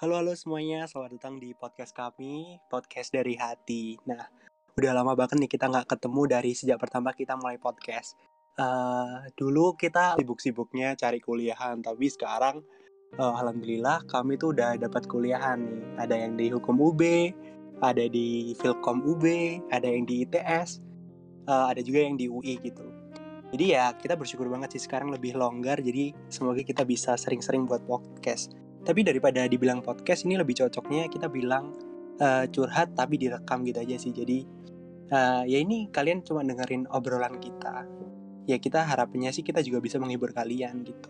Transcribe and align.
Halo 0.00 0.16
halo 0.16 0.32
semuanya, 0.32 0.88
selamat 0.88 1.20
datang 1.20 1.36
di 1.36 1.52
podcast 1.52 1.92
kami, 1.92 2.56
podcast 2.72 3.12
dari 3.12 3.36
hati. 3.36 4.00
Nah, 4.08 4.32
udah 4.72 4.96
lama 4.96 5.12
banget 5.12 5.36
nih 5.36 5.52
kita 5.52 5.68
nggak 5.68 5.92
ketemu 5.92 6.22
dari 6.24 6.56
sejak 6.56 6.80
pertama 6.80 7.12
kita 7.12 7.36
mulai 7.36 7.60
podcast. 7.60 8.16
Uh, 8.56 9.28
dulu 9.36 9.76
kita 9.76 10.16
sibuk-sibuknya 10.16 10.96
cari 10.96 11.20
kuliahan, 11.20 11.84
tapi 11.84 12.08
sekarang 12.08 12.64
uh, 13.20 13.44
alhamdulillah 13.44 14.00
kami 14.08 14.40
tuh 14.40 14.56
udah 14.56 14.80
dapat 14.80 15.04
kuliahan 15.04 15.68
nih. 15.68 15.84
Ada 16.00 16.16
yang 16.16 16.32
di 16.40 16.48
hukum 16.48 16.80
UB, 16.80 17.02
ada 17.84 18.04
di 18.08 18.56
Filkom 18.56 19.04
UB, 19.04 19.24
ada 19.68 19.84
yang 19.84 20.08
di 20.08 20.24
ITS, 20.24 20.80
uh, 21.44 21.68
ada 21.68 21.84
juga 21.84 22.08
yang 22.08 22.16
di 22.16 22.24
UI 22.24 22.56
gitu. 22.64 22.88
Jadi 23.52 23.76
ya 23.76 23.92
kita 24.00 24.16
bersyukur 24.16 24.48
banget 24.48 24.80
sih 24.80 24.88
sekarang 24.88 25.12
lebih 25.12 25.36
longgar, 25.36 25.76
jadi 25.84 26.16
semoga 26.32 26.64
kita 26.64 26.88
bisa 26.88 27.20
sering-sering 27.20 27.68
buat 27.68 27.84
podcast 27.84 28.59
tapi 28.80 29.04
daripada 29.04 29.44
dibilang 29.44 29.84
podcast 29.84 30.24
ini 30.24 30.40
lebih 30.40 30.56
cocoknya 30.56 31.12
kita 31.12 31.28
bilang 31.28 31.76
uh, 32.20 32.44
curhat 32.48 32.96
tapi 32.96 33.20
direkam 33.20 33.64
gitu 33.64 33.80
aja 33.80 33.96
sih. 34.00 34.12
Jadi 34.12 34.38
uh, 35.12 35.44
ya 35.44 35.58
ini 35.60 35.88
kalian 35.92 36.24
cuma 36.24 36.40
dengerin 36.40 36.88
obrolan 36.88 37.36
kita. 37.36 37.84
Ya 38.48 38.56
kita 38.56 38.82
harapannya 38.84 39.30
sih 39.30 39.44
kita 39.44 39.60
juga 39.60 39.84
bisa 39.84 40.00
menghibur 40.00 40.32
kalian 40.32 40.84
gitu. 40.84 41.08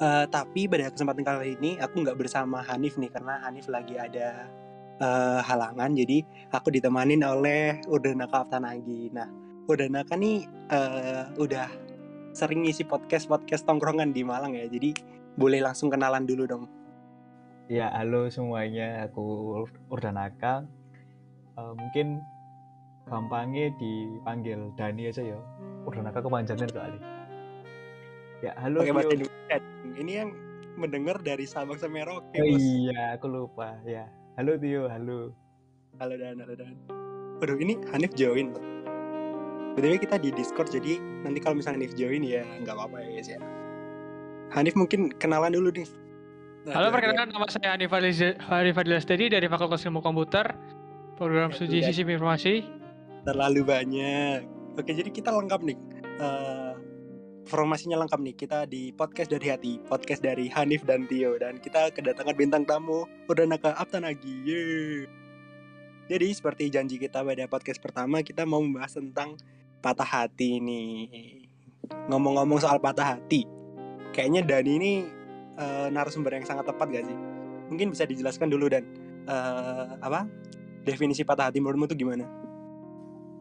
Uh, 0.00 0.24
tapi 0.32 0.64
pada 0.64 0.88
kesempatan 0.88 1.24
kali 1.24 1.60
ini 1.60 1.76
aku 1.76 2.00
nggak 2.00 2.16
bersama 2.16 2.64
Hanif 2.64 2.96
nih 2.96 3.12
karena 3.12 3.36
Hanif 3.44 3.68
lagi 3.68 3.96
ada 3.96 4.48
uh, 5.00 5.40
halangan. 5.44 5.92
Jadi 5.96 6.24
aku 6.52 6.68
ditemanin 6.72 7.24
oleh 7.24 7.80
Urdanaka 7.88 8.44
Aftanagi. 8.44 9.12
Nah 9.12 9.28
Urdanaka 9.68 10.16
nih 10.16 10.44
uh, 10.68 11.32
udah 11.36 11.68
sering 12.36 12.64
ngisi 12.64 12.84
podcast 12.84 13.26
podcast 13.26 13.64
tongkrongan 13.64 14.12
di 14.12 14.20
Malang 14.20 14.52
ya. 14.52 14.68
Jadi 14.68 14.92
boleh 15.36 15.64
langsung 15.64 15.88
kenalan 15.88 16.28
dulu 16.28 16.44
dong 16.44 16.64
Ya, 17.70 17.86
halo 17.94 18.26
semuanya. 18.26 19.06
Aku 19.06 19.62
Urdanaka. 19.94 20.66
Uh, 21.54 21.70
mungkin 21.78 22.18
gampangnya 23.06 23.70
dipanggil 23.78 24.74
Dani 24.74 25.06
aja 25.06 25.22
ya. 25.22 25.38
Urdanaka 25.86 26.18
kepanjangan 26.18 26.66
kali. 26.66 26.98
Ya, 28.42 28.58
halo. 28.58 28.82
Oke, 28.82 28.90
Mas 28.90 29.06
Ini 29.94 30.12
yang 30.26 30.34
mendengar 30.74 31.22
dari 31.22 31.46
Sabang 31.46 31.78
sampai 31.78 32.02
Merauke. 32.02 32.42
Oh, 32.42 32.58
iya, 32.58 33.14
aku 33.14 33.30
lupa. 33.30 33.78
Ya. 33.86 34.10
Halo 34.34 34.58
Tio, 34.58 34.90
halo. 34.90 35.30
Halo 36.02 36.18
Dan, 36.18 36.42
halo 36.42 36.58
Dan. 36.58 36.74
Waduh, 37.38 37.54
ini 37.54 37.78
Hanif 37.94 38.18
join. 38.18 38.50
BTW 39.78 40.02
kita 40.02 40.18
di 40.18 40.34
Discord, 40.34 40.74
jadi 40.74 40.98
nanti 41.22 41.38
kalau 41.38 41.62
misalnya 41.62 41.86
Hanif 41.86 41.94
join 41.94 42.26
ya 42.26 42.42
nggak 42.66 42.74
apa-apa 42.74 42.98
ya 42.98 43.08
guys 43.14 43.30
ya. 43.30 43.40
Hanif 44.58 44.74
mungkin 44.74 45.14
kenalan 45.14 45.54
dulu 45.54 45.70
nih 45.70 45.86
Nah, 46.60 46.76
Halo, 46.76 46.92
perkenalkan 46.92 47.32
nama 47.32 47.48
saya 47.48 47.72
Hanif 47.72 47.88
Fadil 48.76 49.00
Stedi 49.00 49.32
dari 49.32 49.48
Fakultas 49.48 49.80
Ilmu 49.88 50.04
Komputer, 50.04 50.44
program 51.16 51.56
studi 51.56 51.80
sistem 51.80 52.12
informasi. 52.12 52.60
Terlalu 53.24 53.64
banyak. 53.64 54.44
Oke, 54.76 54.92
jadi 54.92 55.08
kita 55.08 55.32
lengkap 55.32 55.56
nih. 55.64 55.78
Uh, 56.20 56.76
informasinya 57.48 58.04
lengkap 58.04 58.20
nih. 58.20 58.34
Kita 58.36 58.68
di 58.68 58.92
podcast 58.92 59.32
dari 59.32 59.48
hati, 59.48 59.80
podcast 59.88 60.20
dari 60.20 60.52
Hanif 60.52 60.84
dan 60.84 61.08
Tio, 61.08 61.40
dan 61.40 61.64
kita 61.64 61.96
kedatangan 61.96 62.36
bintang 62.36 62.68
tamu 62.68 63.08
udah 63.32 63.48
Naka 63.48 63.72
Aptanagi. 63.80 64.34
Yeay. 64.44 65.08
Jadi 66.12 66.28
seperti 66.28 66.68
janji 66.68 67.00
kita 67.00 67.24
pada 67.24 67.48
podcast 67.48 67.80
pertama, 67.80 68.20
kita 68.20 68.44
mau 68.44 68.60
membahas 68.60 69.00
tentang 69.00 69.40
patah 69.80 70.04
hati 70.04 70.60
nih. 70.60 71.48
Ngomong-ngomong 72.12 72.60
soal 72.60 72.76
patah 72.76 73.16
hati, 73.16 73.48
kayaknya 74.12 74.44
Dani 74.44 74.72
ini 74.76 74.92
uh, 75.60 75.86
narasumber 75.92 76.32
yang 76.32 76.48
sangat 76.48 76.64
tepat 76.66 76.88
gak 76.88 77.04
sih? 77.04 77.18
Mungkin 77.68 77.92
bisa 77.92 78.08
dijelaskan 78.08 78.48
dulu 78.48 78.72
dan 78.72 78.82
uh, 79.28 80.00
apa 80.00 80.26
definisi 80.82 81.22
patah 81.22 81.52
hati 81.52 81.60
menurutmu 81.60 81.86
itu 81.92 82.02
gimana? 82.02 82.24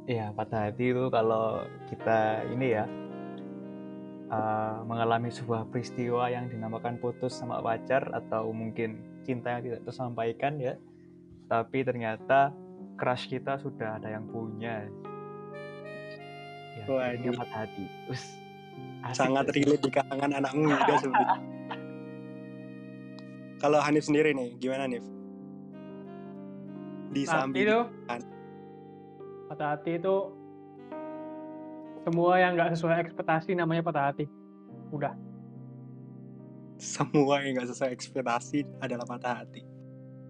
Iya 0.05 0.35
patah 0.35 0.69
hati 0.69 0.91
itu 0.91 1.07
kalau 1.09 1.63
kita 1.87 2.43
ini 2.51 2.67
ya 2.75 2.85
uh, 4.29 4.85
mengalami 4.85 5.29
sebuah 5.33 5.69
peristiwa 5.69 6.29
yang 6.29 6.49
dinamakan 6.49 6.97
putus 7.01 7.37
sama 7.37 7.61
pacar 7.61 8.09
atau 8.13 8.49
mungkin 8.53 9.21
cinta 9.25 9.57
yang 9.57 9.61
tidak 9.65 9.81
tersampaikan 9.85 10.57
ya, 10.57 10.73
tapi 11.45 11.85
ternyata 11.85 12.53
crush 12.97 13.29
kita 13.29 13.61
sudah 13.61 14.01
ada 14.01 14.09
yang 14.09 14.25
punya. 14.29 14.89
Ya, 16.79 16.85
Waduh. 16.89 17.35
patah 17.37 17.67
hati. 17.67 17.85
Us, 18.09 18.23
sangat 19.13 19.51
relate 19.53 19.83
di 19.83 19.91
kalangan 19.93 20.31
anak 20.41 20.53
muda 20.57 20.93
sebenarnya. 20.97 21.41
Kalau 23.59 23.83
Hanif 23.83 24.07
sendiri 24.07 24.31
nih, 24.31 24.55
gimana 24.55 24.87
Hanif? 24.87 25.03
Di 27.11 27.27
samping 27.27 27.67
itu 27.67 27.79
patah 29.49 29.75
hati 29.75 29.97
itu 29.97 30.15
semua 32.07 32.39
yang 32.39 32.55
nggak 32.55 32.77
sesuai 32.77 33.03
ekspektasi 33.03 33.59
namanya 33.59 33.83
patah 33.83 34.13
hati. 34.13 34.25
Udah. 34.95 35.11
Semua 36.79 37.43
yang 37.43 37.59
nggak 37.59 37.67
sesuai 37.75 37.91
ekspektasi 37.91 38.63
adalah 38.79 39.03
patah 39.03 39.43
hati. 39.43 39.67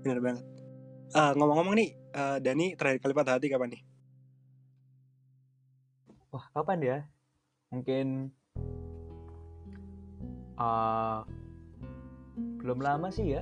Benar 0.01 0.19
banget. 0.23 0.45
Uh, 1.13 1.31
ngomong-ngomong 1.37 1.75
nih, 1.77 1.89
uh, 2.17 2.41
Dani 2.41 2.73
terakhir 2.73 2.97
kali 3.05 3.13
patah 3.13 3.37
hati 3.37 3.47
kapan 3.53 3.77
nih? 3.77 3.81
Wah, 6.33 6.45
kapan 6.53 6.79
ya? 6.81 6.97
Mungkin 7.69 8.33
uh, 10.57 11.21
belum 12.59 12.79
lama 12.83 13.07
sih 13.09 13.39
ya. 13.39 13.41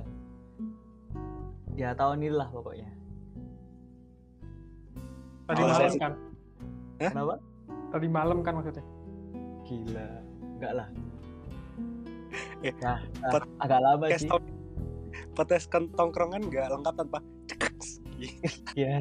Ya 1.78 1.94
tahun 1.94 2.22
ini 2.22 2.34
lah 2.34 2.48
pokoknya. 2.50 2.90
Tadi 5.48 5.62
malam 5.64 5.92
kan? 5.96 6.12
Eh? 6.98 7.10
kenapa? 7.14 7.34
Tadi 7.94 8.06
malam 8.10 8.38
kan 8.42 8.52
maksudnya? 8.58 8.84
Gila 9.64 10.08
enggak 10.58 10.72
lah. 10.74 10.88
Eh, 12.60 12.74
nah, 12.82 12.98
nah 13.22 13.42
agak 13.62 13.80
lama 13.80 14.04
sih. 14.18 14.28
potes 15.32 15.70
tongkrongan 15.70 16.50
nggak 16.50 16.66
lengkap 16.66 16.94
tanpa 16.98 17.22
ya 18.74 18.98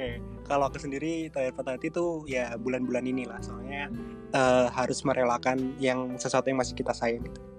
eh, 0.00 0.16
kalau 0.48 0.72
aku 0.72 0.80
sendiri 0.80 1.28
terakhir 1.28 1.52
patah 1.52 1.76
hati 1.76 1.92
tuh 1.92 2.24
ya 2.24 2.56
bulan-bulan 2.56 3.04
inilah. 3.04 3.36
Soalnya 3.44 3.92
uh, 4.32 4.72
harus 4.72 5.04
merelakan 5.04 5.76
yang 5.76 6.16
sesuatu 6.16 6.48
yang 6.48 6.58
masih 6.64 6.72
kita 6.72 6.96
sayang 6.96 7.20
gitu 7.28 7.51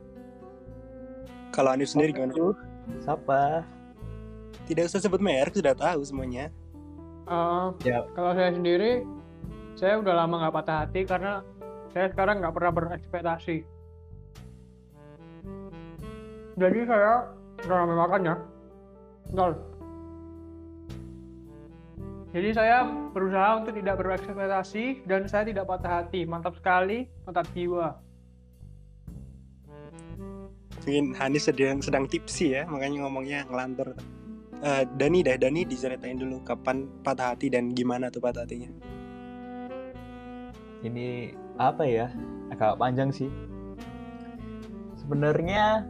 kalau 1.54 1.70
Anif 1.70 1.94
sendiri 1.94 2.18
gimana? 2.18 2.34
Siapa? 3.06 3.62
Tidak 4.66 4.90
usah 4.90 5.00
sebut 5.00 5.22
merek, 5.22 5.54
sudah 5.54 5.78
tahu 5.78 6.02
semuanya. 6.02 6.50
Uh, 7.30 7.72
ya. 7.86 8.02
Kalau 8.18 8.34
saya 8.34 8.52
sendiri, 8.52 9.06
saya 9.78 10.02
udah 10.02 10.26
lama 10.26 10.42
nggak 10.42 10.56
patah 10.58 10.78
hati 10.84 11.06
karena 11.06 11.46
saya 11.94 12.10
sekarang 12.10 12.42
nggak 12.42 12.56
pernah 12.58 12.72
berekspektasi. 12.74 13.58
Jadi 16.58 16.80
saya 16.90 17.14
udah 17.64 17.78
lama 17.86 17.96
makannya, 18.02 18.36
nol. 19.30 19.54
Jadi 22.34 22.50
saya 22.50 22.90
berusaha 23.14 23.62
untuk 23.62 23.78
tidak 23.78 24.02
berekspektasi 24.02 25.06
dan 25.06 25.30
saya 25.30 25.46
tidak 25.46 25.70
patah 25.70 26.02
hati. 26.02 26.26
Mantap 26.26 26.58
sekali, 26.58 27.06
mantap 27.30 27.46
jiwa 27.54 27.94
mungkin 30.84 31.16
Hani 31.16 31.40
sedang 31.40 31.80
sedang 31.80 32.06
tipsi 32.08 32.56
ya 32.56 32.68
makanya 32.68 33.08
ngomongnya 33.08 33.40
ngelantur. 33.48 33.96
Uh, 34.64 34.88
Dani 34.96 35.20
dah 35.24 35.36
Dani 35.36 35.68
diceritain 35.68 36.16
dulu 36.16 36.40
kapan 36.48 36.88
patah 37.04 37.36
hati 37.36 37.52
dan 37.52 37.76
gimana 37.76 38.08
tuh 38.08 38.24
patah 38.24 38.48
hatinya. 38.48 38.72
Ini 40.84 41.36
apa 41.60 41.84
ya? 41.84 42.12
Agak 42.52 42.80
panjang 42.80 43.12
sih. 43.12 43.28
Sebenarnya 45.00 45.84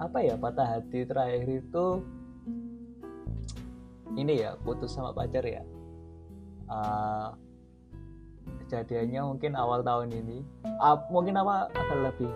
apa 0.00 0.18
ya 0.20 0.36
patah 0.36 0.80
hati 0.80 1.04
terakhir 1.04 1.60
itu? 1.60 1.86
Ini 4.16 4.32
ya 4.32 4.50
putus 4.64 4.96
sama 4.96 5.12
pacar 5.12 5.44
ya. 5.44 5.64
Uh, 6.68 7.36
kejadiannya 8.64 9.20
mungkin 9.28 9.52
awal 9.56 9.84
tahun 9.84 10.08
ini. 10.12 10.40
Uh, 10.80 10.96
mungkin 11.12 11.36
apa 11.36 11.68
akan 11.72 11.98
lebih 12.08 12.32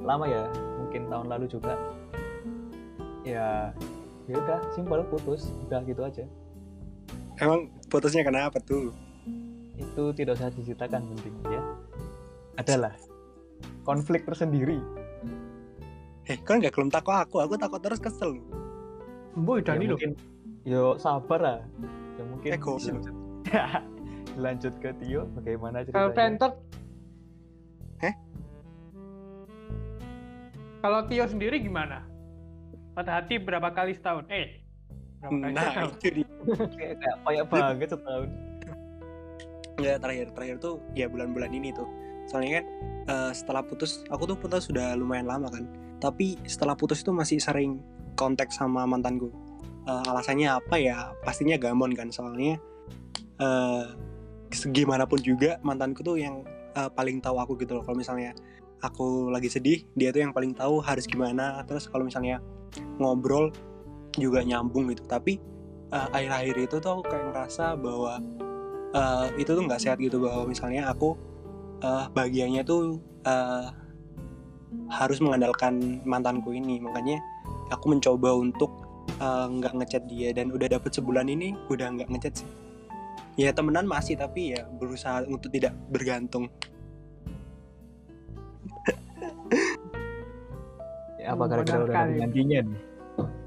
lama 0.00 0.24
ya 0.26 0.48
mungkin 0.80 1.06
tahun 1.08 1.26
lalu 1.28 1.46
juga. 1.48 1.76
Ya 3.24 3.70
ya 4.30 4.34
udah 4.38 4.60
simpel 4.72 5.04
putus 5.08 5.52
udah 5.68 5.80
gitu 5.84 6.02
aja. 6.04 6.24
Emang 7.40 7.72
putusnya 7.88 8.24
kenapa 8.24 8.60
tuh? 8.60 8.92
Itu 9.80 10.12
tidak 10.12 10.36
usah 10.36 10.52
diceritakan 10.52 11.08
penting 11.16 11.34
ya. 11.48 11.62
Adalah 12.60 12.94
konflik 13.84 14.28
tersendiri. 14.28 14.80
Eh 16.28 16.36
kan 16.44 16.60
nggak 16.60 16.76
kelem 16.76 16.92
takut 16.92 17.16
aku? 17.16 17.40
Aku 17.40 17.56
takut 17.56 17.80
terus 17.80 17.98
kesel. 17.98 18.38
Boy 19.34 19.64
Dani 19.64 19.88
ya, 19.88 19.96
mungkin 19.96 20.10
yo 20.68 21.00
sabar 21.00 21.40
lah. 21.40 21.58
Ya 22.20 22.22
mungkin. 22.28 22.50
Ya, 23.50 23.82
lanjut 24.36 24.74
ke 24.84 24.92
Tio 25.00 25.26
bagaimana 25.32 25.82
ceritanya? 25.82 25.96
kalau 25.96 26.10
Kalau 30.80 31.04
Tio 31.06 31.28
sendiri 31.28 31.60
gimana? 31.60 32.10
patah 32.94 33.22
hati 33.22 33.38
berapa 33.40 33.70
kali 33.70 33.96
setahun? 33.96 34.26
Eh 34.28 34.60
berapa 35.20 35.36
kali 35.40 35.54
nah 35.54 35.72
setahun? 35.72 35.92
itu 35.96 36.08
di 36.12 36.22
kayak 36.76 36.94
kayak 37.00 37.44
banget 37.48 37.88
setahun. 37.94 38.28
Nggak 39.80 39.96
terakhir 40.04 40.26
terakhir 40.36 40.56
tuh 40.60 40.74
ya 40.92 41.06
bulan-bulan 41.08 41.50
ini 41.54 41.72
tuh. 41.72 41.88
Soalnya 42.28 42.60
kan 42.60 42.64
eh, 43.08 43.32
setelah 43.32 43.62
putus 43.64 44.04
aku 44.12 44.28
tuh 44.28 44.36
putus 44.36 44.68
sudah 44.68 44.92
lumayan 44.98 45.24
lama 45.24 45.48
kan. 45.48 45.64
Tapi 46.00 46.40
setelah 46.44 46.76
putus 46.76 47.00
itu 47.00 47.12
masih 47.14 47.38
sering 47.40 47.80
kontak 48.18 48.52
sama 48.52 48.84
mantanku. 48.84 49.32
Eh, 49.88 50.04
alasannya 50.10 50.50
apa 50.50 50.76
ya? 50.76 51.14
Pastinya 51.24 51.56
gamon 51.56 51.96
kan 51.96 52.12
soalnya 52.12 52.60
eh 53.40 53.84
segimanapun 54.50 55.22
juga 55.22 55.56
mantanku 55.64 56.04
tuh 56.04 56.20
yang 56.20 56.44
eh, 56.76 56.90
paling 56.92 57.22
tahu 57.22 57.38
aku 57.40 57.56
gitu 57.60 57.80
loh. 57.80 57.84
Kalau 57.86 57.96
misalnya 57.96 58.36
aku 58.80 59.28
lagi 59.28 59.52
sedih 59.52 59.84
dia 59.92 60.10
tuh 60.10 60.24
yang 60.24 60.32
paling 60.32 60.56
tahu 60.56 60.80
harus 60.80 61.04
gimana. 61.04 61.60
Terus 61.68 61.86
kalau 61.88 62.08
misalnya 62.08 62.40
ngobrol 62.96 63.52
juga 64.16 64.42
nyambung 64.42 64.90
gitu. 64.90 65.04
Tapi 65.06 65.38
eh, 65.92 66.08
akhir-akhir 66.16 66.56
itu 66.68 66.76
tuh 66.80 66.90
aku 66.98 67.02
kayak 67.08 67.24
ngerasa 67.32 67.76
bahwa 67.76 68.18
eh, 68.96 69.26
itu 69.40 69.50
tuh 69.52 69.62
nggak 69.64 69.80
sehat 69.80 69.98
gitu. 70.00 70.20
Bahwa 70.20 70.48
misalnya 70.48 70.88
aku 70.90 71.14
eh, 71.84 72.04
bahagianya 72.12 72.64
tuh 72.64 72.98
eh, 73.24 73.66
harus 74.90 75.18
mengandalkan 75.20 76.00
mantanku 76.08 76.56
ini. 76.56 76.80
Makanya 76.80 77.20
aku 77.70 77.92
mencoba 77.92 78.34
untuk 78.34 78.72
nggak 79.20 79.76
ngechat 79.76 80.08
dia. 80.08 80.32
Dan 80.32 80.48
udah 80.48 80.70
dapet 80.70 80.96
sebulan 80.96 81.28
ini 81.28 81.52
udah 81.68 81.92
nggak 81.92 82.08
ngechat 82.08 82.40
sih. 82.40 82.50
Ya 83.38 83.52
temenan 83.54 83.86
masih 83.86 84.16
tapi 84.16 84.52
ya 84.56 84.66
berusaha 84.68 85.24
untuk 85.24 85.52
tidak 85.54 85.72
bergantung 85.88 86.50
ya, 91.18 91.28
apa 91.34 91.44
gara-gara 91.46 91.82
udah 91.84 91.96
ada 92.06 92.14
gantinya 92.14 92.58
nih? 92.64 92.80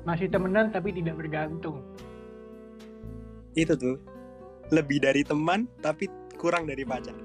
Masih 0.03 0.27
temenan 0.27 0.69
tapi 0.69 0.91
tidak 0.91 1.15
bergantung. 1.19 1.79
Itu 3.55 3.73
tuh. 3.79 3.97
Lebih 4.71 5.03
dari 5.03 5.21
teman 5.23 5.69
tapi 5.79 6.09
kurang 6.35 6.67
dari 6.67 6.83
pacar. 6.83 7.15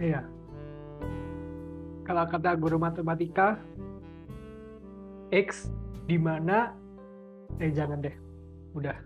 Iya. 0.00 0.24
Kalau 2.08 2.24
kata 2.26 2.56
guru 2.56 2.80
matematika 2.80 3.60
X 5.30 5.68
di 6.08 6.16
mana? 6.16 6.72
Eh 7.60 7.70
jangan 7.70 8.00
deh. 8.00 8.16
Udah. 8.72 8.96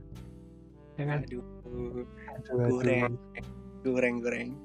Jangan. 0.96 1.26
Aduh. 1.26 1.42
Aduh, 1.66 2.06
aduh. 2.06 2.68
goreng. 2.70 3.12
Goreng 3.84 4.16
goreng 4.22 4.63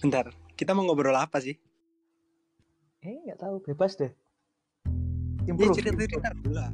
bentar 0.00 0.28
kita 0.56 0.72
mau 0.72 0.84
ngobrol 0.88 1.16
apa 1.16 1.40
sih? 1.40 1.56
Eh 3.04 3.16
nggak 3.28 3.40
tahu 3.40 3.60
bebas 3.60 3.96
deh. 4.00 4.12
Ya 5.44 5.52
Improve. 5.52 5.76
cerita 5.76 5.92
cerita 6.00 6.28
dulu 6.32 6.52
lah. 6.56 6.72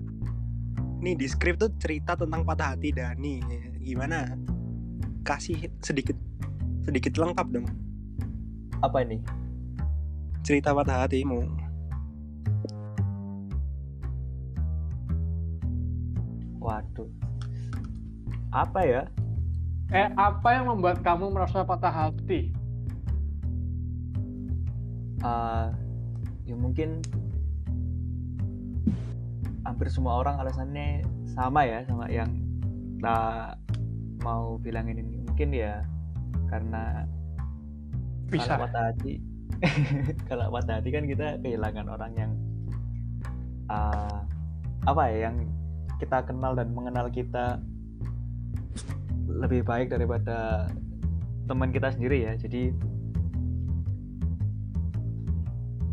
Nih 1.03 1.19
di 1.19 1.27
skrip 1.27 1.59
tuh 1.59 1.71
cerita 1.83 2.15
tentang 2.15 2.47
patah 2.47 2.79
hati 2.79 2.95
Dani. 2.95 3.43
Gimana? 3.83 4.39
Kasih 5.27 5.67
sedikit 5.83 6.15
sedikit 6.87 7.19
lengkap 7.19 7.47
dong. 7.51 7.67
Apa 8.87 9.03
ini? 9.03 9.19
Cerita 10.47 10.71
patah 10.71 11.07
hatimu. 11.07 11.43
Waduh. 16.63 17.11
Apa 18.55 18.81
ya? 18.87 19.03
Eh 19.91 20.09
apa 20.15 20.49
yang 20.55 20.71
membuat 20.71 21.03
kamu 21.03 21.35
merasa 21.35 21.67
patah 21.67 21.91
hati 21.91 22.62
Eh, 25.23 25.67
ya 26.51 26.57
mungkin 26.59 26.99
hampir 29.63 29.87
semua 29.87 30.19
orang 30.19 30.43
alasannya 30.43 31.07
sama 31.31 31.63
ya 31.63 31.87
sama 31.87 32.11
yang 32.11 32.31
kita 32.99 33.55
mau 34.27 34.59
bilangin 34.59 34.99
ini. 34.99 35.23
Mungkin 35.23 35.55
ya 35.55 35.87
karena 36.51 37.07
bisa 38.29 38.57
kalau 38.57 38.65
patah 38.67 38.85
hati 38.91 39.15
kalau 40.29 40.47
patah 40.51 40.75
hati 40.81 40.91
kan 40.91 41.05
kita 41.07 41.27
kehilangan 41.41 41.87
orang 41.87 42.13
yang 42.19 42.33
eh, 43.71 44.19
apa 44.91 45.03
ya 45.15 45.31
yang 45.31 45.47
kita 46.03 46.27
kenal 46.27 46.59
dan 46.59 46.75
mengenal 46.75 47.07
kita 47.07 47.63
lebih 49.31 49.63
baik 49.63 49.95
daripada 49.95 50.67
teman 51.47 51.71
kita 51.71 51.95
sendiri 51.95 52.27
ya. 52.27 52.33
Jadi 52.35 52.75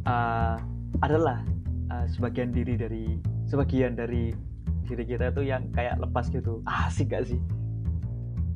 eh, 0.09 0.55
adalah 1.05 1.37
eh, 1.93 2.05
sebagian 2.09 2.49
diri 2.49 2.73
dari 2.75 3.05
sebagian 3.45 3.93
dari 3.93 4.33
diri 4.89 5.05
kita 5.05 5.29
itu 5.29 5.45
yang 5.45 5.69
kayak 5.73 6.01
lepas 6.01 6.33
gitu. 6.33 6.65
Asik 6.65 7.13
gak 7.13 7.29
sih? 7.29 7.39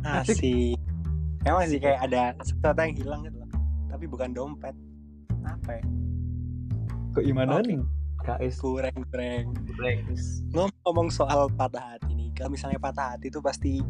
Asik. 0.01 0.77
Emang 1.45 1.69
sih 1.69 1.77
kayak 1.77 2.09
ada 2.09 2.33
sesuatu 2.41 2.81
yang 2.81 2.95
hilang 2.97 3.21
gitu 3.29 3.37
loh. 3.37 3.49
Tapi 3.93 4.05
bukan 4.09 4.33
dompet. 4.33 4.73
Apa 5.45 5.77
ya? 5.77 5.83
Keimanan 7.13 7.61
Oke. 7.61 7.77
KS 8.23 8.63
kurang 8.63 8.97
kurang 9.11 9.51
Rex. 9.75 10.41
ngomong 10.55 11.11
soal 11.11 11.51
patah 11.53 11.95
hati 11.99 12.15
nih. 12.15 12.31
Kalau 12.33 12.49
misalnya 12.55 12.79
patah 12.79 13.13
hati 13.13 13.29
itu 13.29 13.43
pasti 13.43 13.83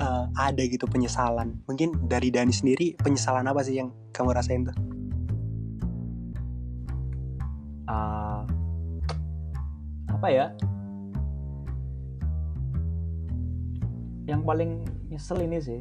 eh, 0.00 0.24
ada 0.38 0.62
gitu 0.64 0.88
penyesalan. 0.88 1.58
Mungkin 1.68 2.08
dari 2.08 2.32
Dani 2.32 2.54
sendiri 2.54 2.96
penyesalan 2.96 3.44
apa 3.44 3.60
sih 3.66 3.82
yang 3.82 3.90
kamu 4.14 4.32
rasain 4.32 4.64
tuh 4.64 4.99
Ah, 7.90 8.46
apa 10.06 10.28
ya? 10.30 10.46
Yang 14.30 14.42
paling 14.46 14.70
nyesel 15.10 15.42
ini 15.42 15.58
sih 15.58 15.80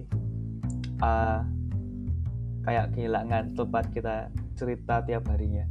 ah, 1.05 1.45
kayak 2.65 2.97
kehilangan 2.97 3.53
tempat 3.53 3.93
kita 3.93 4.33
cerita 4.57 5.05
tiap 5.05 5.29
harinya. 5.29 5.69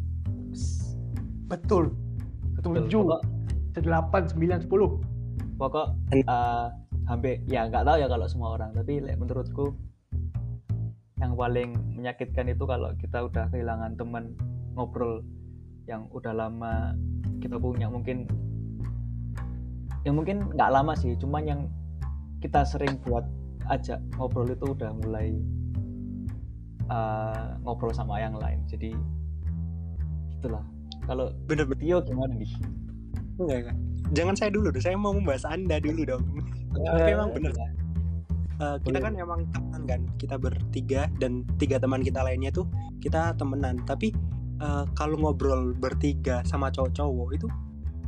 Betul. 1.51 1.91
Pokok, 2.63 3.23
delapan 3.83 4.23
sembilan 4.31 4.59
sepuluh. 4.63 5.03
Pokok 5.59 5.87
ah, 6.31 6.71
hampir 7.11 7.43
ya 7.51 7.67
nggak 7.67 7.83
tahu 7.83 7.99
ya 7.99 8.07
kalau 8.07 8.27
semua 8.31 8.55
orang. 8.55 8.71
Tapi 8.79 9.03
like, 9.03 9.19
menurutku 9.19 9.75
yang 11.19 11.35
paling 11.35 11.75
menyakitkan 11.99 12.47
itu 12.47 12.63
kalau 12.63 12.95
kita 12.95 13.27
udah 13.27 13.51
kehilangan 13.51 13.99
teman 13.99 14.39
ngobrol 14.79 15.27
yang 15.89 16.05
udah 16.13 16.37
lama 16.37 16.93
kita 17.41 17.57
punya 17.57 17.89
mungkin 17.89 18.29
yang 20.05 20.15
mungkin 20.15 20.53
nggak 20.53 20.71
lama 20.71 20.93
sih 20.93 21.17
cuman 21.17 21.43
yang 21.49 21.61
kita 22.39 22.63
sering 22.63 23.01
buat 23.03 23.27
ajak 23.69 23.99
ngobrol 24.17 24.49
itu 24.49 24.67
udah 24.73 24.91
mulai 25.05 25.35
uh, 26.89 27.57
ngobrol 27.63 27.93
sama 27.93 28.21
yang 28.21 28.35
lain. 28.37 28.63
Jadi 28.67 28.97
itulah 30.39 30.65
kalau 31.05 31.33
bener-bener 31.49 31.81
Tio 31.81 31.99
gimana 32.05 32.33
nih? 32.37 32.53
Enggak 33.39 33.57
enggak. 33.65 33.77
Jangan 34.17 34.35
saya 34.39 34.51
dulu 34.53 34.73
deh 34.73 34.83
saya 34.83 34.97
mau 34.97 35.13
membahas 35.13 35.45
anda 35.45 35.77
dulu 35.81 36.05
dong. 36.09 36.25
Tapi 36.73 37.11
emang 37.13 37.31
bener. 37.37 37.53
Eh, 38.59 38.77
kita 38.83 38.99
kan 38.99 39.15
emang 39.15 39.47
teman 39.55 39.83
kan 39.87 40.01
kita 40.19 40.35
bertiga 40.35 41.07
dan 41.23 41.47
tiga 41.63 41.79
teman 41.79 42.03
kita 42.03 42.25
lainnya 42.25 42.51
tuh 42.51 42.67
kita 42.99 43.37
temenan. 43.39 43.79
Tapi 43.85 44.11
eh, 44.59 44.85
kalau 44.95 45.17
ngobrol 45.19 45.75
bertiga 45.75 46.43
sama 46.47 46.71
cowok-cowok 46.75 47.29
itu 47.35 47.49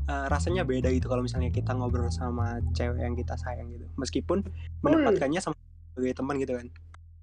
eh, 0.07 0.27
rasanya 0.31 0.67
beda 0.67 0.91
gitu 0.91 1.07
kalau 1.07 1.23
misalnya 1.25 1.51
kita 1.51 1.75
ngobrol 1.75 2.11
sama 2.11 2.59
cewek 2.75 3.01
yang 3.01 3.15
kita 3.15 3.35
sayang 3.39 3.71
gitu. 3.75 3.87
Meskipun 3.97 4.45
mendapatkannya 4.83 5.41
sama 5.43 5.57
sebagai 5.95 6.15
teman 6.19 6.37
gitu 6.39 6.55
kan. 6.59 6.67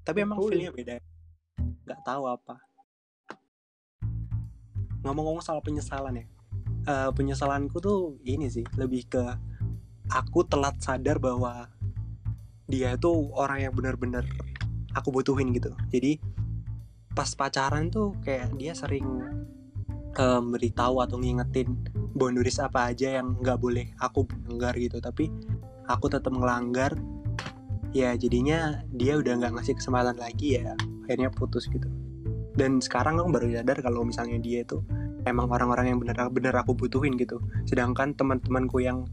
Tapi 0.04 0.18
emang 0.24 0.40
Betul. 0.40 0.50
feelnya 0.56 0.72
beda. 0.74 0.94
Nggak 1.88 2.02
tahu 2.04 2.24
apa. 2.28 2.56
Ngomong-ngomong 5.06 5.44
soal 5.46 5.64
penyesalan 5.64 6.24
ya 6.24 6.28
eh, 6.88 7.10
penyesalanku 7.12 7.78
tuh 7.84 8.18
ini 8.24 8.48
sih 8.48 8.64
lebih 8.80 9.12
ke 9.12 9.24
aku 10.08 10.48
telat 10.48 10.80
sadar 10.80 11.20
bahwa 11.20 11.68
dia 12.68 12.96
itu 12.96 13.12
orang 13.36 13.64
yang 13.64 13.74
benar-benar 13.76 14.24
aku 14.96 15.12
butuhin 15.12 15.52
gitu. 15.56 15.72
Jadi 15.92 16.20
pas 17.18 17.34
pacaran 17.34 17.90
tuh 17.90 18.14
kayak 18.22 18.54
dia 18.62 18.78
sering 18.78 19.26
eh, 20.14 20.42
beritahu 20.46 21.02
atau 21.02 21.18
ngingetin 21.18 21.74
boundaries 22.14 22.62
apa 22.62 22.94
aja 22.94 23.18
yang 23.18 23.42
nggak 23.42 23.58
boleh 23.58 23.90
aku 23.98 24.30
melanggar 24.46 24.78
gitu. 24.78 25.02
Tapi 25.02 25.34
aku 25.90 26.06
tetap 26.14 26.30
melanggar 26.30 26.94
ya 27.90 28.14
jadinya 28.14 28.86
dia 28.94 29.18
udah 29.18 29.34
nggak 29.42 29.58
ngasih 29.58 29.74
kesempatan 29.82 30.22
lagi 30.22 30.62
ya 30.62 30.78
akhirnya 31.10 31.34
putus 31.34 31.66
gitu. 31.74 31.90
Dan 32.54 32.78
sekarang 32.86 33.18
aku 33.18 33.34
baru 33.34 33.50
sadar 33.50 33.82
kalau 33.82 34.06
misalnya 34.06 34.38
dia 34.38 34.62
itu 34.62 34.86
emang 35.26 35.50
orang-orang 35.50 35.94
yang 35.94 35.98
benar-benar 35.98 36.54
aku 36.62 36.78
butuhin 36.78 37.18
gitu. 37.18 37.42
Sedangkan 37.66 38.14
teman-temanku 38.14 38.78
yang 38.86 39.10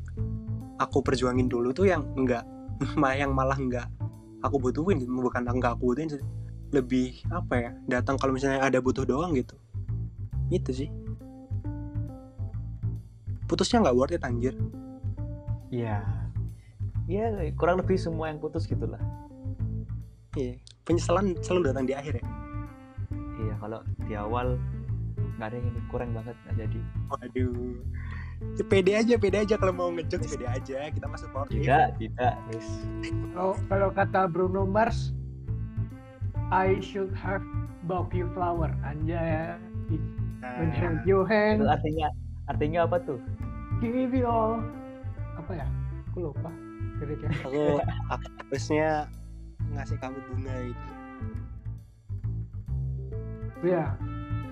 aku 0.77 1.01
perjuangin 1.01 1.49
dulu 1.49 1.73
tuh 1.73 1.89
yang 1.89 2.05
enggak 2.21 2.45
yang 3.21 3.33
malah 3.33 3.57
enggak 3.57 3.89
aku 4.45 4.61
butuhin 4.61 5.01
bukan 5.09 5.49
enggak 5.49 5.81
aku 5.81 5.97
butuhin. 5.97 6.21
Lebih 6.75 7.23
apa 7.31 7.55
ya 7.55 7.71
datang 7.87 8.19
kalau 8.19 8.35
misalnya 8.35 8.61
ada 8.61 8.83
butuh 8.83 9.07
doang 9.07 9.33
gitu. 9.39 9.55
Itu 10.51 10.75
sih. 10.75 10.91
Putusnya 13.47 13.85
nggak 13.87 13.97
worth 13.97 14.17
it 14.17 14.25
anjir. 14.27 14.55
Iya. 15.71 16.03
Iya, 17.05 17.53
kurang 17.61 17.85
lebih 17.85 18.01
semua 18.01 18.33
yang 18.33 18.41
putus 18.41 18.65
gitulah. 18.65 19.01
iya. 20.35 20.57
Penyesalan 20.85 21.37
selalu 21.41 21.73
datang 21.73 21.85
di 21.89 21.95
akhir 21.97 22.21
ya? 22.21 22.25
Iya, 23.41 23.55
kalau 23.61 23.81
di 24.09 24.15
awal 24.17 24.57
nggak 25.37 25.49
ada 25.51 25.57
yang 25.59 25.69
ini 25.69 25.81
kurang 25.91 26.11
banget 26.15 26.37
nggak 26.45 26.57
jadi. 26.67 26.81
waduh. 27.11 27.73
Ya, 28.55 28.65
pede 28.67 28.93
aja 28.93 29.15
pede 29.17 29.37
aja 29.41 29.55
kalau 29.57 29.73
mau 29.73 29.89
ngejok 29.93 30.21
pede 30.29 30.47
aja. 30.47 30.79
Kita 30.93 31.07
masuk 31.09 31.29
supportive. 31.33 31.65
Tidak, 31.65 31.89
tidak, 31.97 32.35
kalau 33.69 33.89
kata 33.95 34.29
Bruno 34.29 34.69
Mars, 34.69 35.17
I 36.53 36.81
should 36.81 37.13
have 37.17 37.45
bought 37.85 38.13
you 38.13 38.29
flower. 38.33 38.73
Anjay. 38.83 39.57
When 39.89 40.69
Nah, 40.71 40.77
held 40.77 41.01
your 41.09 41.25
Itu 41.25 41.33
hand, 41.33 41.61
artinya 41.65 42.09
artinya 42.47 42.85
apa 42.85 43.01
tuh? 43.01 43.17
give 43.81 44.13
you 44.13 44.29
all. 44.29 44.61
Apa 45.41 45.57
ya? 45.57 45.67
Aku 46.13 46.29
lupa. 46.29 46.53
Liriknya. 47.01 47.33
aku, 47.43 47.81
aku 48.13 48.27
harusnya 48.45 49.09
ngasih 49.73 49.97
kamu 49.99 50.19
bunga 50.31 50.55
itu 50.69 50.89
Ya, 53.65 53.97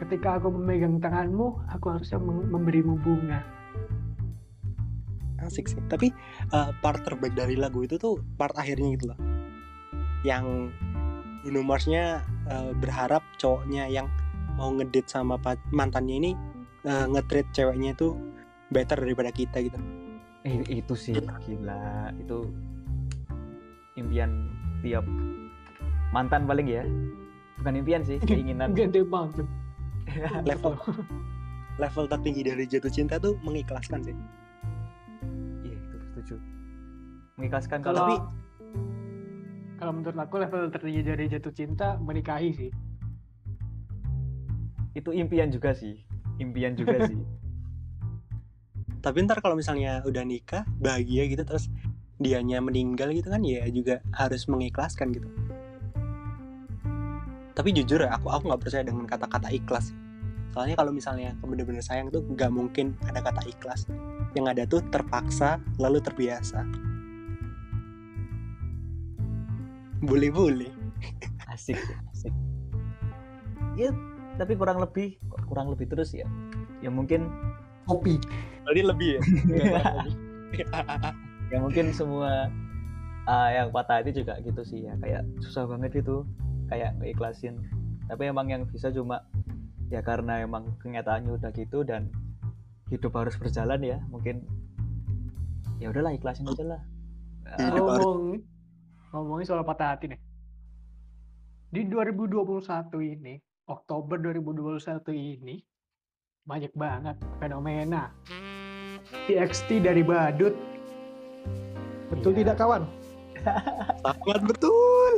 ketika 0.01 0.41
aku 0.41 0.49
memegang 0.49 0.97
tanganmu, 0.97 1.61
aku 1.69 1.87
harusnya 1.93 2.17
mem- 2.19 2.49
memberimu 2.49 2.97
bunga. 2.99 3.45
asik 5.43 5.67
sih 5.67 5.83
tapi 5.91 6.15
eh, 6.55 6.71
part 6.87 7.03
terbaik 7.03 7.35
dari 7.35 7.59
lagu 7.59 7.83
itu 7.83 7.99
tuh 7.99 8.15
part 8.39 8.55
akhirnya 8.55 8.95
gitu 8.95 9.11
loh 9.11 9.19
yang 10.23 10.71
Bruno 11.43 11.67
Mars-nya 11.67 12.23
eh, 12.47 12.71
berharap 12.79 13.23
cowoknya 13.37 13.91
yang 13.91 14.07
mau 14.55 14.71
ngedate 14.71 15.11
sama 15.11 15.37
mantannya 15.71 16.17
ini 16.17 16.31
eh, 16.87 17.07
nge-treat 17.11 17.51
ceweknya 17.51 17.93
itu 17.93 18.15
better 18.71 18.99
daripada 18.99 19.29
kita 19.29 19.59
gitu 19.61 19.79
Eh, 20.43 20.59
itu 20.67 20.95
sih 20.99 21.15
gila. 21.15 22.11
Itu 22.19 22.51
impian 23.95 24.51
tiap 24.83 25.07
mantan 26.11 26.51
paling 26.51 26.67
ya. 26.67 26.83
Bukan 27.63 27.79
impian 27.79 28.03
sih, 28.03 28.19
keinginan. 28.27 28.75
Gede 28.75 29.07
banget. 29.07 29.47
level 30.51 30.75
level 31.79 32.05
tertinggi 32.05 32.43
dari 32.43 32.67
jatuh 32.67 32.91
cinta 32.91 33.17
tuh 33.17 33.39
mengikhlaskan 33.41 34.03
sih 34.03 34.15
Iya, 35.63 35.79
itu 35.79 35.97
setuju. 36.11 36.35
Mengikhlaskan 37.39 37.79
Kalau 37.81 38.03
kalau 38.03 38.19
Tapi- 38.19 38.23
kalau 39.83 39.99
menurut 39.99 40.15
aku 40.15 40.39
level 40.39 40.71
tertinggi 40.71 41.03
dari 41.03 41.27
jatuh 41.27 41.51
cinta 41.51 41.99
menikahi 41.99 42.55
sih. 42.55 42.71
itu 44.95 45.11
impian 45.11 45.51
juga 45.51 45.75
sih. 45.75 45.99
Impian 46.39 46.79
juga 46.79 47.03
sih. 47.11 47.19
tapi 49.03 49.27
ntar 49.27 49.43
kalau 49.43 49.59
misalnya 49.59 49.99
udah 50.07 50.23
nikah 50.23 50.63
bahagia 50.79 51.27
gitu 51.27 51.43
terus 51.43 51.67
dianya 52.23 52.63
meninggal 52.63 53.11
gitu 53.11 53.35
kan 53.35 53.43
ya 53.43 53.67
juga 53.67 53.99
harus 54.15 54.47
mengikhlaskan 54.47 55.11
gitu 55.11 55.27
tapi 57.51 57.75
jujur 57.75 57.99
ya 58.07 58.15
aku 58.15 58.31
aku 58.31 58.47
nggak 58.47 58.63
percaya 58.63 58.87
dengan 58.87 59.11
kata-kata 59.11 59.51
ikhlas 59.51 59.91
soalnya 60.55 60.79
kalau 60.79 60.95
misalnya 60.95 61.35
bener-bener 61.43 61.83
sayang 61.83 62.15
tuh 62.15 62.23
nggak 62.23 62.55
mungkin 62.55 62.95
ada 63.11 63.19
kata 63.27 63.43
ikhlas 63.51 63.91
yang 64.39 64.47
ada 64.47 64.71
tuh 64.71 64.79
terpaksa 64.95 65.59
lalu 65.83 65.99
terbiasa 65.99 66.63
boleh-boleh 70.03 70.71
Asik, 71.47 71.77
asik. 72.11 72.33
Ya, 73.77 73.93
tapi 74.41 74.57
kurang 74.57 74.81
lebih 74.81 75.21
kurang 75.45 75.69
lebih 75.69 75.85
terus 75.85 76.17
ya. 76.17 76.25
Ya 76.81 76.89
mungkin 76.89 77.29
Kopi. 77.85 78.17
berarti 78.65 78.83
lebih 78.83 79.09
ya? 79.19 79.21
Ya 81.53 81.61
mungkin 81.61 81.93
semua 81.93 82.49
ah, 83.29 83.49
yang 83.53 83.69
patah 83.69 84.01
hati 84.01 84.17
juga 84.17 84.41
gitu 84.41 84.65
sih 84.65 84.89
ya. 84.89 84.97
Kayak 84.97 85.29
susah 85.45 85.69
banget 85.69 86.01
itu 86.01 86.25
kayak 86.73 86.97
keikhlasin. 86.97 87.61
Tapi 88.09 88.33
emang 88.33 88.49
yang 88.49 88.65
bisa 88.65 88.89
cuma 88.89 89.29
ya 89.93 90.01
karena 90.01 90.41
emang 90.41 90.73
kenyataannya 90.81 91.37
udah 91.37 91.53
gitu 91.53 91.85
dan 91.85 92.09
hidup 92.89 93.13
harus 93.13 93.37
berjalan 93.37 93.81
ya 93.85 94.01
mungkin 94.09 94.45
ya 95.77 95.93
udahlah 95.93 96.17
ikhlasin 96.17 96.49
aja 96.49 96.65
lah. 96.65 96.81
Ah, 97.45 97.69
harus- 97.69 98.41
ngomongin 99.13 99.45
soal 99.45 99.63
patah 99.63 99.93
hati 99.95 100.09
nih. 100.09 100.21
Di 101.73 101.85
2021 101.89 102.65
ini, 103.01 103.37
Oktober 103.69 104.17
2021 104.17 105.13
ini 105.13 105.61
banyak 106.43 106.73
banget 106.75 107.17
fenomena 107.39 108.11
TXT 109.29 109.85
dari 109.85 110.03
badut. 110.03 110.57
Betul 112.09 112.33
Iya. 112.37 112.39
tidak 112.45 112.57
kawan? 112.61 112.83
sangat 114.07 114.43
betul 114.47 115.13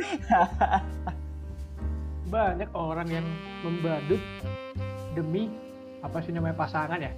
Banyak 2.32 2.70
orang 2.72 3.08
yang 3.10 3.26
membadut 3.66 4.22
demi 5.12 5.50
apa 6.02 6.18
sih 6.22 6.34
namanya 6.34 6.54
pasangan 6.58 6.98
ya? 6.98 7.12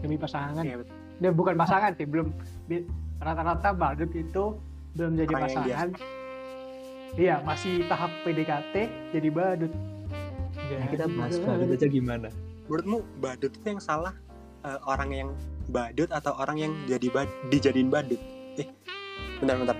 Demi 0.00 0.16
pasangan. 0.16 0.62
Iya, 0.64 0.84
betul. 0.84 0.96
Dan 1.20 1.32
bukan 1.36 1.54
pasangan 1.56 1.92
sih, 1.96 2.08
belum 2.08 2.32
rata-rata 3.20 3.76
badut 3.76 4.08
itu 4.16 4.56
belum 4.94 5.12
jadi 5.16 5.32
Orang 5.32 5.42
yang 5.42 5.64
pasangan. 5.64 5.88
Iya, 7.10 7.36
masih 7.42 7.74
tahap 7.90 8.10
PDKT 8.22 8.74
jadi 9.10 9.28
badut. 9.34 9.72
Nah, 10.70 10.86
kita 10.86 11.04
bahas 11.10 11.34
Jadi 11.34 11.46
badut 11.46 11.68
aja 11.74 11.88
gimana 11.90 12.28
menurutmu 12.70 13.02
badut 13.18 13.50
itu 13.50 13.66
yang 13.66 13.82
salah 13.82 14.14
eh, 14.62 14.78
orang 14.86 15.10
yang 15.10 15.28
badut 15.66 16.06
atau 16.14 16.38
orang 16.38 16.56
yang 16.62 16.72
jadi 16.86 17.10
bad 17.10 17.26
dijadiin 17.50 17.90
badut 17.90 18.22
eh 18.54 18.70
bentar 19.42 19.58
bentar 19.58 19.78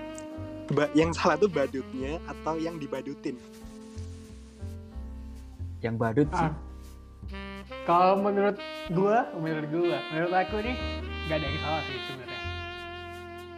Ba- 0.71 0.91
yang 0.91 1.15
salah 1.15 1.39
tuh 1.39 1.47
badutnya 1.47 2.19
atau 2.27 2.59
yang 2.59 2.75
dibadutin 2.75 3.39
yang 5.79 5.95
badut 5.95 6.27
sih 6.35 6.51
Ah. 6.51 6.53
Kalau 7.87 8.19
menurut 8.19 8.59
gua, 8.91 9.31
menurut 9.39 9.65
gua, 9.71 9.97
menurut 10.11 10.33
aku 10.35 10.59
nih 10.59 10.75
nggak 11.25 11.37
ada 11.39 11.45
yang 11.47 11.59
salah 11.63 11.81
sih 11.87 11.97
sebenarnya. 12.03 12.30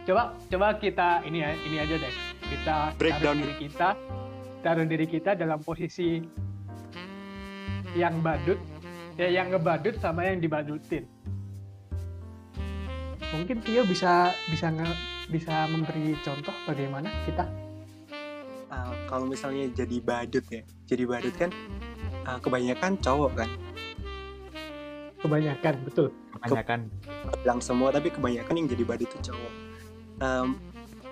Coba, 0.04 0.36
coba 0.52 0.66
kita 0.76 1.24
ini 1.24 1.40
ya, 1.40 1.50
ini 1.64 1.76
aja 1.80 1.94
deh. 1.96 2.14
Kita 2.44 2.76
Breakdown. 3.00 3.20
taruh 3.24 3.36
diri 3.40 3.54
kita, 3.56 3.88
taruh 4.60 4.86
diri 4.86 5.06
kita 5.08 5.30
dalam 5.32 5.58
posisi 5.64 6.20
yang 7.96 8.20
badut, 8.20 8.60
ya 9.16 9.32
yang 9.32 9.48
ngebadut 9.48 9.96
sama 9.96 10.28
yang 10.28 10.44
dibadutin. 10.44 11.08
Mungkin 13.32 13.64
Tio 13.64 13.82
bisa 13.88 14.30
bisa 14.52 14.68
nge, 14.70 14.86
bisa 15.32 15.66
memberi 15.72 16.14
contoh 16.20 16.52
bagaimana 16.68 17.08
kita 17.24 17.48
Ah, 18.74 18.90
kalau 19.06 19.30
misalnya 19.30 19.70
jadi 19.70 20.02
badut 20.02 20.42
ya 20.50 20.66
jadi 20.90 21.06
badut 21.06 21.34
kan 21.38 21.50
ah, 22.26 22.42
kebanyakan 22.42 22.98
cowok 22.98 23.32
kan 23.38 23.50
kebanyakan 25.22 25.74
betul. 25.86 26.08
kebanyakan 26.42 26.80
bilang 27.46 27.60
semua 27.62 27.94
tapi 27.94 28.10
kebanyakan 28.10 28.54
yang 28.58 28.66
jadi 28.66 28.82
badut 28.82 29.06
itu 29.06 29.30
cowok 29.30 29.52
Em, 30.22 30.54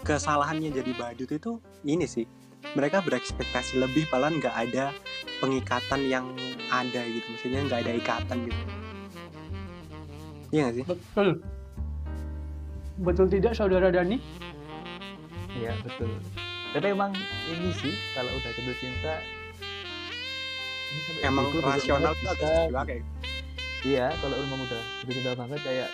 kesalahannya 0.07 0.71
jadi 0.71 0.93
badut 0.99 1.31
itu 1.31 1.53
ini 1.87 2.07
sih 2.07 2.27
mereka 2.75 3.03
berekspektasi 3.03 3.79
lebih 3.79 4.07
padahal 4.11 4.39
nggak 4.39 4.55
ada 4.55 4.95
pengikatan 5.43 6.01
yang 6.07 6.27
ada 6.71 7.03
gitu 7.07 7.27
maksudnya 7.35 7.61
nggak 7.67 7.81
ada 7.87 7.93
ikatan 7.99 8.39
gitu 8.47 8.63
iya 10.55 10.61
nggak 10.69 10.77
sih 10.79 10.85
Betul. 10.87 11.29
Betul 13.03 13.27
tidak 13.33 13.57
saudara 13.57 13.89
Dani? 13.89 14.21
Iya 15.57 15.73
betul. 15.81 16.13
Tapi 16.77 16.87
emang 16.93 17.13
ini 17.51 17.73
sih 17.77 17.93
kalau 18.17 18.31
udah 18.33 18.51
jatuh 18.53 18.77
cinta 18.81 19.15
emang 21.25 21.49
juga 21.49 21.77
rasional 21.77 22.13
agak 22.13 22.37
juga 22.69 22.83
kayak 22.85 23.05
Iya 23.83 24.07
kalau 24.23 24.37
emang 24.39 24.61
udah 24.61 24.83
jatuh 25.03 25.13
cinta 25.13 25.33
banget 25.35 25.61
kayak 25.65 25.89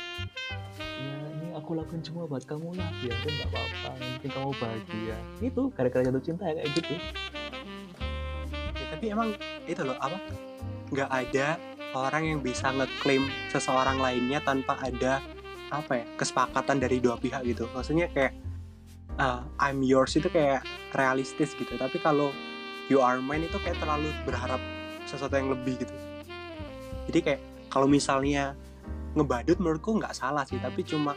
ya 0.99 1.15
aku 1.59 1.75
lakuin 1.75 2.03
semua 2.07 2.25
buat 2.31 2.47
kamu 2.47 2.79
lah. 2.79 2.91
Ya 3.03 3.15
kan 3.19 3.31
nggak 3.35 3.49
apa-apa. 3.51 3.91
Penting 3.99 4.33
kamu 4.33 4.51
bahagia. 4.57 5.17
Itu 5.43 5.63
gara-gara 5.75 6.03
jatuh 6.07 6.23
cinta 6.23 6.45
ya 6.47 6.55
kayak 6.63 6.71
gitu. 6.79 6.95
Ya, 8.79 8.85
tapi 8.95 9.05
emang 9.11 9.29
itu 9.67 9.83
loh 9.83 9.99
apa? 9.99 10.19
Nggak 10.89 11.11
ada 11.11 11.47
orang 11.93 12.23
yang 12.25 12.41
bisa 12.41 12.71
ngeklaim 12.73 13.29
seseorang 13.51 13.99
lainnya 13.99 14.39
tanpa 14.45 14.79
ada 14.81 15.21
apa 15.69 16.01
ya 16.01 16.05
kesepakatan 16.17 16.81
dari 16.81 17.03
dua 17.03 17.21
pihak 17.21 17.45
gitu. 17.45 17.69
Maksudnya 17.77 18.09
kayak 18.15 18.33
uh, 19.21 19.45
I'm 19.61 19.85
yours 19.85 20.17
itu 20.17 20.31
kayak 20.33 20.65
realistis 20.97 21.53
gitu. 21.59 21.75
Tapi 21.77 22.01
kalau 22.01 22.33
you 22.89 23.05
are 23.05 23.21
mine 23.21 23.45
itu 23.45 23.59
kayak 23.61 23.77
terlalu 23.83 24.09
berharap 24.25 24.61
sesuatu 25.05 25.37
yang 25.37 25.53
lebih 25.53 25.77
gitu. 25.83 25.95
Jadi 27.09 27.19
kayak 27.21 27.41
kalau 27.69 27.89
misalnya 27.89 28.57
ngebadut 29.13 29.61
menurutku 29.61 29.97
nggak 29.97 30.17
salah 30.17 30.45
sih. 30.49 30.57
Tapi 30.57 30.85
cuma 30.85 31.13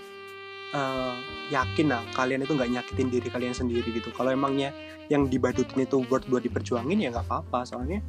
uh, 0.76 1.16
yakin 1.52 1.92
lah 1.92 2.04
kalian 2.16 2.44
itu 2.44 2.56
nggak 2.56 2.72
nyakitin 2.72 3.08
diri 3.12 3.28
kalian 3.28 3.56
sendiri 3.56 3.88
gitu. 3.92 4.10
Kalau 4.16 4.32
emangnya 4.32 4.72
yang 5.12 5.28
dibadutin 5.28 5.84
itu 5.84 6.04
worth 6.08 6.28
buat 6.32 6.44
diperjuangin 6.44 7.04
ya 7.04 7.10
nggak 7.12 7.28
apa-apa. 7.28 7.68
Soalnya 7.68 8.00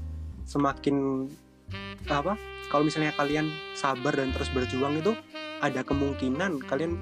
semakin 0.46 1.26
apa 2.10 2.36
kalau 2.68 2.84
misalnya 2.86 3.14
kalian 3.16 3.48
sabar 3.74 4.12
dan 4.16 4.32
terus 4.34 4.50
berjuang 4.50 5.00
itu 5.00 5.12
ada 5.62 5.86
kemungkinan 5.86 6.64
kalian 6.66 6.98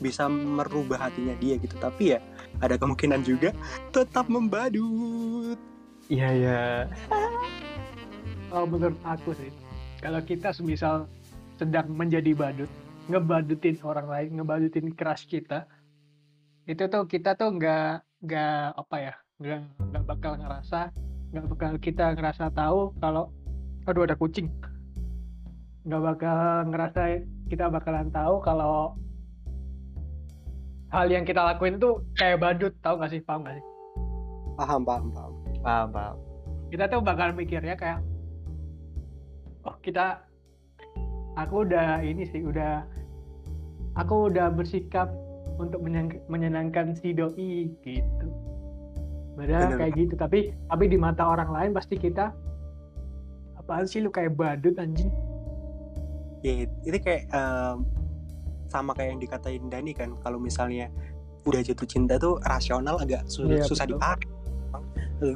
bisa 0.00 0.28
merubah 0.28 1.08
hatinya 1.08 1.36
dia 1.40 1.56
gitu. 1.60 1.76
Tapi 1.76 2.16
ya 2.16 2.18
ada 2.60 2.76
kemungkinan 2.76 3.24
juga 3.24 3.52
tetap 3.92 4.28
membadut. 4.28 5.56
Iya 6.10 6.28
ya. 6.34 6.60
kalau 8.50 8.66
menurut 8.66 8.98
aku 9.06 9.30
sih 9.38 9.48
kalau 10.02 10.18
kita 10.26 10.50
semisal 10.50 11.06
sedang 11.56 11.86
menjadi 11.94 12.34
badut 12.34 12.68
ngebadutin 13.08 13.78
orang 13.86 14.06
lain 14.10 14.28
ngebadutin 14.36 14.92
crush 14.92 15.24
kita 15.30 15.64
itu 16.68 16.84
tuh 16.90 17.08
kita 17.08 17.38
tuh 17.38 17.56
nggak 17.56 18.04
nggak 18.20 18.64
apa 18.76 18.96
ya 19.00 19.14
nggak 19.40 19.60
nggak 19.90 20.04
bakal 20.04 20.32
ngerasa 20.36 20.92
nggak 21.30 21.46
bakal 21.46 21.72
kita 21.78 22.12
ngerasa 22.18 22.50
tahu 22.50 22.90
kalau 22.98 23.30
aduh 23.88 24.04
ada 24.04 24.18
kucing. 24.18 24.50
Nggak 25.86 26.02
bakal 26.02 26.38
ngerasa 26.68 27.02
kita 27.48 27.72
bakalan 27.72 28.12
tahu 28.12 28.42
kalau 28.44 28.98
hal 30.90 31.06
yang 31.08 31.24
kita 31.24 31.40
lakuin 31.40 31.78
tuh 31.78 32.02
kayak 32.18 32.42
badut 32.42 32.74
tahu 32.82 33.00
nggak 33.00 33.10
sih? 33.14 33.22
Paham 33.22 33.46
nggak 33.46 33.56
sih? 33.56 33.66
Paham 34.58 34.82
paham 34.84 35.06
paham. 35.14 35.32
Paham, 35.60 35.88
paham. 35.92 36.16
kita 36.70 36.86
tuh 36.86 37.02
bakal 37.02 37.34
mikirnya 37.34 37.74
kayak 37.74 37.98
oh 39.66 39.74
kita 39.82 40.22
aku 41.36 41.66
udah 41.66 42.02
ini 42.02 42.26
sih 42.26 42.42
udah 42.42 42.82
aku 43.94 44.30
udah 44.30 44.50
bersikap 44.50 45.10
untuk 45.60 45.82
menyenangkan 46.26 46.96
si 46.96 47.12
doi 47.12 47.70
gitu 47.84 48.26
padahal 49.36 49.72
Bener. 49.72 49.78
kayak 49.78 49.94
gitu 49.96 50.14
tapi 50.16 50.38
tapi 50.66 50.84
di 50.88 50.98
mata 50.98 51.22
orang 51.24 51.50
lain 51.52 51.70
pasti 51.70 51.94
kita 51.96 52.32
apaan 53.56 53.86
sih 53.86 54.02
lu 54.02 54.10
kayak 54.10 54.34
badut 54.34 54.74
anjing 54.76 55.10
ya 56.40 56.64
itu 56.82 56.98
kayak 56.98 57.28
em, 57.30 57.84
sama 58.70 58.94
kayak 58.96 59.16
yang 59.16 59.20
dikatain 59.20 59.64
Dani 59.68 59.92
kan 59.92 60.16
kalau 60.22 60.40
misalnya 60.40 60.88
udah 61.44 61.60
jatuh 61.64 61.88
cinta 61.88 62.20
tuh 62.20 62.36
rasional 62.44 63.00
agak 63.00 63.24
su- 63.26 63.48
Iya, 63.48 63.64
susah 63.64 63.88
betul. 63.88 63.96
dipakai 63.96 64.28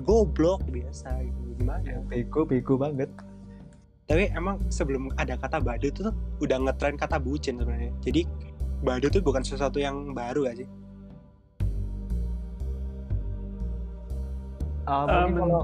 goblok 0.05 0.61
biasa 0.69 1.21
gitu 1.21 1.41
gimana 1.61 2.01
Bego, 2.09 2.49
bego 2.49 2.75
banget. 2.81 3.09
Tapi 4.05 4.29
emang 4.37 4.61
sebelum 4.69 5.09
ada 5.17 5.37
kata 5.41 5.61
badut 5.65 5.93
tuh 5.97 6.13
udah 6.45 6.59
ngetren 6.61 6.97
kata 7.01 7.17
bucin 7.17 7.57
sebenarnya 7.57 7.93
jadi 8.05 8.23
badut 8.85 9.11
tuh 9.17 9.25
bukan 9.25 9.41
sesuatu 9.41 9.81
yang 9.81 10.13
baru 10.13 10.49
gak 10.49 10.65
sih 10.65 10.69
Ah, 14.85 15.09
mungkin 15.09 15.33
Um, 15.33 15.41
kalau 15.41 15.63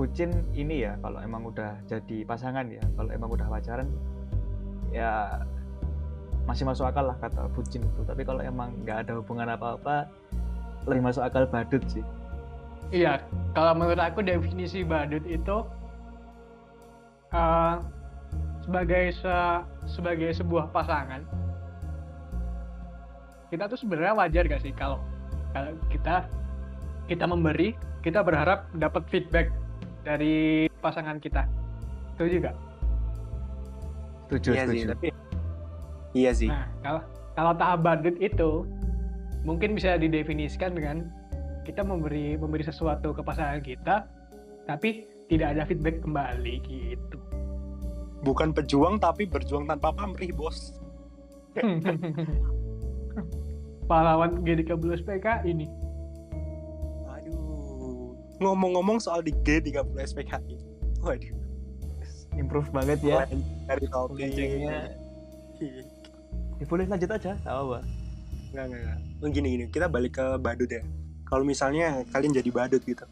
bucin 0.00 0.30
ini 0.56 0.88
ya, 0.88 0.96
kalau 1.04 1.20
emang 1.20 1.44
udah 1.44 1.76
jadi 1.84 2.24
pasangan 2.24 2.64
ya, 2.72 2.80
kalau 2.96 3.10
emang 3.12 3.28
udah 3.36 3.46
pacaran, 3.52 3.88
ya 4.92 5.44
masih 6.48 6.64
masuk 6.64 6.88
akal 6.88 7.04
lah 7.04 7.16
kata 7.20 7.52
bucin 7.52 7.84
itu. 7.84 8.00
Tapi 8.08 8.24
kalau 8.24 8.40
emang 8.40 8.72
nggak 8.84 9.04
ada 9.08 9.20
hubungan 9.20 9.52
apa-apa, 9.52 10.08
lebih 10.88 11.04
masuk 11.04 11.20
akal 11.20 11.44
badut 11.48 11.82
sih. 11.90 12.04
iya 12.94 13.18
kalau 13.50 13.74
menurut 13.74 13.98
aku 13.98 14.22
definisi 14.22 14.86
badut 14.86 15.26
itu 15.26 15.66
eh, 17.32 17.74
sebagai 18.62 19.04
se- 19.14 19.64
sebagai 19.86 20.30
sebuah 20.34 20.74
pasangan 20.74 21.22
kita 23.46 23.70
tuh 23.70 23.78
sebenarnya 23.78 24.14
wajar 24.18 24.42
gak 24.50 24.62
sih 24.62 24.74
kalau 24.74 24.98
kalau 25.54 25.72
kita 25.88 26.26
kita 27.06 27.24
memberi 27.24 27.78
kita 28.02 28.22
berharap 28.22 28.66
dapat 28.78 29.02
feedback 29.10 29.50
dari 30.06 30.70
pasangan 30.78 31.18
kita. 31.18 31.42
Itu 32.14 32.38
juga 32.38 32.54
Setuju, 34.26 34.50
iya 34.54 34.62
setuju. 34.66 34.74
sih 34.74 34.86
tapi 34.90 35.08
iya 36.14 36.30
sih. 36.34 36.50
Nah 36.50 36.66
kalau 36.82 37.02
kalau 37.38 37.52
tahap 37.54 37.86
badut 37.86 38.16
itu 38.18 38.66
mungkin 39.46 39.78
bisa 39.78 39.94
didefinisikan 39.94 40.74
dengan 40.74 41.06
kita 41.62 41.86
memberi 41.86 42.34
memberi 42.34 42.66
sesuatu 42.66 43.14
ke 43.14 43.22
pasangan 43.22 43.62
kita 43.62 44.10
tapi 44.66 45.06
tidak 45.26 45.48
ada 45.56 45.62
feedback 45.66 46.02
kembali 46.02 46.54
gitu 46.66 47.18
bukan 48.22 48.50
pejuang 48.50 48.98
tapi 48.98 49.26
berjuang 49.26 49.66
tanpa 49.66 49.94
pamrih 49.94 50.34
bos 50.34 50.74
pahlawan 53.90 54.42
GDK 54.42 54.74
Blues 54.76 55.02
PK 55.02 55.46
ini 55.46 55.70
aduh 57.06 58.14
ngomong-ngomong 58.42 58.98
soal 58.98 59.22
di 59.22 59.30
G30 59.46 59.94
SPKI 59.94 60.56
waduh 61.00 61.46
Improve 62.36 62.68
banget 62.68 63.00
ya. 63.00 63.24
dari 63.64 63.86
topik 63.88 64.20
Melencengnya. 64.20 64.92
Ya, 66.56 66.64
boleh 66.68 66.84
lanjut 66.88 67.10
aja, 67.12 67.32
nggak 67.40 67.52
apa-apa. 67.52 67.78
Enggak, 68.52 68.64
enggak, 68.68 68.80
enggak. 68.80 68.98
Oh, 69.20 69.28
Gini, 69.32 69.48
gini. 69.56 69.64
Kita 69.72 69.86
balik 69.88 70.20
ke 70.20 70.26
badut 70.40 70.68
ya. 70.68 70.84
Kalau 71.26 71.44
misalnya 71.44 72.04
kalian 72.12 72.32
jadi 72.36 72.50
badut 72.52 72.84
gitu. 72.84 73.04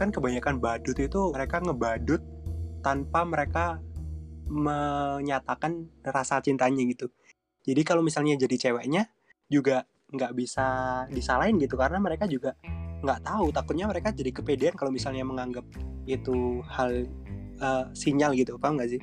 Kan 0.00 0.08
kebanyakan 0.08 0.56
badut 0.64 0.96
itu 0.96 1.20
mereka 1.36 1.60
ngebadut 1.60 2.24
tanpa 2.80 3.28
mereka 3.28 3.76
menyatakan 4.48 5.92
rasa 6.00 6.40
cintanya 6.40 6.82
gitu. 6.88 7.12
Jadi 7.60 7.84
kalau 7.84 8.00
misalnya 8.00 8.40
jadi 8.40 8.56
ceweknya 8.56 9.12
juga 9.52 9.84
nggak 10.10 10.32
bisa 10.32 10.66
disalahin 11.12 11.60
gitu 11.60 11.76
karena 11.76 12.00
mereka 12.00 12.24
juga 12.26 12.56
nggak 13.04 13.20
tahu 13.22 13.52
takutnya 13.54 13.86
mereka 13.86 14.10
jadi 14.10 14.32
kepedean 14.34 14.74
kalau 14.74 14.90
misalnya 14.90 15.22
menganggap 15.22 15.62
itu 16.08 16.64
hal 16.66 17.06
eh, 17.62 17.84
sinyal 17.94 18.34
gitu 18.34 18.58
paham 18.58 18.74
nggak 18.74 18.90
sih 18.90 19.00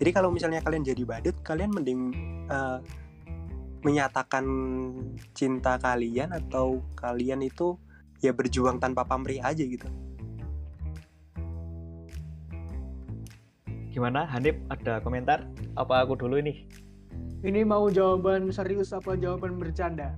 jadi 0.00 0.10
kalau 0.16 0.32
misalnya 0.32 0.64
kalian 0.64 0.88
jadi 0.88 1.02
badut 1.04 1.36
kalian 1.44 1.68
mending 1.68 2.00
eh, 2.48 2.78
menyatakan 3.82 4.46
cinta 5.34 5.76
kalian 5.76 6.30
atau 6.30 6.80
kalian 6.94 7.42
itu 7.42 7.76
ya 8.22 8.30
berjuang 8.30 8.78
tanpa 8.78 9.02
pamrih 9.02 9.42
aja 9.42 9.58
gitu. 9.66 9.90
Gimana, 13.92 14.24
Hanif? 14.26 14.56
Ada 14.68 14.98
komentar? 15.00 15.44
Apa 15.74 16.02
aku 16.02 16.16
dulu 16.16 16.38
ini? 16.38 16.64
ini 17.42 17.66
mau 17.66 17.90
jawaban 17.90 18.48
serius 18.48 18.94
apa 18.94 19.18
jawaban 19.18 19.58
bercanda 19.58 20.14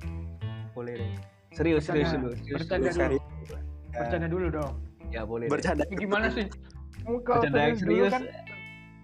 Boleh 0.70 0.92
deh. 0.94 1.12
Serius, 1.50 1.88
serius 1.88 2.12
Bercanda. 2.12 2.20
dulu. 2.20 2.32
Serius 2.36 2.52
Bercanda 2.60 2.90
dulu. 2.90 3.00
dulu. 3.00 3.56
Ya, 3.88 3.96
bercanda 3.96 4.26
dulu 4.28 4.46
dong 4.50 4.72
Ya 5.08 5.22
boleh. 5.24 5.46
deh. 5.46 5.50
bercanda 5.50 5.82
Ini 5.86 5.96
gimana 5.96 6.26
sih 6.28 6.46
kalau 7.24 7.40
Bercanda 7.40 7.58
yang 7.62 7.74
dulu 7.74 7.80
serius. 7.80 8.12
kan 8.12 8.22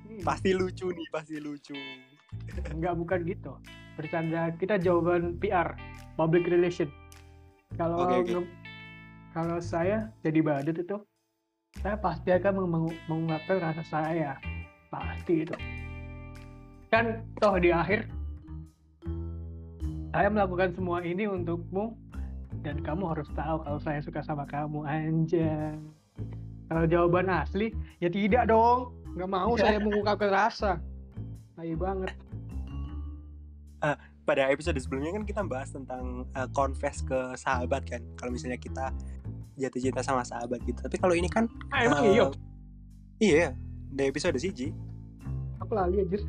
Hmm, 0.01 0.21
pasti 0.21 0.51
lucu 0.53 0.87
nih, 0.91 1.07
pasti 1.09 1.37
lucu. 1.39 1.77
Enggak 2.69 2.95
bukan 2.95 3.19
gitu. 3.25 3.53
Bercanda 3.95 4.41
kita 4.53 4.77
jawaban 4.77 5.39
PR, 5.39 5.73
public 6.15 6.45
relation. 6.45 6.93
Kalau 7.73 8.05
Oke, 8.05 8.21
oke. 8.21 8.33
nge- 8.37 8.53
kalau 9.31 9.59
saya 9.59 10.13
jadi 10.21 10.41
badut 10.41 10.77
itu, 10.77 10.97
saya 11.79 11.97
pasti 11.97 12.29
akan 12.29 12.53
meng- 12.61 12.99
mengungkapkan 13.07 13.57
rasa 13.63 13.83
saya, 13.83 14.37
pasti 14.91 15.47
itu. 15.47 15.55
Kan 16.91 17.23
toh 17.39 17.57
di 17.63 17.71
akhir 17.71 18.11
saya 20.11 20.27
melakukan 20.27 20.75
semua 20.75 21.07
ini 21.07 21.31
untukmu 21.31 21.95
dan 22.67 22.83
kamu 22.83 23.15
harus 23.15 23.31
tahu 23.39 23.63
kalau 23.63 23.79
saya 23.79 24.03
suka 24.03 24.21
sama 24.27 24.45
kamu 24.45 24.83
anjay. 24.85 25.79
Kalau 26.67 26.87
jawaban 26.87 27.31
asli, 27.31 27.75
ya 28.03 28.11
tidak 28.11 28.51
dong. 28.51 28.95
Nggak 29.15 29.31
mau 29.31 29.55
saya 29.59 29.79
mengungkapkan 29.85 30.31
rasa. 30.31 30.83
Tai 31.55 31.75
banget. 31.79 32.11
Pada 34.27 34.47
episode 34.53 34.79
sebelumnya 34.79 35.11
kan 35.19 35.25
kita 35.27 35.43
bahas 35.43 35.75
tentang 35.75 36.23
uh, 36.39 36.47
confess 36.55 37.03
ke 37.03 37.35
sahabat 37.35 37.83
kan. 37.87 37.99
Kalau 38.15 38.31
misalnya 38.31 38.61
kita 38.61 38.95
jatuh 39.59 39.81
cinta 39.83 40.03
sama 40.07 40.23
sahabat 40.23 40.63
gitu. 40.63 40.79
Tapi 40.79 40.97
kalau 41.03 41.15
ini 41.19 41.27
kan 41.27 41.51
Ah, 41.75 41.83
emang 41.83 42.03
eh, 42.07 42.13
iya. 42.15 42.27
Iya, 43.21 43.49
di 43.91 44.03
episode 44.07 44.39
siji. 44.39 44.71
Aku 45.59 45.75
lali 45.75 46.01
anjir. 46.01 46.23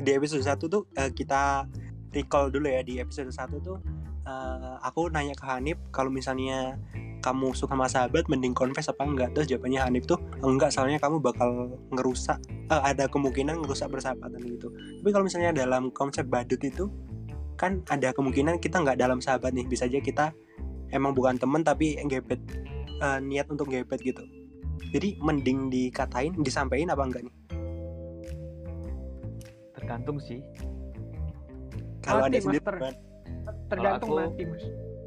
Di 0.00 0.10
episode 0.16 0.42
1 0.42 0.56
tuh 0.66 0.88
eh, 0.96 1.12
kita 1.12 1.68
recall 2.16 2.48
dulu 2.48 2.66
ya 2.66 2.80
di 2.80 2.96
episode 2.96 3.28
1 3.28 3.60
tuh 3.60 3.76
eh, 4.24 4.76
aku 4.80 5.12
nanya 5.12 5.36
ke 5.36 5.44
Hanif 5.44 5.78
kalau 5.92 6.08
misalnya 6.08 6.80
kamu 7.20 7.52
suka 7.58 7.74
sama 7.74 7.90
sahabat 7.90 8.30
mending 8.30 8.54
confess 8.54 8.88
apa 8.88 9.02
enggak 9.04 9.34
terus 9.36 9.50
jawabannya 9.50 9.80
Hanif 9.82 10.04
tuh 10.08 10.16
enggak 10.40 10.72
soalnya 10.72 10.96
kamu 10.96 11.20
bakal 11.20 11.76
ngerusak 11.92 12.40
eh, 12.48 12.82
ada 12.82 13.04
kemungkinan 13.10 13.60
ngerusak 13.60 13.92
persahabatan 13.92 14.40
gitu 14.46 14.72
tapi 14.72 15.10
kalau 15.12 15.24
misalnya 15.28 15.52
dalam 15.52 15.92
konsep 15.92 16.24
badut 16.24 16.60
itu 16.64 16.88
kan 17.60 17.84
ada 17.88 18.12
kemungkinan 18.12 18.60
kita 18.60 18.80
nggak 18.80 19.00
dalam 19.00 19.20
sahabat 19.20 19.52
nih 19.52 19.64
bisa 19.64 19.88
aja 19.88 20.00
kita 20.00 20.32
emang 20.92 21.12
bukan 21.16 21.36
temen 21.36 21.60
tapi 21.60 22.00
gebet 22.08 22.40
eh, 23.02 23.18
niat 23.20 23.50
untuk 23.52 23.68
gebet 23.68 24.00
gitu 24.00 24.24
jadi 24.88 25.18
mending 25.18 25.68
dikatain 25.68 26.32
disampaikan 26.38 26.90
apa 26.90 27.02
enggak 27.02 27.22
nih 27.22 27.34
Tergantung 29.72 30.18
sih. 30.18 30.40
kalau 32.00 32.24
ada 32.24 32.34
sendiri 32.36 32.58
gimana? 32.60 32.90
Tergantung 33.66 34.10
aku- 34.10 34.20
nanti, 34.20 34.42
Mas. 34.44 34.64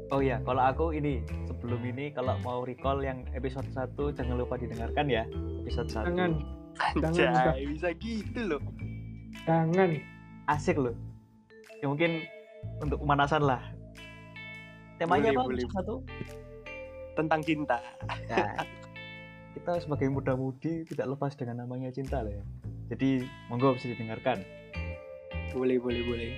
Oh 0.08 0.18
iya, 0.18 0.40
kalau 0.40 0.62
aku 0.62 0.86
ini 0.90 1.20
sebelum 1.44 1.80
ini 1.82 2.10
kalau 2.10 2.34
mau 2.40 2.60
recall 2.60 2.98
yang 2.98 3.22
episode 3.30 3.68
1 3.68 3.92
jangan 4.10 4.36
lupa 4.36 4.56
didengarkan 4.56 5.06
ya. 5.06 5.24
Episode 5.60 5.88
1. 5.90 6.08
Jangan, 6.08 6.32
Jangan, 6.96 7.28
Anjay, 7.46 7.62
bisa 7.68 7.88
gitu 7.94 8.40
loh 8.46 8.62
jangan. 9.42 9.90
Asik 10.46 10.76
loh. 10.76 10.96
ya 11.76 11.86
mungkin 11.86 12.24
untuk 12.78 13.00
pemanasan 13.00 13.42
lah 13.42 13.60
temanya 14.96 15.28
Boleh, 15.30 15.34
apa 15.34 15.42
boleh. 15.46 15.64
satu 15.70 15.94
Tentang 17.12 17.40
cinta. 17.42 17.76
ya, 18.26 18.44
kita 19.52 19.82
sebagai 19.82 20.08
muda-mudi 20.08 20.86
tidak 20.86 21.16
lepas 21.16 21.34
dengan 21.34 21.66
namanya 21.66 21.90
cinta 21.90 22.22
lah 22.22 22.30
ya 22.30 22.44
jadi 22.90 23.24
monggo 23.48 23.74
bisa 23.76 23.90
didengarkan 23.90 24.42
Boleh, 25.50 25.82
boleh, 25.82 26.06
boleh. 26.06 26.30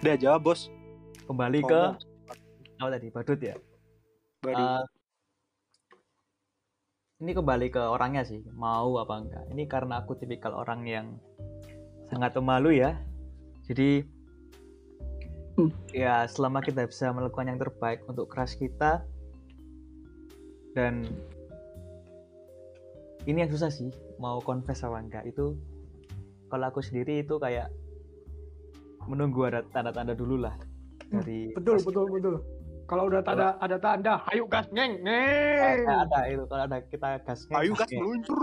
Udah 0.00 0.16
jawab, 0.16 0.40
Bos. 0.40 0.72
kembali 1.28 1.60
ke 1.60 1.80
apa 2.80 2.88
tadi 2.88 3.12
badut 3.12 3.36
ya 3.36 3.54
Baru. 4.40 4.56
Eh, 4.56 4.84
ini 7.20 7.36
kembali 7.36 7.68
ke 7.68 7.82
orangnya 7.82 8.24
sih 8.24 8.40
mau 8.56 8.96
apa 8.96 9.14
enggak 9.20 9.44
ini 9.52 9.68
karena 9.68 10.00
aku 10.00 10.16
tipikal 10.16 10.56
orang 10.56 10.88
yang 10.88 11.06
sangat 12.08 12.32
pemalu 12.32 12.80
ya 12.80 12.96
jadi 13.68 14.06
Hmm. 15.58 15.74
ya 15.90 16.22
selama 16.30 16.62
kita 16.62 16.86
bisa 16.86 17.10
melakukan 17.10 17.50
yang 17.50 17.58
terbaik 17.58 18.06
untuk 18.06 18.30
keras 18.30 18.54
kita 18.54 19.02
dan 20.70 21.02
ini 23.28 23.44
yang 23.44 23.52
susah 23.52 23.68
sih 23.68 23.92
mau 24.16 24.40
confess 24.40 24.82
apa 24.82 24.98
enggak. 24.98 25.24
Itu 25.28 25.60
kalau 26.48 26.72
aku 26.72 26.80
sendiri 26.80 27.20
itu 27.20 27.36
kayak 27.36 27.68
menunggu 29.04 29.46
ada 29.48 29.60
tanda-tanda 29.68 30.16
dulu 30.16 30.40
lah 30.40 30.56
Hmm, 31.08 31.24
dari 31.24 31.56
betul 31.56 31.80
betul 31.80 32.04
betul. 32.12 32.34
Kalau 32.88 33.08
udah 33.08 33.20
ada 33.24 33.56
ada 33.60 33.76
tanda 33.80 34.14
ayo 34.32 34.48
gas 34.48 34.68
ngeng 34.72 35.00
ngeng 35.04 35.80
ada, 35.88 36.04
ada 36.04 36.20
itu. 36.28 36.44
Kalau 36.44 36.62
ada 36.68 36.78
kita 36.84 37.08
gas 37.24 37.40
Ayo 37.52 37.72
gas 37.76 37.88
meluncur. 37.92 38.42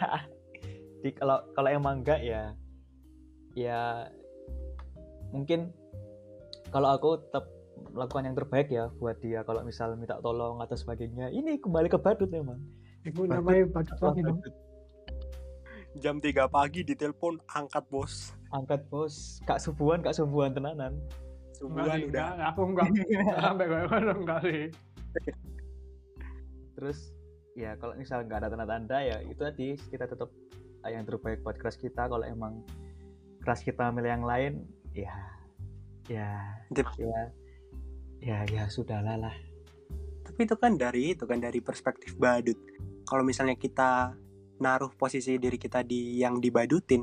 Jadi 1.00 1.10
kalau 1.16 1.40
kalau 1.56 1.68
emang 1.72 2.04
enggak 2.04 2.20
ya 2.20 2.52
ya 3.56 4.08
mungkin 5.32 5.72
kalau 6.68 6.92
aku 6.92 7.24
tetap 7.24 7.48
melakukan 7.96 8.28
yang 8.28 8.36
terbaik 8.36 8.68
ya 8.68 8.92
buat 9.00 9.16
dia. 9.24 9.40
Kalau 9.48 9.64
misal 9.64 9.96
minta 9.96 10.20
tolong 10.20 10.60
atau 10.60 10.76
sebagainya 10.76 11.32
ini 11.32 11.56
kembali 11.56 11.88
ke 11.88 11.96
badut 11.96 12.28
memang 12.28 12.60
itu 13.04 13.20
namanya 13.24 13.64
badut 13.70 13.98
lagi 14.00 14.20
dong 14.24 14.40
Jam 15.98 16.22
3 16.22 16.46
pagi 16.46 16.86
ditelepon 16.86 17.42
angkat, 17.50 17.82
Bos. 17.90 18.30
angkat 18.54 18.86
bos 18.86 19.42
kak 19.42 19.58
subuhan 19.58 19.98
kak 19.98 20.14
subuhan 20.14 20.54
tenanan 20.54 20.94
sih, 21.54 21.66
udah. 21.66 21.94
enggak, 22.00 22.30
aku 22.54 22.60
enggak 22.72 22.86
sampai 23.44 23.66
kayak 23.66 24.16
enggak 24.16 24.40
sih 24.46 24.62
terus 26.78 26.98
ya 27.58 27.76
kalau 27.76 27.92
misal 27.98 28.24
nggak 28.24 28.40
ada 28.40 28.48
tanda-tanda 28.48 28.98
ya 29.02 29.16
itu 29.26 29.40
tadi 29.42 29.68
kita 29.90 30.08
tetap 30.08 30.30
yang 30.88 31.04
terbaik 31.04 31.44
buat 31.44 31.60
keras 31.60 31.76
kita 31.76 32.08
kalau 32.08 32.24
emang 32.24 32.64
keras 33.44 33.60
kita 33.60 33.92
milih 33.92 34.08
yang 34.08 34.24
lain 34.24 34.52
ya 34.96 35.12
ya 36.08 36.28
Dip. 36.72 36.88
ya 36.96 37.20
ya 38.20 38.38
ya 38.48 38.64
sudahlah 38.72 39.20
lah 39.20 39.36
Tapi 40.24 40.46
itu 40.46 40.56
kan 40.56 40.78
dari 40.78 41.12
itu 41.12 41.26
kan 41.26 41.42
dari 41.42 41.58
perspektif 41.58 42.14
badut. 42.14 42.54
Kalau 43.10 43.26
misalnya 43.26 43.58
kita 43.58 44.14
naruh 44.62 44.94
posisi 44.94 45.34
diri 45.34 45.58
kita 45.58 45.82
di 45.82 46.22
yang 46.22 46.38
dibadutin, 46.38 47.02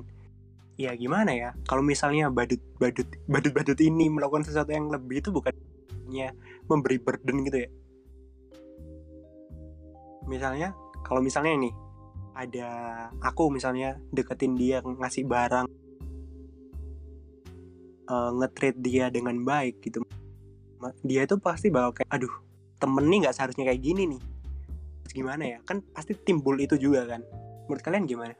ya 0.79 0.95
gimana 0.95 1.35
ya? 1.35 1.51
Kalau 1.67 1.83
misalnya 1.83 2.31
badut 2.31 2.63
badut 2.79 3.11
badut 3.27 3.51
badut 3.51 3.79
ini 3.83 4.07
melakukan 4.07 4.47
sesuatu 4.47 4.71
yang 4.71 4.87
lebih 4.87 5.19
itu 5.19 5.35
bukannya 5.35 6.31
memberi 6.71 6.97
burden 7.03 7.43
gitu 7.43 7.57
ya? 7.67 7.69
Misalnya 10.31 10.71
kalau 11.03 11.19
misalnya 11.19 11.59
nih 11.59 11.73
ada 12.37 12.69
aku 13.19 13.49
misalnya 13.49 13.97
deketin 14.13 14.53
dia 14.53 14.79
ngasih 14.85 15.27
barang 15.27 15.67
eh, 18.07 18.29
nge-treat 18.37 18.77
dia 18.79 19.11
dengan 19.11 19.41
baik 19.41 19.81
gitu 19.81 20.05
dia 21.01 21.25
itu 21.25 21.35
pasti 21.41 21.73
bakal 21.73 21.97
kayak 21.97 22.09
aduh 22.13 22.29
temen 22.77 23.09
nih 23.09 23.25
nggak 23.25 23.33
seharusnya 23.33 23.65
kayak 23.65 23.81
gini 23.81 24.05
nih 24.05 24.21
gimana 25.11 25.43
ya? 25.43 25.59
Kan 25.63 25.83
pasti 25.93 26.15
timbul 26.15 26.57
itu 26.59 26.75
juga 26.75 27.07
kan. 27.07 27.21
Menurut 27.67 27.83
kalian 27.83 28.05
gimana? 28.07 28.35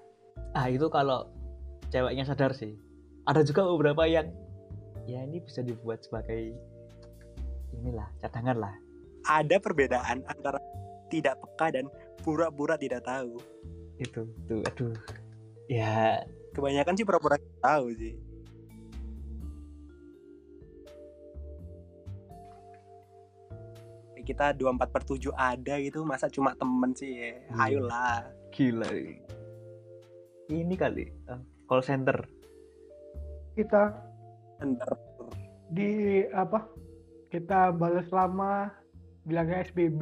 Ah 0.56 0.68
itu 0.72 0.88
kalau 0.88 1.28
ceweknya 1.92 2.24
sadar 2.28 2.56
sih. 2.56 2.76
Ada 3.28 3.44
juga 3.44 3.68
beberapa 3.68 4.08
yang 4.08 4.32
ya 5.08 5.24
ini 5.24 5.44
bisa 5.44 5.64
dibuat 5.64 6.04
sebagai 6.04 6.56
inilah 7.76 8.08
cadangan 8.24 8.58
lah. 8.58 8.76
Ada 9.28 9.60
perbedaan 9.60 10.24
antara 10.28 10.60
tidak 11.12 11.40
peka 11.44 11.76
dan 11.76 11.86
pura-pura 12.24 12.80
tidak 12.80 13.04
tahu. 13.04 13.40
Itu 14.00 14.28
tuh 14.48 14.64
aduh. 14.64 14.96
Ya 15.68 16.24
kebanyakan 16.56 16.96
sih 16.96 17.06
pura-pura 17.06 17.36
tahu 17.60 17.92
sih 17.96 18.27
kita 24.28 24.52
24 24.52 24.92
per 24.92 25.04
7 25.08 25.32
ada 25.32 25.80
gitu 25.80 26.04
masa 26.04 26.28
cuma 26.28 26.52
temen 26.60 26.92
sih? 26.92 27.16
Ya. 27.16 27.32
Hmm. 27.48 27.64
ayolah. 27.64 28.28
Gila 28.52 28.92
ini 30.52 30.76
kali 30.80 31.08
eh, 31.08 31.42
call 31.68 31.84
center. 31.84 32.24
Kita 33.56 33.92
Ntar. 34.64 34.92
di 35.68 36.24
apa 36.32 36.64
kita 37.28 37.76
balas 37.76 38.08
lama 38.16 38.72
bilangnya 39.28 39.68
SBB 39.68 40.02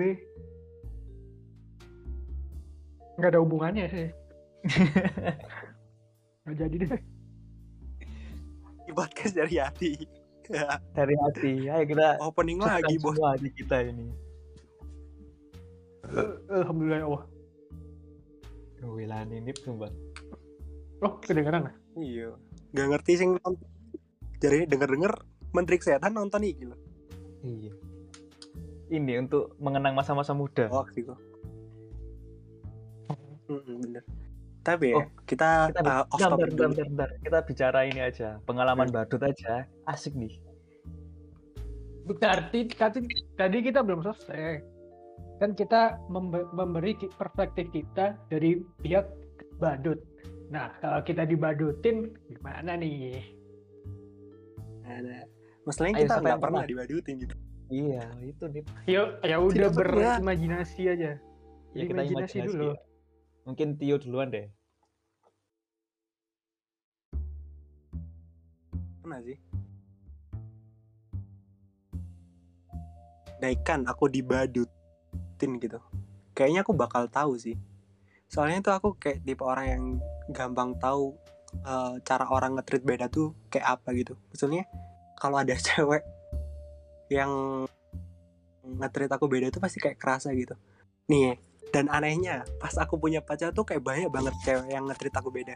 nggak 3.17 3.31
ada 3.33 3.41
hubungannya 3.41 3.85
sih. 3.89 4.09
Nggak 6.45 6.57
jadi 6.61 6.75
deh. 6.85 7.01
Podcast 8.93 9.33
dari 9.33 9.57
hati 9.57 10.24
dari 10.97 11.15
hati. 11.17 11.53
Ayo 11.69 11.83
kita 11.87 12.07
opening 12.21 12.59
lagi 12.61 12.95
bos. 13.01 13.17
hati 13.19 13.49
kita 13.53 13.81
ini. 13.85 14.09
Alhamdulillah 16.49 16.99
ya 17.01 17.07
Allah. 17.09 17.23
Wilan 18.85 19.27
ini 19.33 19.51
sumpah. 19.57 19.89
Oh 21.01 21.17
kedengeran 21.17 21.73
ah? 21.73 21.75
iya. 21.97 22.29
Nggak 22.71 22.87
ngerti 22.93 23.11
sih 23.17 23.27
nonton. 23.27 23.57
Jadi 24.37 24.69
denger 24.69 24.89
denger 24.93 25.13
menteri 25.55 25.79
kesehatan 25.79 26.11
nonton 26.11 26.43
nih 26.43 26.53
gitu 26.59 26.75
iya. 27.45 27.73
Ini 28.91 29.25
untuk 29.25 29.57
mengenang 29.57 29.97
masa-masa 29.97 30.37
muda. 30.37 30.69
Hoax 30.69 30.93
gitu. 30.93 31.17
Mm-mm, 33.49 33.77
bener 33.81 34.03
tapi 34.65 34.97
Oh, 34.97 35.05
kita, 35.29 35.69
kita 35.69 35.85
uh, 35.85 36.03
off 36.09 36.17
topic 36.17 36.57
dulu 36.57 36.73
bentar, 36.73 36.85
bentar. 36.89 37.09
kita 37.21 37.39
bicara 37.45 37.79
ini 37.85 38.01
aja 38.01 38.41
pengalaman 38.49 38.89
badut 38.89 39.21
aja 39.21 39.69
asik 39.85 40.17
nih 40.17 40.41
Berarti 42.05 42.69
tadi, 42.69 43.01
tadi 43.33 43.65
kita 43.65 43.81
belum 43.81 44.05
selesai. 44.05 44.61
Kan 45.41 45.57
kita 45.57 45.97
membe- 46.05 46.45
memberi 46.53 46.93
perspektif 47.17 47.73
kita 47.73 48.13
dari 48.29 48.61
pihak 48.85 49.09
badut. 49.57 49.97
Nah, 50.53 50.69
kalau 50.85 51.01
kita 51.01 51.25
dibadutin 51.25 52.13
gimana 52.29 52.77
nih? 52.77 53.25
Nah, 54.85 55.25
masalahnya 55.65 55.97
Ayo, 55.97 56.05
kita 56.05 56.15
nggak 56.21 56.41
pernah 56.45 56.63
dibadutin 56.63 57.15
gitu 57.25 57.35
iya 57.73 58.05
itu 58.21 58.45
nih 58.45 58.63
Yuk, 58.85 59.09
ya 59.25 59.37
udah 59.41 59.69
berimajinasi 59.73 60.81
aja. 60.85 61.11
ya 61.73 61.83
kita 61.83 62.05
Imajinasi 62.05 62.35
imajinasi 62.37 62.47
dulu. 62.53 62.69
ya. 62.71 62.75
Mungkin 63.45 63.77
Tio 63.77 64.01
duluan 64.01 64.33
deh. 64.33 64.49
Pernah 69.05 69.21
sih. 69.21 69.37
Daikan 73.37 73.85
aku 73.85 74.09
dibadutin 74.09 75.51
gitu. 75.61 75.77
Kayaknya 76.33 76.65
aku 76.65 76.73
bakal 76.73 77.05
tahu 77.05 77.37
sih. 77.37 77.55
Soalnya 78.25 78.65
tuh 78.65 78.73
aku 78.73 78.89
kayak 78.97 79.21
tipe 79.21 79.45
orang 79.45 79.65
yang 79.69 79.83
gampang 80.33 80.73
tahu 80.81 81.13
eh, 81.61 82.01
cara 82.01 82.25
orang 82.33 82.57
nge-treat 82.57 82.81
beda 82.81 83.05
tuh 83.13 83.37
kayak 83.53 83.79
apa 83.79 83.93
gitu. 83.93 84.17
Maksudnya 84.33 84.65
kalau 85.21 85.37
ada 85.37 85.53
cewek 85.69 86.01
yang 87.13 87.29
nge-treat 88.65 89.11
aku 89.13 89.29
beda 89.29 89.53
tuh 89.53 89.61
pasti 89.61 89.77
kayak 89.77 90.01
kerasa 90.01 90.33
gitu. 90.33 90.57
Nih 91.05 91.37
dan 91.73 91.89
anehnya 91.89 92.45
pas 92.61 92.73
aku 92.77 92.99
punya 92.99 93.19
pacar 93.23 93.51
tuh 93.51 93.65
kayak 93.65 93.83
banyak 93.83 94.09
banget 94.11 94.33
cewek 94.45 94.69
yang 94.69 94.85
nge-treat 94.85 95.15
aku 95.15 95.29
beda. 95.33 95.55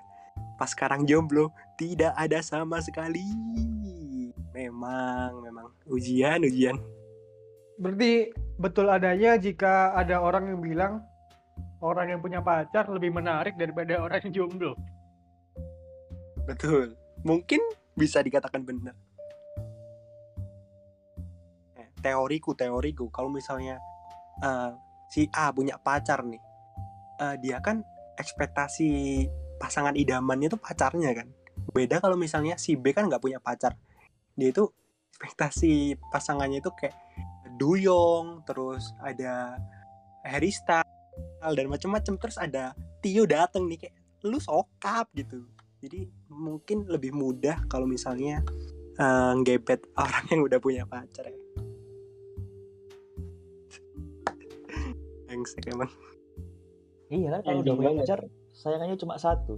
Pas 0.60 0.72
sekarang 0.72 1.08
jomblo 1.08 1.54
tidak 1.80 2.12
ada 2.15 2.43
sama 2.43 2.84
sekali. 2.84 3.24
Memang 4.52 5.39
memang. 5.43 5.67
Ujian 5.88 6.43
ujian. 6.43 6.76
Berarti 7.80 8.36
betul 8.60 8.91
adanya 8.91 9.39
jika 9.39 9.95
ada 9.95 10.19
orang 10.19 10.52
yang 10.52 10.60
bilang 10.60 10.93
orang 11.80 12.12
yang 12.12 12.19
punya 12.19 12.43
pacar 12.43 12.91
lebih 12.91 13.15
menarik 13.15 13.56
daripada 13.56 14.00
orang 14.06 14.19
yang 14.28 14.34
jomblo. 14.45 14.76
betul. 16.43 16.98
Mungkin 17.22 17.62
bisa 17.93 18.26
dikatakan 18.26 18.65
benar. 18.65 18.98
Eh, 21.78 21.88
teoriku 22.02 22.58
teoriku. 22.58 23.08
Kalau 23.13 23.30
misalnya 23.32 23.78
eh, 24.43 24.72
si 25.10 25.28
A 25.34 25.50
punya 25.50 25.82
pacar 25.82 26.22
nih 26.24 26.41
eh, 27.19 27.36
dia 27.41 27.60
kan 27.60 27.84
ekspektasi 28.15 28.89
pasangan 29.60 29.95
idamannya 29.95 30.52
tuh 30.52 30.60
pacarnya 30.60 31.12
kan. 31.12 31.28
Beda 31.76 32.00
kalau 32.00 32.15
misalnya 32.15 32.56
si 32.56 32.80
B 32.80 32.95
kan 32.95 33.12
nggak 33.12 33.24
punya 33.24 33.39
pacar. 33.43 33.76
Dia 34.36 34.56
itu 34.56 34.67
ekspektasi 35.19 36.00
pasangannya 36.12 36.63
itu 36.63 36.72
kayak 36.72 36.95
Duyong 37.60 38.48
terus 38.48 38.95
ada 39.04 39.60
Harry 40.24 40.52
Styles 40.52 40.88
dan 41.43 41.67
macam-macam 41.67 42.13
terus 42.15 42.39
ada 42.39 42.72
Tio 43.04 43.28
dateng 43.28 43.67
nih 43.67 43.88
kayak 43.88 43.95
lu 44.24 44.39
sokap 44.39 45.12
gitu. 45.15 45.43
Jadi 45.80 46.08
mungkin 46.32 46.88
lebih 46.88 47.15
mudah 47.15 47.67
kalau 47.72 47.88
misalnya 47.88 48.43
uh, 49.00 49.36
ngebet 49.43 49.88
orang 49.95 50.24
yang 50.32 50.41
udah 50.43 50.60
punya 50.60 50.84
pacar. 50.88 51.28
ya 51.28 51.36
Brengsek 55.39 55.71
emang 55.71 55.88
iya 57.08 57.32
kan 57.32 57.41
kalau 57.47 57.63
udah 57.63 57.73
punya 57.80 57.91
pacar 58.04 58.19
sayangannya 58.52 58.99
cuma 58.99 59.15
satu. 59.15 59.56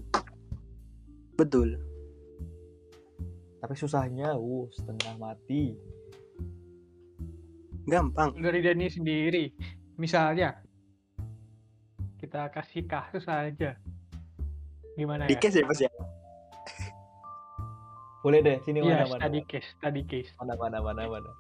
Betul. 1.33 1.73
Tapi 3.57 3.73
susahnya 3.73 4.37
uh 4.37 4.69
setengah 4.69 5.17
mati. 5.17 5.73
Gampang. 7.89 8.37
Dari 8.37 8.61
Dani 8.61 8.85
sendiri 8.93 9.49
misalnya 9.97 10.53
kita 12.21 12.53
kasih 12.53 12.85
kasus 12.85 13.25
aja. 13.25 13.73
Gimana 14.93 15.25
di 15.25 15.33
ya? 15.33 15.41
case 15.41 15.59
ya 15.59 15.65
mas 15.65 15.81
ya? 15.81 15.89
Boleh 18.21 18.45
deh 18.45 18.61
sini 18.61 18.85
Iya, 18.85 19.01
mana 19.01 19.17
mana 19.17 19.21
study 19.25 19.41
case, 19.49 19.67
study 19.81 20.05
case. 20.05 20.29
mana 20.37 20.53
mana 20.61 20.77
mana 20.77 21.09
mana 21.09 21.31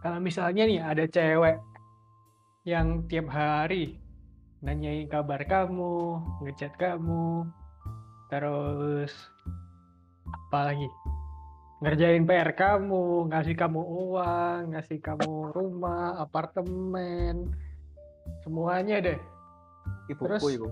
Kalau 0.00 0.16
misalnya 0.16 0.64
nih 0.64 0.80
ada 0.80 1.04
cewek 1.04 1.60
yang 2.68 3.08
tiap 3.08 3.32
hari 3.32 3.96
nanyain 4.60 5.08
kabar 5.08 5.40
kamu, 5.48 6.20
ngechat 6.44 6.76
kamu, 6.76 7.48
terus 8.28 9.14
apa 10.52 10.74
lagi? 10.74 10.88
Ngerjain 11.80 12.26
PR 12.28 12.52
kamu, 12.52 13.30
ngasih 13.32 13.54
kamu 13.56 13.80
uang, 13.80 14.74
ngasih 14.74 14.98
kamu 15.00 15.54
rumah, 15.54 16.18
apartemen, 16.20 17.54
semuanya 18.44 19.00
deh. 19.00 19.18
ibuku 20.12 20.36
Terus? 20.36 20.42
ibu 20.60 20.68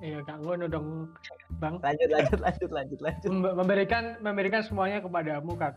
Iya, 0.00 0.24
gak 0.24 0.40
ngono 0.40 0.64
dong, 0.72 1.12
Bang. 1.60 1.76
lanjut 1.84 2.08
lanjut 2.08 2.40
lanjut 2.40 2.70
lanjut 2.72 3.00
lanjut 3.04 3.28
Mem- 3.28 3.56
memberikan 3.60 4.16
memberikan 4.24 4.64
semuanya 4.64 5.04
kepadamu 5.04 5.52
kan 5.60 5.76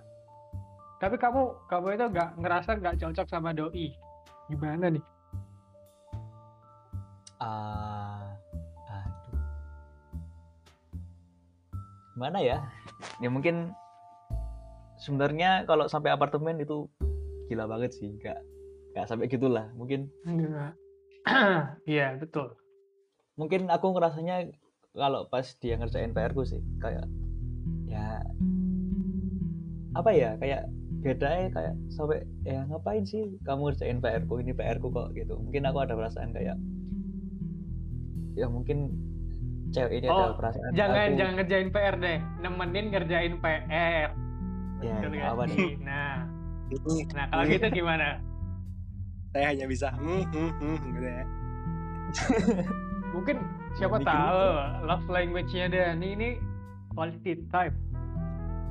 tapi 1.03 1.19
kamu 1.19 1.51
kamu 1.67 1.87
itu 1.99 2.05
nggak 2.15 2.29
ngerasa 2.39 2.69
nggak 2.79 2.95
cocok 3.03 3.27
sama 3.27 3.51
doi 3.51 3.91
gimana 4.47 4.87
nih 4.87 5.03
ah 7.41 8.35
aduh. 8.89 9.39
Mana 12.15 12.39
ya? 12.39 12.63
Ya 13.19 13.29
mungkin 13.31 13.75
sebenarnya 14.99 15.67
kalau 15.67 15.87
sampai 15.91 16.15
apartemen 16.15 16.59
itu 16.61 16.87
gila 17.51 17.67
banget 17.67 17.93
sih 17.93 18.15
nggak 18.19 18.39
nggak 18.95 19.05
sampai 19.07 19.27
gitulah. 19.27 19.67
Mungkin 19.75 20.07
enggak 20.23 20.73
iya 21.89 22.15
betul. 22.21 22.53
mungkin 23.35 23.67
aku 23.67 23.91
ngerasanya 23.91 24.47
kalau 24.95 25.27
pas 25.27 25.43
dia 25.59 25.75
ngerjain 25.75 26.15
PR 26.15 26.31
ku 26.31 26.47
sih 26.47 26.63
kayak 26.79 27.03
ya 27.83 28.23
apa 29.91 30.11
ya 30.15 30.39
kayak 30.39 30.71
beda 31.03 31.29
ya 31.29 31.47
kayak 31.51 31.75
sampai 31.91 32.23
ya 32.47 32.63
ngapain 32.65 33.03
sih 33.03 33.35
kamu 33.43 33.69
ngerjain 33.69 33.99
PR 33.99 34.23
ku? 34.25 34.39
Ini 34.39 34.55
PR 34.55 34.79
ku 34.79 34.89
kok 34.89 35.11
gitu. 35.13 35.35
Mungkin 35.35 35.67
aku 35.67 35.83
ada 35.83 35.93
perasaan 35.99 36.31
kayak 36.31 36.55
ya 38.35 38.45
mungkin 38.47 38.91
cewek 39.71 40.03
ini 40.03 40.07
ada 40.07 40.31
Oh, 40.31 40.37
perasaan 40.37 40.71
jangan 40.71 41.07
aku, 41.09 41.17
jangan 41.19 41.33
ngerjain 41.39 41.69
PR 41.71 41.95
deh. 41.97 42.17
Nemenin 42.39 42.85
ngerjain 42.91 43.33
PR 43.39 44.09
ya, 44.79 44.95
Betul 44.99 45.11
ya, 45.15 45.25
apa 45.31 45.43
nih? 45.47 45.71
Nah. 45.87 46.15
Nah 47.13 47.25
kalau 47.29 47.43
gitu 47.45 47.67
gimana? 47.71 48.19
saya 49.29 49.51
hanya 49.51 49.67
bisa 49.67 49.91
hmm, 49.99 50.23
hmm, 50.31 50.51
hmm, 50.63 50.75
gitu 50.95 51.07
ya. 51.07 51.23
Mungkin 53.15 53.35
siapa 53.75 53.99
bikin 53.99 54.07
tahu 54.07 54.39
love 54.87 55.07
language-nya 55.11 55.65
Dan 55.67 55.99
ini 55.99 56.39
quality 56.91 57.43
time 57.51 57.75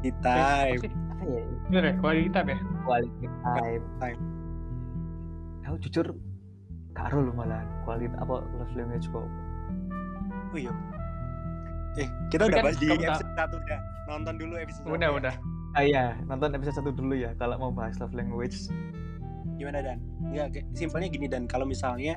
di 0.00 0.08
Eh, 0.08 0.16
time 0.20 0.80
apa 1.12 1.24
ya? 1.24 1.42
Bener 1.68 1.82
ya 1.84 1.94
quality 2.00 2.28
time 2.32 2.48
ya? 2.48 2.58
Quality 2.80 3.26
time 3.44 3.82
Time. 4.00 4.20
aku 5.64 5.76
jujur 5.84 6.06
karo 6.92 7.24
lu 7.24 7.32
malah 7.32 7.60
quality 7.84 8.08
apa 8.16 8.34
love 8.56 8.72
language 8.72 9.04
kok 9.08 9.24
oh 10.54 10.58
iya. 10.62 10.72
Eh 11.98 12.08
kita 12.30 12.46
Tapi 12.46 12.50
udah 12.54 12.58
kan 12.58 12.64
bahas 12.70 12.78
di 12.78 12.86
episode 12.94 13.32
satu 13.34 13.56
udah. 13.58 13.80
Nonton 14.06 14.34
dulu 14.38 14.54
episode 14.54 14.84
udah 14.86 14.94
satu 14.94 15.02
ya. 15.02 15.10
udah. 15.18 15.34
Ah 15.74 15.82
iya. 15.82 16.04
Nonton 16.30 16.50
episode 16.54 16.76
satu 16.78 16.90
dulu 16.94 17.14
ya 17.18 17.30
kalau 17.34 17.58
mau 17.58 17.72
bahas 17.74 17.98
love 17.98 18.14
language. 18.14 18.70
Gimana 19.58 19.82
dan? 19.82 19.98
Ya 20.30 20.46
simpelnya 20.78 21.10
gini 21.10 21.26
dan. 21.26 21.50
Kalau 21.50 21.66
misalnya 21.66 22.14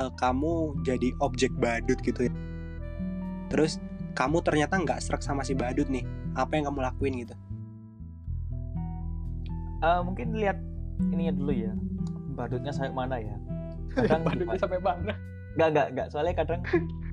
eh, 0.00 0.10
kamu 0.16 0.80
jadi 0.88 1.12
objek 1.20 1.52
badut 1.60 2.00
gitu 2.00 2.28
ya. 2.28 2.32
Terus 3.52 3.76
kamu 4.16 4.40
ternyata 4.40 4.80
nggak 4.80 5.04
serak 5.04 5.20
sama 5.20 5.44
si 5.44 5.52
badut 5.52 5.86
nih. 5.92 6.08
Apa 6.34 6.56
yang 6.56 6.72
kamu 6.72 6.80
lakuin 6.80 7.14
gitu? 7.20 7.36
Eh, 9.84 10.00
mungkin 10.00 10.32
lihat 10.32 10.56
ininya 11.12 11.36
dulu 11.36 11.52
ya. 11.52 11.72
Badutnya 12.34 12.72
saya 12.72 12.88
mana 12.90 13.20
ya? 13.20 13.36
Kadang 13.94 14.24
badutnya 14.24 14.56
sampai 14.56 14.80
mana? 14.80 15.14
Nggak 15.54 15.68
nggak 15.70 15.86
nggak. 15.94 16.06
Soalnya 16.10 16.34
kadang 16.34 16.60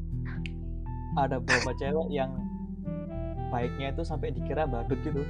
ada 1.19 1.43
beberapa 1.43 1.71
cewek 1.76 2.08
yang 2.12 2.32
baiknya 3.52 3.91
itu 3.91 4.04
sampai 4.08 4.32
dikira 4.32 4.63
badut 4.63 5.00
gitu. 5.04 5.24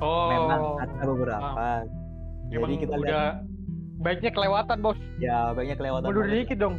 Oh. 0.00 0.28
Memang 0.32 0.62
ada 0.80 1.04
beberapa. 1.04 1.66
Jadi 2.48 2.56
emang 2.56 2.80
kita 2.80 2.94
udah 2.96 3.04
lihat 3.04 3.34
baiknya 4.02 4.30
kelewatan 4.34 4.76
bos. 4.82 4.98
Ya 5.20 5.52
baiknya 5.54 5.76
kelewatan 5.78 6.08
mundur 6.08 6.26
dikit 6.26 6.58
dong. 6.58 6.76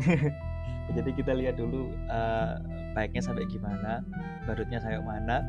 Jadi 0.96 1.10
kita 1.14 1.32
lihat 1.36 1.54
dulu 1.60 1.92
eh, 2.10 2.50
baiknya 2.96 3.22
sampai 3.22 3.46
gimana 3.46 4.02
badutnya 4.48 4.82
sampai 4.82 4.98
mana. 4.98 5.44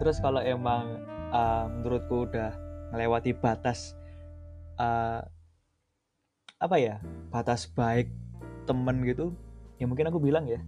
Terus 0.00 0.16
kalau 0.22 0.40
emang 0.40 1.02
eh, 1.34 1.64
menurutku 1.68 2.30
udah 2.30 2.54
melewati 2.94 3.36
batas 3.36 3.92
eh, 4.80 5.20
apa 6.62 6.76
ya 6.78 7.02
batas 7.34 7.66
baik 7.66 8.21
temen 8.64 8.96
gitu 9.06 9.34
ya 9.78 9.86
mungkin 9.90 10.08
aku 10.08 10.18
bilang 10.22 10.46
ya 10.46 10.60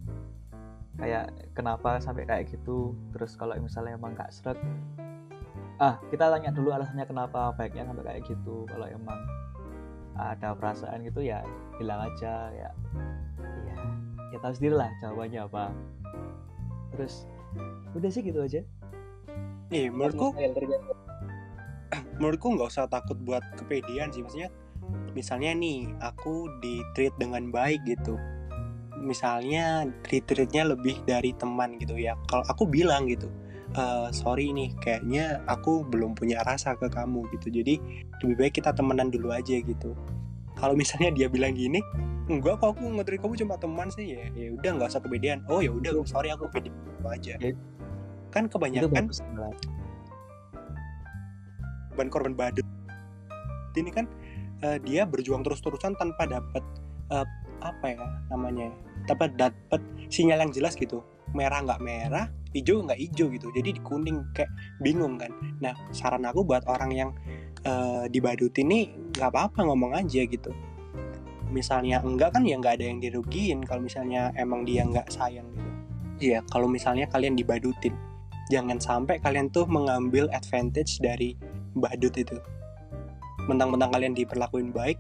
kayak 0.99 1.35
kenapa 1.55 1.99
sampai 1.99 2.27
kayak 2.27 2.51
gitu 2.51 2.95
terus 3.15 3.35
kalau 3.35 3.55
misalnya 3.59 3.99
emang 3.99 4.15
nggak 4.15 4.31
seret 4.31 4.59
ah 5.83 5.99
kita 6.11 6.31
tanya 6.31 6.55
dulu 6.55 6.71
alasannya 6.71 7.07
kenapa 7.07 7.51
baiknya 7.59 7.83
sampai 7.87 8.05
kayak 8.07 8.23
gitu 8.31 8.63
kalau 8.71 8.87
emang 8.87 9.19
ada 10.15 10.55
perasaan 10.55 11.03
gitu 11.03 11.27
ya 11.27 11.43
bilang 11.75 12.07
aja 12.07 12.55
ya 12.55 12.71
ya 13.67 13.77
ya 14.31 14.39
tahu 14.39 14.55
sendiri 14.55 14.75
lah 14.79 14.91
jawabannya 15.03 15.41
apa. 15.47 15.65
Terus 16.95 17.27
udah 17.95 18.11
sih 18.11 18.23
gitu 18.23 18.39
aja. 18.43 18.63
Nih 19.71 19.91
menurutku 19.91 20.35
menurutku 22.19 22.47
nggak 22.55 22.71
usah 22.71 22.87
takut 22.87 23.19
buat 23.23 23.43
kepedean 23.59 24.11
sih 24.15 24.23
maksudnya 24.23 24.51
misalnya 25.15 25.55
nih 25.55 25.89
aku 26.03 26.51
di 26.61 26.83
treat 26.93 27.15
dengan 27.17 27.49
baik 27.49 27.81
gitu. 27.87 28.19
Misalnya 28.99 29.87
treat 30.03 30.27
treatnya 30.27 30.67
lebih 30.75 31.01
dari 31.07 31.33
teman 31.39 31.79
gitu 31.79 31.97
ya. 31.97 32.19
Kalau 32.27 32.45
aku 32.51 32.67
bilang 32.67 33.07
gitu 33.07 33.31
"Eh, 33.75 34.09
sorry 34.15 34.51
nih 34.55 34.75
kayaknya 34.83 35.43
aku 35.51 35.87
belum 35.87 36.15
punya 36.19 36.43
rasa 36.47 36.75
ke 36.79 36.91
kamu 36.91 37.27
gitu. 37.39 37.51
Jadi 37.51 37.79
lebih 38.23 38.37
baik 38.39 38.61
kita 38.61 38.75
temenan 38.75 39.09
dulu 39.11 39.31
aja 39.35 39.59
gitu. 39.59 39.95
Kalau 40.55 40.75
misalnya 40.79 41.11
dia 41.15 41.27
bilang 41.27 41.55
gini 41.55 41.83
enggak 42.25 42.57
kok 42.57 42.73
aku 42.79 42.89
nge 42.89 43.19
kamu 43.21 43.35
cuma 43.47 43.55
teman 43.59 43.89
sih. 43.91 44.15
Ya 44.19 44.27
ya 44.35 44.55
udah 44.55 44.71
nggak 44.79 44.89
usah 44.91 45.03
kepedean. 45.03 45.43
Oh 45.51 45.63
ya 45.63 45.71
udah 45.71 46.03
sorry 46.07 46.31
aku 46.31 46.51
pede 46.51 46.71
gitu 46.71 47.07
aja. 47.07 47.35
Ya. 47.39 47.55
kan 48.35 48.51
kebanyakan 48.51 49.07
bagus 49.07 49.23
malah. 49.31 49.55
korban-korban 51.95 52.35
badut. 52.35 52.67
Ini 53.79 53.91
kan 53.95 54.11
eh, 54.65 54.79
dia 54.81 55.05
berjuang 55.05 55.45
terus-terusan 55.45 55.93
tanpa 56.01 56.25
dapat 56.25 56.65
eh, 57.13 57.27
apa 57.61 57.87
ya 57.87 58.05
namanya 58.33 58.73
dapat 59.05 59.37
dapat 59.37 59.81
sinyal 60.09 60.49
yang 60.49 60.53
jelas 60.53 60.75
gitu. 60.81 61.05
Merah 61.37 61.61
nggak 61.61 61.83
merah 61.85 62.33
hijau 62.57 62.81
nggak 62.81 62.97
hijau 62.97 63.29
gitu. 63.29 63.53
Jadi 63.53 63.77
di 63.77 63.81
kuning 63.85 64.25
kayak 64.33 64.49
bingung 64.81 65.21
kan. 65.21 65.31
Nah 65.61 65.77
saran 65.93 66.25
aku 66.25 66.47
buat 66.47 66.65
orang 66.65 66.91
yang 66.97 67.11
eh, 67.69 68.09
dibadut 68.09 68.53
ini 68.57 68.89
nggak 69.13 69.31
apa-apa 69.31 69.69
ngomong 69.69 69.93
aja 69.93 70.25
gitu. 70.25 70.51
Misalnya 71.53 72.01
enggak 72.03 72.35
kan 72.35 72.43
ya 72.49 72.57
nggak 72.59 72.81
ada 72.81 72.87
yang 72.89 72.99
dirugiin 72.99 73.63
kalau 73.63 73.85
misalnya 73.85 74.33
emang 74.35 74.65
dia 74.65 74.83
nggak 74.89 75.13
sayang 75.13 75.47
gitu. 75.53 75.71
Iya 76.33 76.41
kalau 76.49 76.71
misalnya 76.71 77.11
kalian 77.11 77.37
dibadutin 77.37 77.93
jangan 78.53 78.79
sampai 78.79 79.19
kalian 79.19 79.49
tuh 79.51 79.65
mengambil 79.67 80.29
advantage 80.31 81.01
dari 81.01 81.35
badut 81.75 82.15
itu 82.15 82.39
mentang-mentang 83.47 83.91
kalian 83.93 84.15
diperlakuin 84.17 84.71
baik 84.73 84.99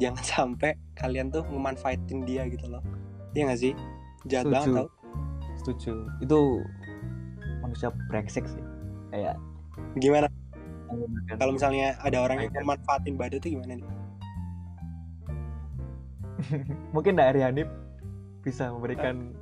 jangan 0.00 0.24
sampai 0.34 0.74
kalian 0.98 1.30
tuh 1.30 1.44
memanfaatin 1.48 2.26
dia 2.26 2.46
gitu 2.50 2.66
loh. 2.66 2.82
Iya 3.34 3.50
gak 3.50 3.60
sih? 3.60 3.72
Jahat 4.30 4.46
Setuju. 4.46 4.54
banget 4.54 4.74
tau. 4.74 4.88
Setuju. 5.62 5.92
Itu 6.22 6.38
manusia 7.62 7.88
brengsek 8.10 8.46
sih. 8.46 8.62
Kayak 9.10 9.36
Gimana? 9.98 10.30
Kalau 11.34 11.52
misalnya 11.54 11.98
ada 11.98 12.22
orang 12.22 12.46
yang 12.46 12.52
memanfaatin 12.54 13.18
badut 13.18 13.42
itu 13.42 13.58
gimana 13.58 13.82
nih? 13.82 13.88
mungkin 16.94 17.18
dari 17.18 17.40
Hanif 17.42 17.66
bisa 18.44 18.68
memberikan 18.70 19.32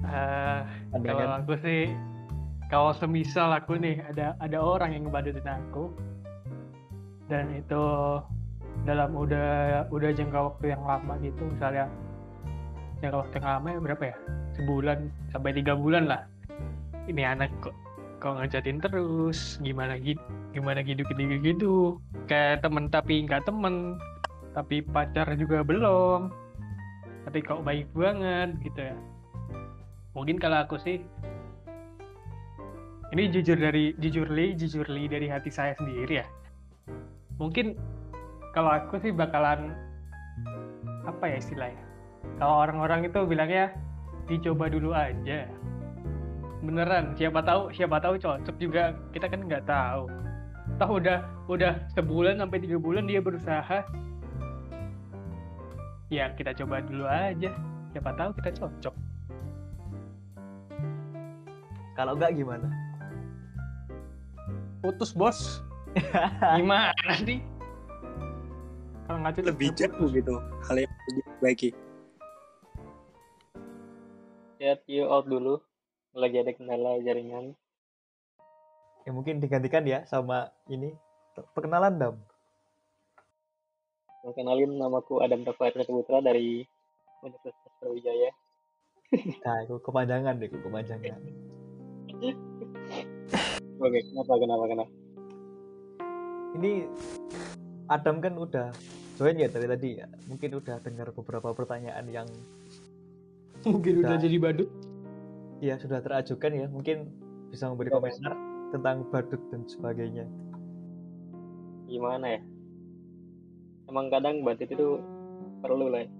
Eh, 0.00 0.60
kalau 1.04 1.28
aku 1.36 1.60
sih 1.60 1.92
kalau 2.72 2.96
semisal 2.96 3.52
aku 3.52 3.76
nih 3.76 4.00
ada 4.00 4.32
ada 4.40 4.58
orang 4.58 4.96
yang 4.96 5.04
ngebadutin 5.04 5.44
aku 5.44 5.92
dan 7.30 7.46
itu 7.54 7.82
dalam 8.82 9.14
udah 9.14 9.86
udah 9.94 10.10
jangka 10.10 10.50
waktu 10.50 10.74
yang 10.74 10.82
lama 10.82 11.14
gitu 11.22 11.46
misalnya 11.46 11.86
jangka 12.98 13.22
waktu 13.22 13.34
yang 13.38 13.48
lama 13.48 13.68
ya 13.70 13.78
berapa 13.78 14.04
ya? 14.10 14.16
Sebulan 14.58 14.98
sampai 15.30 15.54
tiga 15.54 15.78
bulan 15.78 16.10
lah. 16.10 16.26
Ini 17.06 17.22
anak 17.38 17.54
kok 17.62 17.72
kok 18.18 18.36
ngejatin 18.36 18.82
terus? 18.82 19.62
Gimana 19.62 19.96
gitu 20.02 20.20
gimana 20.50 20.82
gitu 20.82 21.06
gitu 21.06 21.22
gitu. 21.40 21.74
Kayak 22.26 22.66
temen 22.66 22.90
tapi 22.90 23.24
nggak 23.24 23.46
temen 23.46 23.96
tapi 24.52 24.82
pacar 24.82 25.30
juga 25.38 25.62
belum. 25.62 26.34
Tapi 27.30 27.38
kok 27.46 27.62
baik 27.62 27.86
banget 27.94 28.58
gitu 28.66 28.90
ya. 28.90 28.96
Mungkin 30.18 30.42
kalau 30.42 30.66
aku 30.66 30.74
sih 30.82 30.98
ini 33.14 33.30
jujur 33.30 33.54
dari 33.54 33.94
jujur 34.02 34.26
li 34.26 34.58
jujur 34.58 34.86
li 34.90 35.06
dari 35.06 35.26
hati 35.30 35.50
saya 35.50 35.74
sendiri 35.78 36.22
ya 36.22 36.26
mungkin 37.40 37.72
kalau 38.52 38.76
aku 38.76 39.00
sih 39.00 39.10
bakalan 39.10 39.72
apa 41.08 41.24
ya 41.24 41.36
istilahnya? 41.40 41.82
Kalau 42.36 42.68
orang-orang 42.68 43.08
itu 43.08 43.20
bilangnya 43.24 43.72
dicoba 44.28 44.68
dulu 44.68 44.92
aja. 44.92 45.48
Beneran 46.60 47.16
siapa 47.16 47.40
tahu 47.40 47.72
siapa 47.72 47.96
tahu 47.98 48.20
cocok 48.20 48.56
juga. 48.60 48.92
Kita 49.16 49.32
kan 49.32 49.48
nggak 49.48 49.64
tahu. 49.64 50.04
Tahu 50.76 50.92
udah 51.00 51.18
udah 51.48 51.72
sebulan 51.96 52.36
sampai 52.44 52.60
tiga 52.60 52.76
bulan 52.76 53.08
dia 53.08 53.24
berusaha. 53.24 53.88
Ya 56.12 56.28
kita 56.36 56.52
coba 56.52 56.84
dulu 56.84 57.08
aja. 57.08 57.56
Siapa 57.96 58.12
tahu 58.12 58.30
kita 58.36 58.50
cocok. 58.60 58.94
Kalau 61.96 62.12
enggak 62.16 62.36
gimana? 62.36 62.68
Putus 64.80 65.12
bos 65.12 65.60
gimana 66.58 67.12
sih 67.22 67.40
kalau 69.10 69.26
nggak 69.26 69.42
cocok 69.42 69.48
Lebih 69.50 69.68
jauh 69.74 70.08
gitu 70.14 70.34
hal 70.38 70.76
yang 70.78 70.86
perlu 70.86 71.10
diperbaiki. 71.18 71.70
Chat 74.62 74.80
you 74.86 75.02
out 75.10 75.26
dulu. 75.26 75.58
Lagi 76.14 76.38
ada 76.38 76.54
kendala 76.54 77.02
jaringan. 77.02 77.58
ya 79.02 79.10
mungkin 79.16 79.40
digantikan 79.40 79.82
ya 79.88 80.04
sama 80.04 80.52
ini 80.68 80.92
perkenalan 81.56 81.96
dam 81.96 82.14
kenalin 84.36 84.76
namaku 84.76 85.24
Adam 85.24 85.40
Rafael 85.42 85.72
Putra 85.88 86.20
dari 86.20 86.60
Universitas 87.24 87.72
Brawijaya. 87.80 88.30
nah 89.42 89.56
itu 89.64 89.80
kepanjangan 89.80 90.36
deh 90.38 90.46
itu 90.46 90.60
kepanjangan 90.60 91.18
Oke, 93.80 93.98
kenapa 94.12 94.32
kenapa 94.36 94.64
kenapa? 94.68 94.92
Ini 96.56 96.86
Adam 97.90 98.18
kan 98.18 98.34
udah 98.34 98.70
join 99.18 99.36
ya 99.36 99.46
dari 99.50 99.66
tadi 99.68 99.88
ya 100.00 100.06
mungkin 100.26 100.56
udah 100.56 100.80
dengar 100.80 101.12
beberapa 101.12 101.52
pertanyaan 101.52 102.06
yang 102.08 102.28
mungkin 103.68 104.00
udah 104.00 104.16
Nah. 104.16 104.22
jadi 104.22 104.36
badut 104.40 104.70
ya 105.60 105.76
sudah 105.76 106.00
terajukan 106.00 106.52
ya 106.56 106.66
mungkin 106.72 107.12
bisa 107.52 107.68
memberi 107.68 107.92
komentar 107.92 108.32
tentang 108.72 109.04
badut 109.12 109.42
dan 109.52 109.66
sebagainya 109.68 110.24
Gimana 111.90 112.38
ya? 112.38 112.40
Emang 113.90 114.14
kadang 114.14 114.46
badut 114.46 114.70
itu 114.70 115.02
perlu 115.58 115.90
lah. 115.90 116.06
ya. 116.06 116.10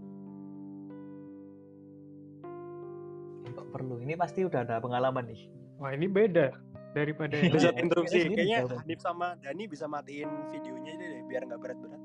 kok 3.55 3.71
perlu 3.71 4.03
ini 4.03 4.19
pasti 4.19 4.43
udah 4.45 4.67
ada 4.67 4.83
pengalaman 4.83 5.25
nih 5.31 5.49
wah 5.79 5.95
ini 5.95 6.07
beda 6.07 6.53
daripada 6.91 7.37
Bisa 7.39 7.71
interupsi. 7.75 8.27
Kayaknya. 8.27 8.67
Hanif 8.83 9.01
sama 9.01 9.39
Dani 9.39 9.65
bisa 9.67 9.87
matiin 9.87 10.31
videonya 10.51 10.93
deh 10.95 11.09
deh, 11.09 11.23
biar 11.27 11.43
nggak 11.47 11.61
berat-berat. 11.61 12.03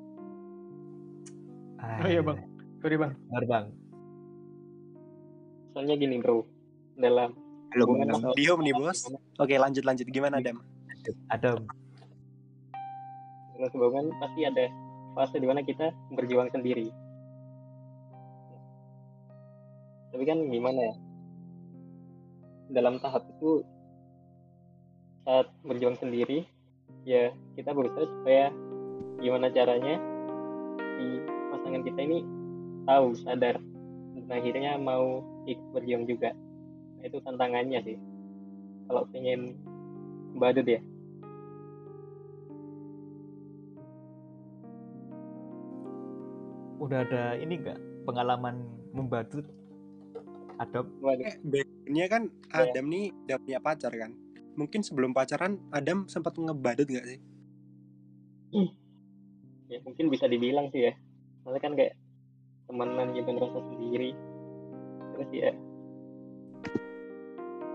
oh 1.85 2.09
iya 2.09 2.17
bang 2.19 2.39
sorry 2.81 2.97
bang 2.97 3.13
benar 3.29 3.45
bang 3.45 3.65
Soalnya 5.69 5.95
gini 5.99 6.17
bro, 6.17 6.41
dalam 6.95 7.35
Belum 7.69 7.85
hubungan 7.93 8.07
atau- 8.15 8.33
Dihom 8.33 8.63
nih 8.63 8.73
bos. 8.73 9.05
Oke 9.37 9.59
lanjut 9.59 9.83
lanjut 9.83 10.07
gimana 10.07 10.39
Dam? 10.39 10.63
Adam 11.29 11.67
dalam 13.55 13.71
hubungan 13.71 14.05
pasti 14.19 14.41
ada 14.43 14.65
fase 15.15 15.39
di 15.39 15.47
mana 15.47 15.63
kita 15.63 15.87
berjuang 16.11 16.51
sendiri. 16.51 16.91
Tapi 20.11 20.23
kan 20.23 20.43
gimana 20.47 20.79
ya? 20.79 20.95
Dalam 22.71 22.99
tahap 22.99 23.23
itu 23.29 23.63
saat 25.25 25.49
berjuang 25.65 25.97
sendiri, 25.97 26.45
ya 27.03 27.33
kita 27.57 27.73
berusaha 27.73 28.05
supaya 28.05 28.53
gimana 29.17 29.49
caranya 29.49 29.97
si 30.77 31.05
pasangan 31.49 31.81
kita 31.81 31.99
ini 32.05 32.19
tahu 32.85 33.17
sadar 33.17 33.57
dan 34.15 34.29
akhirnya 34.29 34.77
mau 34.77 35.25
ikut 35.49 35.67
berjuang 35.73 36.05
juga. 36.05 36.31
Nah, 37.01 37.03
itu 37.09 37.17
tantangannya 37.25 37.79
sih. 37.81 37.97
Kalau 38.85 39.09
pengen 39.09 39.57
badut 40.37 40.69
ya. 40.69 40.81
udah 46.85 47.01
ada 47.01 47.33
ini 47.41 47.57
enggak 47.57 47.81
pengalaman 48.05 48.61
membadut 48.93 49.41
Adam 50.61 50.85
Waduh. 51.01 51.25
Eh, 51.25 51.35
backgroundnya 51.41 52.05
kan 52.07 52.23
Iya. 52.29 52.71
Adam 52.71 52.85
nih 52.87 53.05
udah 53.25 53.37
punya 53.41 53.59
pacar 53.59 53.91
kan. 53.91 54.11
Mungkin 54.55 54.81
sebelum 54.83 55.11
pacaran 55.11 55.59
Adam 55.75 56.07
sempat 56.07 56.35
ngebadut 56.39 56.87
nggak 56.87 57.07
sih? 57.07 57.19
ya 59.65 59.81
mungkin 59.83 60.07
bisa 60.07 60.31
dibilang 60.31 60.71
sih 60.71 60.87
ya. 60.87 60.93
Soalnya 61.43 61.61
kan 61.61 61.73
kayak 61.75 61.93
temenan 62.71 63.11
gitu 63.11 63.29
ngerasa 63.35 63.59
sendiri. 63.67 64.15
Terus 65.15 65.29
ya 65.35 65.51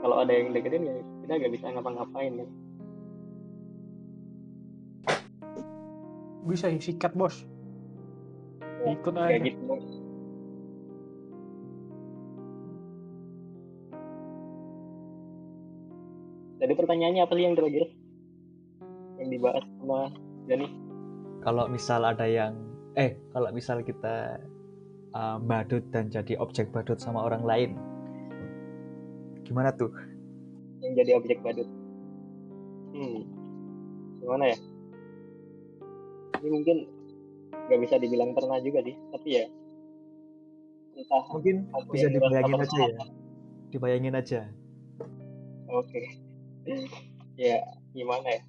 kalau 0.00 0.16
ada 0.24 0.32
yang 0.32 0.56
deketin 0.56 0.88
ya 0.88 0.96
kita 1.24 1.32
nggak 1.36 1.52
bisa 1.52 1.66
ngapa-ngapain 1.68 2.32
kan. 2.40 2.48
Bisa 6.48 6.72
yang 6.72 6.80
sikat 6.80 7.12
bos. 7.12 7.44
Ya, 8.80 8.96
ikut 8.96 9.12
kayak 9.12 9.44
aja. 9.44 9.44
gitu 9.44 9.99
jadi 16.70 16.78
pertanyaannya 16.78 17.22
apa 17.26 17.34
sih 17.34 17.42
yang 17.42 17.56
terakhir 17.58 17.84
yang 19.18 19.28
dibahas 19.34 19.64
sama 19.82 20.14
Jani 20.46 20.66
kalau 21.42 21.66
misal 21.66 22.00
ada 22.06 22.26
yang 22.30 22.54
eh 22.94 23.18
kalau 23.34 23.50
misal 23.50 23.82
kita 23.82 24.38
uh, 25.18 25.42
badut 25.42 25.82
dan 25.90 26.06
jadi 26.06 26.38
objek 26.38 26.70
badut 26.70 27.02
sama 27.02 27.26
orang 27.26 27.42
lain 27.42 27.74
gimana 29.50 29.74
tuh? 29.74 29.90
Yang 30.78 30.92
jadi 31.02 31.10
objek 31.18 31.38
badut. 31.42 31.66
Hmm. 32.94 33.26
Gimana 34.22 34.54
ya? 34.54 34.58
Ini 36.38 36.48
mungkin 36.54 36.76
nggak 37.66 37.80
bisa 37.82 37.98
dibilang 37.98 38.30
pernah 38.30 38.62
juga 38.62 38.82
sih 38.86 38.94
tapi 39.14 39.28
ya 39.42 39.44
entah 40.98 41.22
mungkin 41.30 41.70
bisa 41.90 42.10
dibayangin 42.10 42.58
aja 42.58 42.78
ya. 42.82 43.04
dibayangin 43.70 44.14
aja. 44.14 44.40
Oke. 45.70 46.29
Ya, 47.40 47.58
gimana 47.92 48.28
ya? 48.28 48.42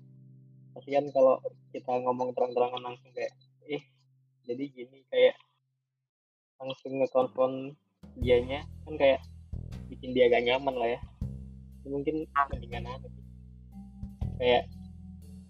Kasihan 0.76 1.08
kalau 1.12 1.40
kita 1.72 1.92
ngomong 2.04 2.36
terang-terangan 2.36 2.82
langsung 2.84 3.12
kayak, 3.16 3.34
eh, 3.68 3.84
jadi 4.48 4.64
gini 4.72 5.04
kayak 5.12 5.36
langsung 6.62 7.00
ngekonfront 7.02 7.74
dianya 8.22 8.62
kan 8.86 8.94
kayak 8.98 9.22
bikin 9.90 10.14
dia 10.14 10.30
gak 10.30 10.46
nyaman 10.46 10.76
lah 10.78 10.90
ya. 10.98 11.02
Ini 11.82 11.88
mungkin 11.90 12.16
mendingan 12.30 12.86
sih. 13.02 13.24
Kayak 14.38 14.64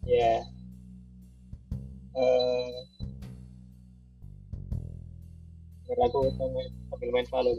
ya 0.07 0.43
eh 2.11 2.91
aku 6.01 6.33
sama 6.39 6.61
sambil 6.89 7.09
main 7.13 7.27
Valo 7.29 7.51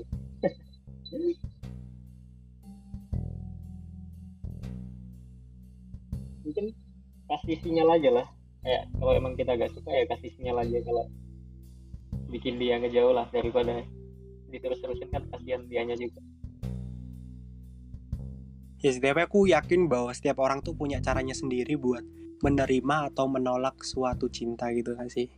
mungkin 6.42 6.74
kasih 7.30 7.56
sinyal 7.62 7.88
aja 7.96 8.10
lah 8.10 8.26
kayak 8.62 8.82
kalau 8.98 9.12
emang 9.14 9.34
kita 9.34 9.58
gak 9.58 9.72
suka 9.74 9.90
ya 9.90 10.04
kasih 10.10 10.30
sinyal 10.38 10.62
aja 10.62 10.78
kalau 10.86 11.04
bikin 12.30 12.56
dia 12.60 12.78
ngejauh 12.78 13.14
lah 13.14 13.26
daripada 13.34 13.82
diterus-terusin 14.52 15.08
kan 15.10 15.24
kasihan 15.32 15.64
dianya 15.66 15.96
juga 15.96 16.20
Ya 18.82 18.90
setiap 18.90 19.14
aku 19.22 19.46
yakin 19.46 19.86
bahwa 19.86 20.10
setiap 20.10 20.42
orang 20.42 20.58
tuh 20.58 20.74
punya 20.74 20.98
caranya 20.98 21.38
sendiri 21.38 21.78
buat 21.78 22.02
menerima 22.42 23.14
atau 23.14 23.30
menolak 23.30 23.78
suatu 23.86 24.26
cinta 24.26 24.74
gitu 24.74 24.98
kan 24.98 25.06
sih. 25.06 25.30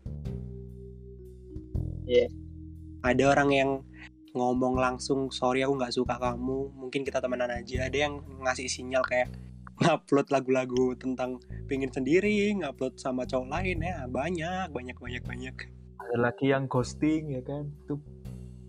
Iya. 2.08 2.32
Ada 3.04 3.36
orang 3.36 3.50
yang 3.52 3.70
ngomong 4.32 4.80
langsung 4.80 5.28
sorry 5.28 5.60
aku 5.60 5.76
nggak 5.76 5.92
suka 5.92 6.16
kamu 6.16 6.72
mungkin 6.72 7.06
kita 7.06 7.22
temenan 7.22 7.52
aja 7.54 7.86
ada 7.86 7.94
yang 7.94 8.18
ngasih 8.42 8.66
sinyal 8.66 9.04
kayak 9.06 9.30
ngupload 9.76 10.30
lagu-lagu 10.30 10.94
tentang 10.94 11.42
pingin 11.66 11.90
sendiri 11.90 12.54
ngupload 12.54 12.94
sama 12.96 13.24
cowok 13.24 13.50
lain 13.50 13.78
ya 13.80 14.06
banyak 14.06 14.70
banyak 14.70 14.96
banyak 14.96 15.22
banyak 15.22 15.56
ada 15.98 16.16
lagi 16.20 16.50
yang 16.50 16.66
ghosting 16.66 17.30
ya 17.30 17.42
kan 17.42 17.66
itu 17.84 17.98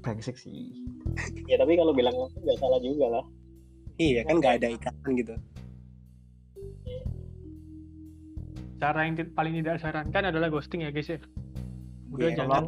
brengsek 0.01 0.35
sih 0.35 0.73
Ya 1.49 1.55
tapi 1.55 1.75
kalau 1.75 1.93
bilang 1.93 2.11
langsung 2.11 2.41
nggak 2.41 2.57
salah 2.57 2.79
juga 2.79 3.05
lah. 3.07 3.25
iya 3.95 4.21
kan 4.21 4.37
nggak 4.37 4.59
ada 4.59 4.67
ikatan 4.69 5.11
gitu 5.15 5.35
Cara 8.75 9.07
yang 9.07 9.15
paling 9.31 9.55
tidak 9.55 9.79
sarankan 9.79 10.23
adalah 10.29 10.51
ghosting 10.51 10.83
ya 10.83 10.91
guys 10.91 11.07
ya. 11.07 11.19
Udah 12.11 12.27
Iya, 12.27 12.37
jangan. 12.37 12.63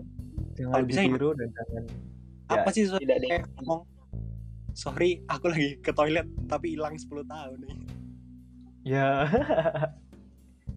jangan 0.56 0.72
Kalau 0.74 0.86
bisa 0.88 1.00
ya. 1.00 1.06
ditiru 1.06 1.30
dan 1.36 1.50
jangan 1.52 1.84
Ya, 2.48 2.64
apa 2.64 2.70
sih 2.72 2.84
sorry 2.88 3.04
Tidak 3.04 3.18
kayak 3.20 3.44
ngomong 3.60 3.82
sorry 4.72 5.20
aku 5.28 5.46
lagi 5.52 5.76
ke 5.78 5.92
toilet 5.92 6.24
tapi 6.48 6.80
hilang 6.80 6.96
10 6.96 7.28
tahun 7.28 7.58
nih 7.60 7.76
ya 8.88 9.28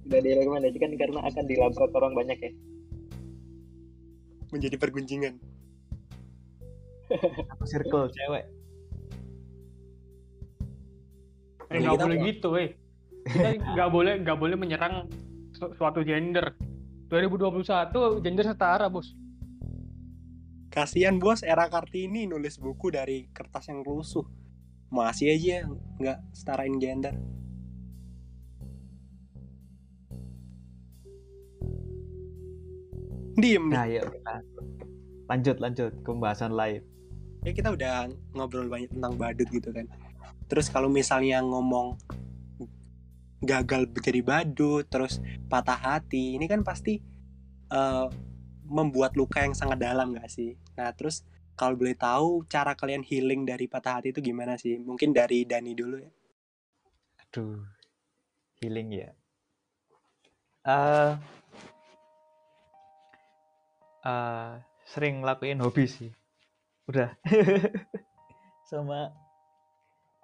Tidak 0.03 0.21
direkomendasikan 0.21 0.99
karena 0.99 1.23
akan 1.23 1.45
dilabrak 1.47 1.91
orang 1.95 2.13
banyak 2.13 2.39
ya. 2.41 2.53
menjadi 4.51 4.75
pergunjingan 4.77 5.39
satu 7.47 7.65
circle 7.65 8.11
cewek 8.11 8.45
Eh 11.69 11.79
nggak 11.79 12.03
boleh 12.03 12.19
apa? 12.19 12.27
gitu, 12.27 12.49
eh. 12.59 12.71
Kita 13.23 13.47
nggak 13.55 13.91
boleh 13.95 14.15
nggak 14.19 14.35
boleh 14.37 14.57
menyerang 14.59 15.07
su- 15.55 15.71
suatu 15.73 16.03
gender. 16.03 16.51
2021 17.07 17.95
gender 18.21 18.43
setara 18.45 18.87
bos. 18.87 19.15
kasihan 20.67 21.19
bos 21.19 21.43
era 21.43 21.67
kartini 21.67 22.27
nulis 22.27 22.55
buku 22.55 22.91
dari 22.91 23.27
kertas 23.31 23.67
yang 23.67 23.83
rusuh 23.83 24.23
masih 24.87 25.35
aja 25.35 25.67
nggak 25.99 26.19
setarain 26.31 26.79
gender 26.79 27.11
diem. 33.41 33.65
Nih 33.67 33.77
nah 33.77 33.87
ya 33.89 34.03
lanjut 35.31 35.57
lanjut 35.63 35.93
ke 36.03 36.09
pembahasan 36.11 36.53
lain. 36.53 36.83
Ya 37.47 37.55
kita 37.55 37.73
udah 37.73 38.11
ngobrol 38.35 38.67
banyak 38.67 38.91
tentang 38.91 39.15
badut 39.17 39.49
gitu 39.49 39.71
kan. 39.71 39.87
Terus 40.51 40.67
kalau 40.67 40.91
misalnya 40.91 41.39
ngomong 41.41 41.97
gagal 43.41 43.89
jadi 44.05 44.21
badut 44.21 44.85
terus 44.93 45.17
patah 45.49 45.79
hati 45.79 46.37
ini 46.37 46.45
kan 46.45 46.61
pasti 46.61 47.01
eh, 47.73 48.07
membuat 48.69 49.17
luka 49.17 49.41
yang 49.41 49.55
sangat 49.55 49.81
dalam 49.81 50.13
gak 50.13 50.29
sih? 50.29 50.59
Nah 50.77 50.91
terus 50.93 51.25
kalau 51.55 51.79
boleh 51.79 51.95
tahu 51.95 52.45
cara 52.51 52.75
kalian 52.75 53.07
healing 53.07 53.47
dari 53.47 53.71
patah 53.71 54.03
hati 54.03 54.11
itu 54.11 54.21
gimana 54.21 54.59
sih? 54.59 54.77
Mungkin 54.77 55.15
dari 55.15 55.47
Dani 55.47 55.73
dulu 55.73 55.97
ya. 55.97 56.11
Aduh 57.25 57.63
healing 58.61 58.89
ya. 58.93 59.11
Eh 60.67 61.40
eh, 64.05 64.53
sering 64.89 65.23
lakuin 65.23 65.61
hobi 65.61 65.85
sih. 65.87 66.11
Udah. 66.89 67.15
Sama 68.71 69.11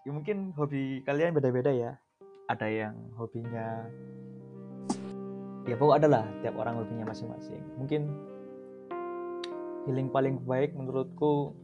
ya 0.07 0.15
mungkin 0.15 0.55
hobi 0.55 1.03
kalian 1.03 1.35
beda-beda 1.35 1.75
ya. 1.75 1.99
Ada 2.47 2.71
yang 2.71 2.95
hobinya 3.19 3.91
ya 5.67 5.75
pokok 5.75 5.99
ada 5.99 6.07
lah 6.07 6.25
tiap 6.47 6.55
orang 6.55 6.79
hobinya 6.79 7.11
masing-masing. 7.11 7.59
Mungkin 7.75 8.07
healing 9.87 10.11
paling 10.15 10.39
baik 10.47 10.75
menurutku 10.79 11.55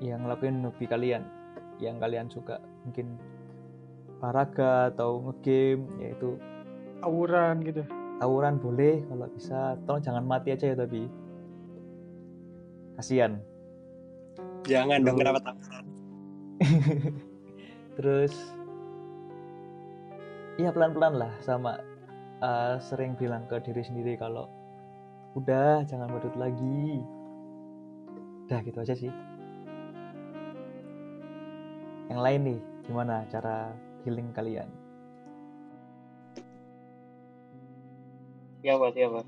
yang 0.00 0.24
ngelakuin 0.24 0.64
hobi 0.64 0.84
kalian 0.88 1.22
yang 1.80 2.00
kalian 2.00 2.32
suka. 2.32 2.60
Mungkin 2.88 3.20
olahraga 4.20 4.92
atau 4.92 5.20
ngegame 5.28 5.84
yaitu 6.00 6.40
Tawuran 7.00 7.64
gitu. 7.64 7.80
Tawuran 8.20 8.60
boleh 8.60 9.00
kalau 9.08 9.26
bisa 9.32 9.80
tolong 9.88 10.04
jangan 10.04 10.24
mati 10.28 10.52
aja 10.52 10.70
ya 10.70 10.76
tapi 10.76 11.08
kasihan. 13.00 13.40
Jangan 14.68 15.00
dong 15.00 15.16
kenapa 15.16 15.40
tangan 15.40 15.84
terus 17.96 18.52
ya 20.60 20.68
pelan-pelan 20.68 21.16
lah 21.16 21.32
sama 21.40 21.80
uh, 22.44 22.76
sering 22.76 23.16
bilang 23.16 23.48
ke 23.48 23.56
diri 23.64 23.80
sendiri 23.80 24.20
kalau 24.20 24.44
udah 25.32 25.80
jangan 25.88 26.12
badut 26.12 26.36
lagi. 26.36 27.00
Udah 28.44 28.60
gitu 28.60 28.78
aja 28.84 28.92
sih. 28.92 29.12
Yang 32.12 32.20
lain 32.20 32.40
nih 32.44 32.60
gimana 32.84 33.24
cara 33.32 33.72
healing 34.04 34.28
kalian 34.36 34.68
Siapa 38.60 38.86
siapa? 38.92 39.20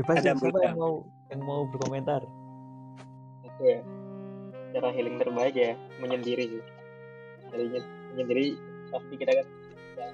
bebas 0.00 0.16
Ada 0.22 0.32
ya, 0.32 0.34
siapa 0.38 0.60
yang 0.64 0.78
mau 0.78 0.94
yang 1.28 1.42
mau 1.44 1.66
berkomentar 1.68 2.22
Aku 3.44 3.62
ya. 3.66 3.80
Cara 4.70 4.94
healing 4.94 5.18
terbaik 5.18 5.54
ya 5.58 5.74
menyendiri 5.98 6.46
sih. 6.46 6.64
Dari 7.50 7.66
menyendiri 8.14 8.54
pasti 8.94 9.14
kita 9.18 9.32
kan 9.34 9.46
bisa 9.46 10.04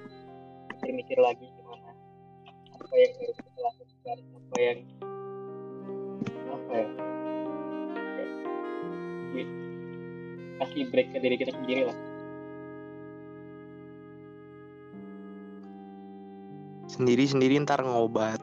mikir-mikir 0.73 1.17
lagi 1.21 1.45
gimana 1.45 1.93
apa 2.77 2.93
yang 2.93 3.13
harus 3.17 3.37
kita 3.41 3.59
lakukan, 3.61 4.17
apa 4.21 4.57
yang 4.61 4.79
apa 6.47 6.73
ya? 6.73 6.87
Kasih 10.57 10.83
break 10.89 11.07
ke 11.13 11.17
diri 11.21 11.35
kita 11.37 11.53
sendiri 11.53 11.81
lah. 11.89 11.97
Sendiri-sendiri 16.97 17.61
ntar 17.61 17.85
ngobat. 17.85 18.41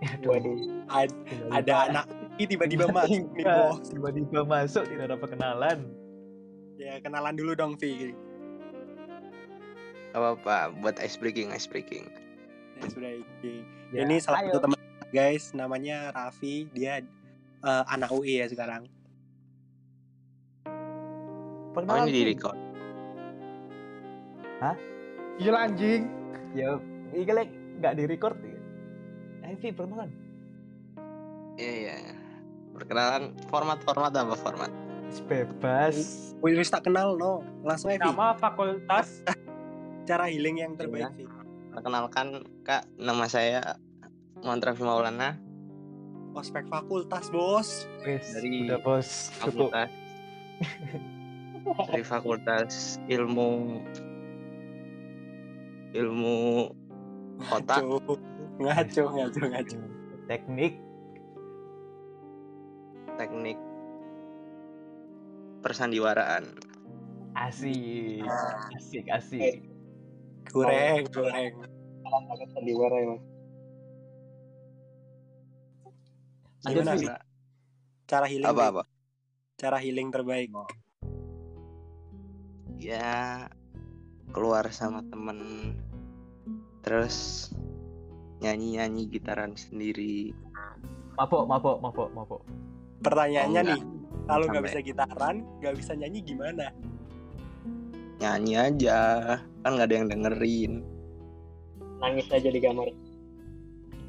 Aduh, 0.00 0.32
Waduh. 0.32 0.56
Ad- 0.88 1.20
ada 1.52 1.74
anak 1.92 2.04
ini 2.40 2.56
tiba-tiba 2.56 2.88
masuk 2.88 3.28
nih 3.36 3.44
bos 3.44 3.84
tiba-tiba 3.92 4.40
masuk 4.48 4.84
tidak 4.88 5.04
ada 5.12 5.16
perkenalan. 5.20 5.78
Ya 6.80 6.96
kenalan 7.04 7.36
dulu 7.36 7.52
dong 7.52 7.76
Vi 7.76 8.16
apa 10.10 10.34
apa 10.34 10.74
buat 10.82 10.98
ice 10.98 11.14
breaking 11.14 11.54
ice 11.54 11.68
breaking. 11.70 12.08
Ya, 12.80 12.88
sudah 12.90 13.10
ini 13.14 13.62
Ya, 13.94 14.02
ini 14.08 14.18
salah 14.18 14.42
ayo. 14.42 14.56
satu 14.56 14.66
teman 14.66 14.80
guys 15.12 15.52
namanya 15.54 16.10
Raffi. 16.16 16.66
Dia 16.74 17.04
eh, 17.62 17.84
anak 17.86 18.10
UI 18.10 18.42
ya 18.42 18.48
sekarang. 18.50 18.88
Oh 21.70 21.70
perkenalan 21.76 22.10
ini 22.10 22.14
di 22.16 22.22
record. 22.34 22.58
Gila 25.38 25.58
anjing. 25.70 26.02
ya 26.50 26.74
ini 27.14 27.24
kalian 27.26 27.48
nggak 27.80 27.94
di 27.96 28.04
record 28.06 28.36
ya? 28.42 28.58
Evi 29.50 29.68
perkenalan. 29.74 30.10
Iya 31.58 31.72
iya. 31.74 31.96
Perkenalan 32.76 33.34
format 33.50 33.78
format 33.82 34.12
apa 34.14 34.36
format? 34.38 34.70
Bebas 35.26 36.30
Wih, 36.38 36.54
wis 36.54 36.70
tak 36.70 36.86
kenal 36.86 37.18
no. 37.18 37.42
Langsung 37.66 37.90
aja 37.90 38.06
Vi. 38.06 38.14
Nama 38.14 38.38
fakultas. 38.38 39.26
Cara 40.08 40.30
healing 40.30 40.62
yang 40.62 40.72
terbaik 40.78 41.12
Vi. 41.18 41.26
perkenalkan 41.70 42.42
kak 42.66 42.82
nama 42.98 43.30
saya 43.30 43.78
Raffi 44.42 44.82
Maulana 44.82 45.38
ospek 46.34 46.66
fakultas 46.70 47.28
bos. 47.28 47.90
Wis, 48.06 48.38
Dari 48.38 48.70
udah 48.70 48.80
bos. 48.80 49.34
Cukup 49.42 49.74
fakultas. 49.74 49.90
Dari 51.90 52.04
fakultas 52.06 52.72
ilmu 53.10 53.82
ilmu 55.90 56.38
otak. 57.48 57.80
Ngaco. 58.60 59.02
Ngaco 59.08 59.42
ngaco 59.48 59.76
teknik. 60.28 60.74
Teknik. 63.16 63.58
Persandiwaraan. 65.64 66.44
Asik. 67.32 68.26
Asik 68.76 69.06
Eh, 69.08 69.16
asik 69.16 69.70
goreng 70.48 71.04
goreng. 71.14 71.54
Banget 72.00 72.48
sandiwara 72.50 72.98
lanjut 76.60 76.82
Gimana. 76.84 76.92
Vi? 77.00 77.08
cara 78.04 78.26
healing 78.26 78.50
apa 78.50 78.62
apa? 78.68 78.82
Cara 79.56 79.76
healing 79.80 80.08
terbaik. 80.12 80.50
Ya 82.76 83.48
keluar 84.34 84.68
sama 84.72 85.00
temen 85.08 85.72
terus 86.80 87.48
nyanyi 88.40 88.80
nyanyi 88.80 89.02
gitaran 89.08 89.52
sendiri. 89.52 90.32
Mabok 91.20 91.44
mabok 91.44 91.76
mabok 91.84 92.08
mabok. 92.16 92.42
Pertanyaannya 93.04 93.60
Oh, 93.60 93.68
nih 93.68 93.80
kalau 94.28 94.44
nggak 94.48 94.64
bisa 94.68 94.80
gitaran 94.80 95.44
nggak 95.60 95.76
bisa 95.76 95.92
nyanyi 95.96 96.20
gimana? 96.24 96.72
Nyanyi 98.20 98.54
aja 98.56 98.98
kan 99.64 99.70
nggak 99.76 99.88
ada 99.88 99.96
yang 99.96 100.08
dengerin. 100.08 100.72
Nangis 102.00 102.26
aja 102.32 102.48
di 102.48 102.60
kamar. 102.60 102.88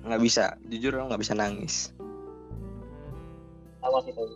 Nggak 0.07 0.21
bisa 0.23 0.55
jujur 0.71 0.95
nggak 0.95 1.21
bisa 1.21 1.35
nangis. 1.35 1.91
Sama 3.83 3.99
sih 4.07 4.13
tadi 4.15 4.35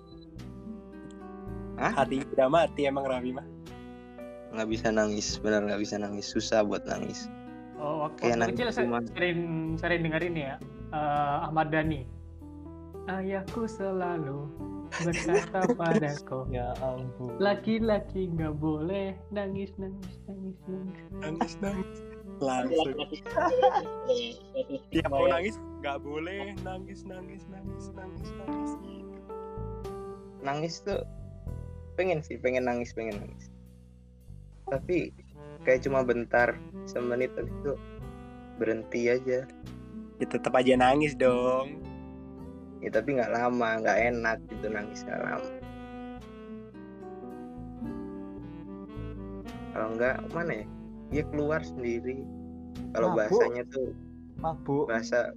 hati 1.75 2.23
udah 2.23 2.47
mati 2.47 2.87
emang 2.87 3.03
Raffi 3.03 3.35
mah. 3.35 3.47
Nggak 4.55 4.67
bisa 4.71 4.87
nangis 4.91 5.39
benar 5.39 5.63
nggak 5.63 5.79
bisa 5.83 5.95
nangis. 5.99 6.27
Susah 6.27 6.63
buat 6.63 6.83
nangis 6.87 7.27
Oh, 7.75 8.07
waktu, 8.07 8.31
Kayak 8.31 8.55
kecil 8.55 8.67
saya 8.71 8.87
sering 9.11 9.39
sering 9.75 9.99
dengerin 10.07 10.35
ya 10.35 10.55
eh, 10.95 11.37
Ahmad 11.43 11.75
Dhani. 11.75 12.07
Ayahku 13.05 13.69
selalu 13.69 14.49
berkata 15.03 15.67
padaku, 15.79 16.47
Ya 16.49 16.73
ampun. 16.81 17.37
laki-laki 17.37 18.31
nggak 18.31 18.57
boleh 18.57 19.13
nangis 19.29 19.75
nangis 19.77 20.15
nangis 20.25 20.57
nangis. 20.65 21.05
nangis 21.21 21.53
nangis 21.61 21.99
langsung 22.35 22.91
tiap 24.91 25.07
mau 25.07 25.27
nangis 25.27 25.55
nggak 25.79 25.99
boleh 26.03 26.51
nangis 26.67 27.07
nangis 27.07 27.43
nangis 27.47 27.85
nangis 27.95 28.29
nangis 28.35 28.71
nangis 30.43 30.75
tuh 30.83 30.99
pengen 31.95 32.19
sih 32.19 32.35
pengen 32.35 32.67
nangis 32.67 32.91
pengen 32.91 33.23
nangis 33.23 33.47
tapi 34.67 35.15
kayak 35.65 35.81
cuma 35.81 36.05
bentar 36.05 36.53
semenit 36.85 37.33
habis 37.33 37.51
itu 37.65 37.73
berhenti 38.61 39.09
aja. 39.09 39.43
Ya 40.21 40.25
tetap 40.29 40.53
aja 40.55 40.77
nangis 40.77 41.17
dong. 41.17 41.81
Ya 42.79 42.93
tapi 42.93 43.17
nggak 43.17 43.33
lama 43.33 43.81
nggak 43.81 43.97
enak 44.13 44.37
gitu 44.53 44.69
nangis 44.69 45.01
nggak 45.03 45.21
lama. 45.25 45.51
Kalau 49.75 49.87
nggak 49.97 50.17
mana 50.31 50.63
ya? 50.63 50.65
Dia 51.11 51.23
keluar 51.33 51.61
sendiri. 51.65 52.23
Kalau 52.95 53.11
bahasanya 53.17 53.67
tuh 53.73 53.91
Mabuk. 54.39 54.87
bahasa 54.87 55.35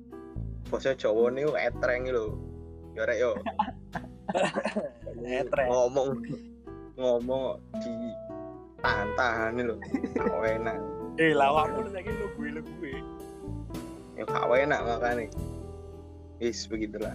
bosnya 0.68 0.94
cowok 0.94 1.28
nih 1.34 1.48
etreng 1.72 2.06
lo 2.12 2.36
yore 2.94 3.14
yo. 3.16 3.32
Etreng. 5.24 5.68
ngomong 5.72 6.20
ngomong 7.00 7.56
di 7.80 7.94
tahan 8.82 9.08
tahan 9.18 9.50
nih 9.58 9.64
lo 9.66 9.74
kau 10.14 10.42
enak. 10.44 10.78
Eh 11.18 11.34
lawak 11.34 11.74
pun 11.74 11.90
lagi 11.90 12.14
lo 12.14 12.30
gue 12.38 12.48
lo 12.54 12.62
gue 12.62 12.94
ya 14.14 14.22
kau 14.26 14.54
enak 14.54 14.80
makanya 14.86 15.26
is 16.38 16.66
begitulah. 16.70 17.14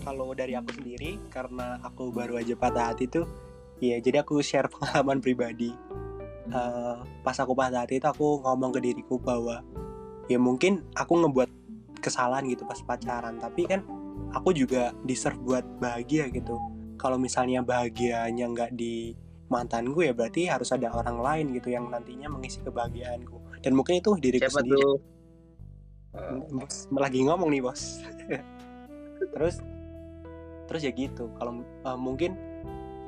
Kalau 0.00 0.32
dari 0.32 0.56
aku 0.56 0.72
sendiri 0.72 1.20
karena 1.28 1.76
aku 1.84 2.08
baru 2.08 2.40
aja 2.40 2.56
patah 2.56 2.92
hati 2.92 3.04
tuh 3.08 3.28
ya 3.80 4.00
jadi 4.00 4.24
aku 4.24 4.40
share 4.40 4.68
pengalaman 4.72 5.20
pribadi. 5.20 5.72
Eh, 6.48 6.96
pas 7.20 7.36
aku 7.36 7.52
patah 7.52 7.84
hati 7.84 8.00
itu 8.00 8.08
aku 8.08 8.40
ngomong 8.40 8.72
ke 8.72 8.80
diriku 8.80 9.20
bahwa 9.20 9.60
ya 10.32 10.40
mungkin 10.40 10.84
aku 10.96 11.20
ngebuat 11.20 11.50
kesalahan 12.00 12.48
gitu 12.48 12.64
pas 12.64 12.80
pacaran 12.80 13.36
tapi 13.36 13.68
kan 13.68 13.84
aku 14.32 14.56
juga 14.56 14.96
deserve 15.04 15.36
buat 15.44 15.64
bahagia 15.76 16.32
gitu. 16.32 16.56
Kalau 16.96 17.20
misalnya 17.20 17.60
bahagianya 17.60 18.48
nggak 18.48 18.72
di 18.72 19.12
mantanku 19.48 20.04
ya 20.04 20.12
berarti 20.12 20.46
harus 20.46 20.68
ada 20.72 20.92
orang 20.92 21.18
lain 21.20 21.46
gitu 21.56 21.72
yang 21.72 21.88
nantinya 21.88 22.28
mengisi 22.28 22.60
kebahagiaanku. 22.60 23.60
Dan 23.64 23.72
mungkin 23.74 23.98
itu 23.98 24.12
diriku 24.20 24.48
siapa 24.48 24.60
sendiri. 24.60 24.76
tuh? 24.76 24.94
Bos 26.52 26.76
lagi 26.92 27.24
ngomong 27.24 27.48
nih 27.52 27.62
bos. 27.64 28.04
Terus 29.34 29.60
terus 30.68 30.84
ya 30.84 30.92
gitu. 30.92 31.32
Kalau 31.40 31.64
eh, 31.64 31.98
mungkin 31.98 32.36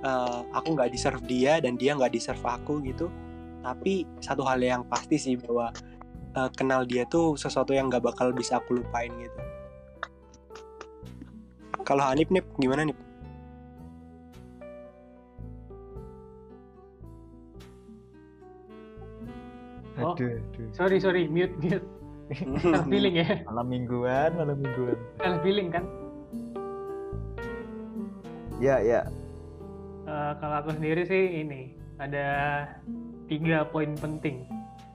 eh, 0.01 0.41
aku 0.57 0.75
nggak 0.75 0.91
deserve 0.91 1.21
dia 1.29 1.61
dan 1.61 1.77
dia 1.77 1.93
nggak 1.93 2.13
deserve 2.17 2.41
aku 2.41 2.81
gitu. 2.89 3.13
Tapi 3.61 4.09
satu 4.25 4.41
hal 4.49 4.65
yang 4.65 4.83
pasti 4.89 5.21
sih 5.21 5.37
bahwa 5.37 5.69
eh, 6.35 6.51
kenal 6.57 6.89
dia 6.89 7.05
tuh 7.05 7.37
sesuatu 7.37 7.77
yang 7.77 7.93
nggak 7.93 8.01
bakal 8.01 8.33
bisa 8.33 8.59
aku 8.59 8.81
lupain 8.81 9.13
gitu. 9.21 9.39
Kalau 11.85 12.07
Hanif 12.07 12.33
nih 12.33 12.45
gimana 12.57 12.89
nih 12.89 12.97
Oh. 20.01 20.15
Aduh, 20.17 20.37
aduh. 20.37 20.69
Sorry 20.73 20.97
sorry 20.99 21.29
mute 21.29 21.55
mute. 21.61 21.85
Salah 22.63 22.87
feeling 22.87 23.19
ya, 23.19 23.43
Malam 23.43 23.67
mingguan, 23.67 24.31
malam 24.39 24.55
mingguan. 24.63 24.95
salah 25.19 25.43
feeling 25.43 25.67
kan. 25.75 25.83
Ya, 28.63 28.79
ya. 28.79 29.03
Eh, 30.07 30.33
kalau 30.39 30.57
aku 30.63 30.71
sendiri 30.79 31.03
sih 31.03 31.43
ini 31.43 31.75
ada 31.99 32.27
tiga 33.27 33.67
poin 33.67 33.99
penting. 33.99 34.47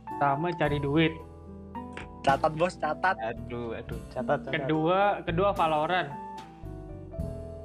Pertama 0.07 0.47
cari 0.55 0.79
duit. 0.79 1.13
catat 2.25 2.57
bos 2.57 2.73
catat 2.81 3.13
Aduh, 3.21 3.77
aduh. 3.77 4.01
Catat, 4.09 4.49
catat. 4.49 4.51
Kedua 4.55 5.21
kedua 5.21 5.53
Valorant. 5.53 6.09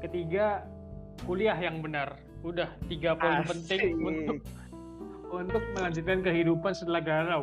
Ketiga 0.03 0.67
kuliah 1.25 1.57
yang 1.57 1.81
benar. 1.81 2.19
Udah 2.43 2.69
tiga 2.85 3.17
poin 3.17 3.41
penting 3.47 3.97
untuk 4.03 4.45
untuk 5.31 5.63
melanjutkan 5.73 6.21
kehidupan 6.21 6.73
setelah 6.73 7.01
galau. 7.01 7.43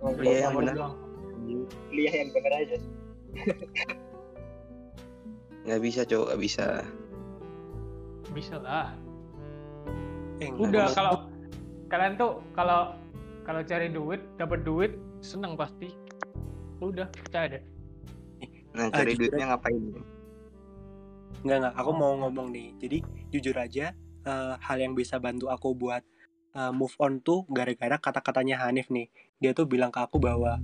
Kuliah 0.00 0.48
yang 0.48 0.56
Poin 0.56 0.64
benar. 0.64 0.96
kuliah 1.90 2.14
yang 2.14 2.30
bener 2.30 2.52
aja 2.56 2.76
nggak 5.60 5.80
bisa 5.82 6.00
cowok 6.02 6.26
nggak 6.26 6.40
bisa 6.40 6.64
Bisa 8.30 8.56
lah. 8.56 8.94
eh, 10.38 10.48
Udah 10.54 10.88
bisa. 10.88 10.96
kalau 10.96 11.14
kalian 11.90 12.14
tuh 12.14 12.32
kalau 12.54 12.94
kalau 13.42 13.60
cari 13.60 13.90
duit 13.90 14.22
dapat 14.38 14.62
duit 14.62 14.92
seneng 15.20 15.52
pasti. 15.52 15.92
Udah 16.80 17.10
percaya 17.10 17.58
deh. 17.58 17.64
nah 18.72 18.88
Ah, 18.88 19.02
cari 19.02 19.12
jujur 19.12 19.28
duitnya 19.28 19.52
ngapain 19.52 19.82
Enggak 21.42 21.56
enggak, 21.60 21.74
aku 21.76 21.90
mau 21.92 22.12
ngomong 22.16 22.48
nih. 22.54 22.68
Jadi 22.78 22.98
jujur 23.28 23.56
aja, 23.56 23.92
eh, 24.24 24.54
hal 24.58 24.78
yang 24.80 24.92
bisa 24.96 25.16
bantu 25.20 25.48
aku 25.48 25.72
buat 25.76 26.02
eh, 26.56 26.72
move 26.72 26.94
on 27.00 27.20
tuh 27.20 27.46
gara-gara 27.48 27.96
kata-katanya 27.96 28.66
Hanif 28.66 28.88
nih. 28.92 29.08
Dia 29.40 29.56
tuh 29.56 29.64
bilang 29.64 29.88
ke 29.92 30.00
aku 30.00 30.20
bahwa 30.20 30.60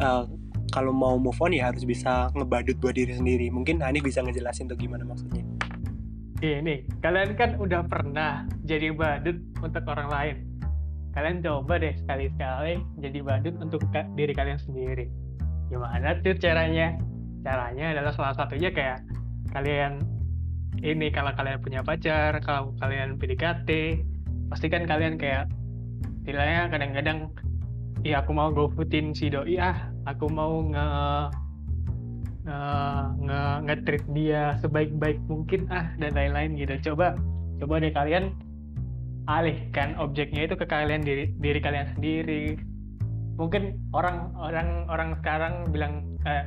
eh, 0.00 0.24
kalau 0.70 0.94
mau 0.94 1.18
move 1.18 1.38
on 1.42 1.52
ya 1.52 1.68
harus 1.68 1.82
bisa 1.82 2.30
ngebadut 2.34 2.78
buat 2.78 2.94
diri 2.94 3.16
sendiri. 3.16 3.50
Mungkin 3.50 3.82
Hanif 3.82 4.06
bisa 4.06 4.22
ngejelasin 4.22 4.70
tuh 4.70 4.78
gimana 4.78 5.02
maksudnya. 5.02 5.42
Ini 6.40 6.88
kalian 7.04 7.36
kan 7.36 7.60
udah 7.60 7.84
pernah 7.84 8.48
jadi 8.64 8.96
badut 8.96 9.36
untuk 9.60 9.84
orang 9.84 10.08
lain. 10.08 10.36
Kalian 11.12 11.44
coba 11.44 11.76
deh 11.76 11.92
sekali-sekali 12.00 12.80
jadi 13.02 13.18
badut 13.20 13.54
untuk 13.60 13.84
diri 14.16 14.32
kalian 14.32 14.56
sendiri. 14.56 15.10
Gimana 15.68 16.16
tuh 16.24 16.38
caranya? 16.40 16.96
Caranya 17.44 17.92
adalah 17.92 18.12
salah 18.16 18.32
satunya 18.36 18.72
kayak 18.72 19.04
kalian 19.52 20.00
ini 20.78 21.10
kalau 21.10 21.34
kalian 21.34 21.58
punya 21.60 21.80
pacar, 21.82 22.38
kalau 22.40 22.72
kalian 22.78 23.18
PDKT, 23.18 24.00
pasti 24.48 24.66
kan 24.70 24.86
kalian 24.86 25.18
kayak 25.18 25.50
istilahnya 26.24 26.70
kadang-kadang 26.70 27.18
ya 28.06 28.24
aku 28.24 28.32
mau 28.32 28.48
gofoodin 28.48 29.12
si 29.12 29.28
doi 29.28 29.60
ah, 29.60 29.92
aku 30.08 30.30
mau 30.30 30.64
nge 30.64 30.86
nge 32.48 32.60
nge 33.28 33.40
nge-treat 33.68 34.04
dia 34.16 34.56
sebaik-baik 34.64 35.20
mungkin 35.28 35.68
ah 35.68 35.92
dan 36.00 36.12
lain-lain 36.16 36.56
gitu. 36.56 36.92
Coba 36.92 37.18
coba 37.60 37.82
deh 37.82 37.92
kalian 37.92 38.32
alihkan 39.28 39.94
objeknya 40.00 40.48
itu 40.48 40.56
ke 40.56 40.64
kalian 40.64 41.04
diri 41.04 41.28
diri 41.36 41.60
kalian 41.60 41.92
sendiri. 41.98 42.56
Mungkin 43.36 43.76
orang 43.92 44.32
orang 44.36 44.88
orang 44.88 45.10
sekarang 45.20 45.68
bilang 45.68 46.16
eh, 46.24 46.44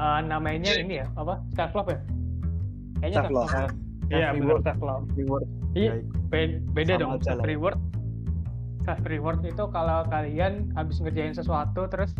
eh, 0.00 0.20
namanya 0.24 0.72
ini 0.80 1.04
ya 1.04 1.06
apa 1.16 1.44
self 1.52 1.76
love 1.76 1.92
ya 1.92 2.00
kayaknya 3.00 3.18
Self 3.20 3.32
love. 3.32 3.50
ya. 3.50 3.66
iya 4.08 4.28
benar 4.32 4.58
self 4.62 4.80
love 4.80 5.04
Reward. 5.18 5.46
Iya, 5.76 5.92
beda 6.72 6.92
Sama 6.96 7.02
dong 7.02 7.12
self 7.20 7.42
reward. 7.44 7.78
Self 8.86 9.02
reward 9.04 9.40
itu 9.44 9.64
kalau 9.68 10.06
kalian 10.08 10.72
habis 10.72 11.02
ngerjain 11.02 11.34
sesuatu 11.34 11.84
terus 11.90 12.14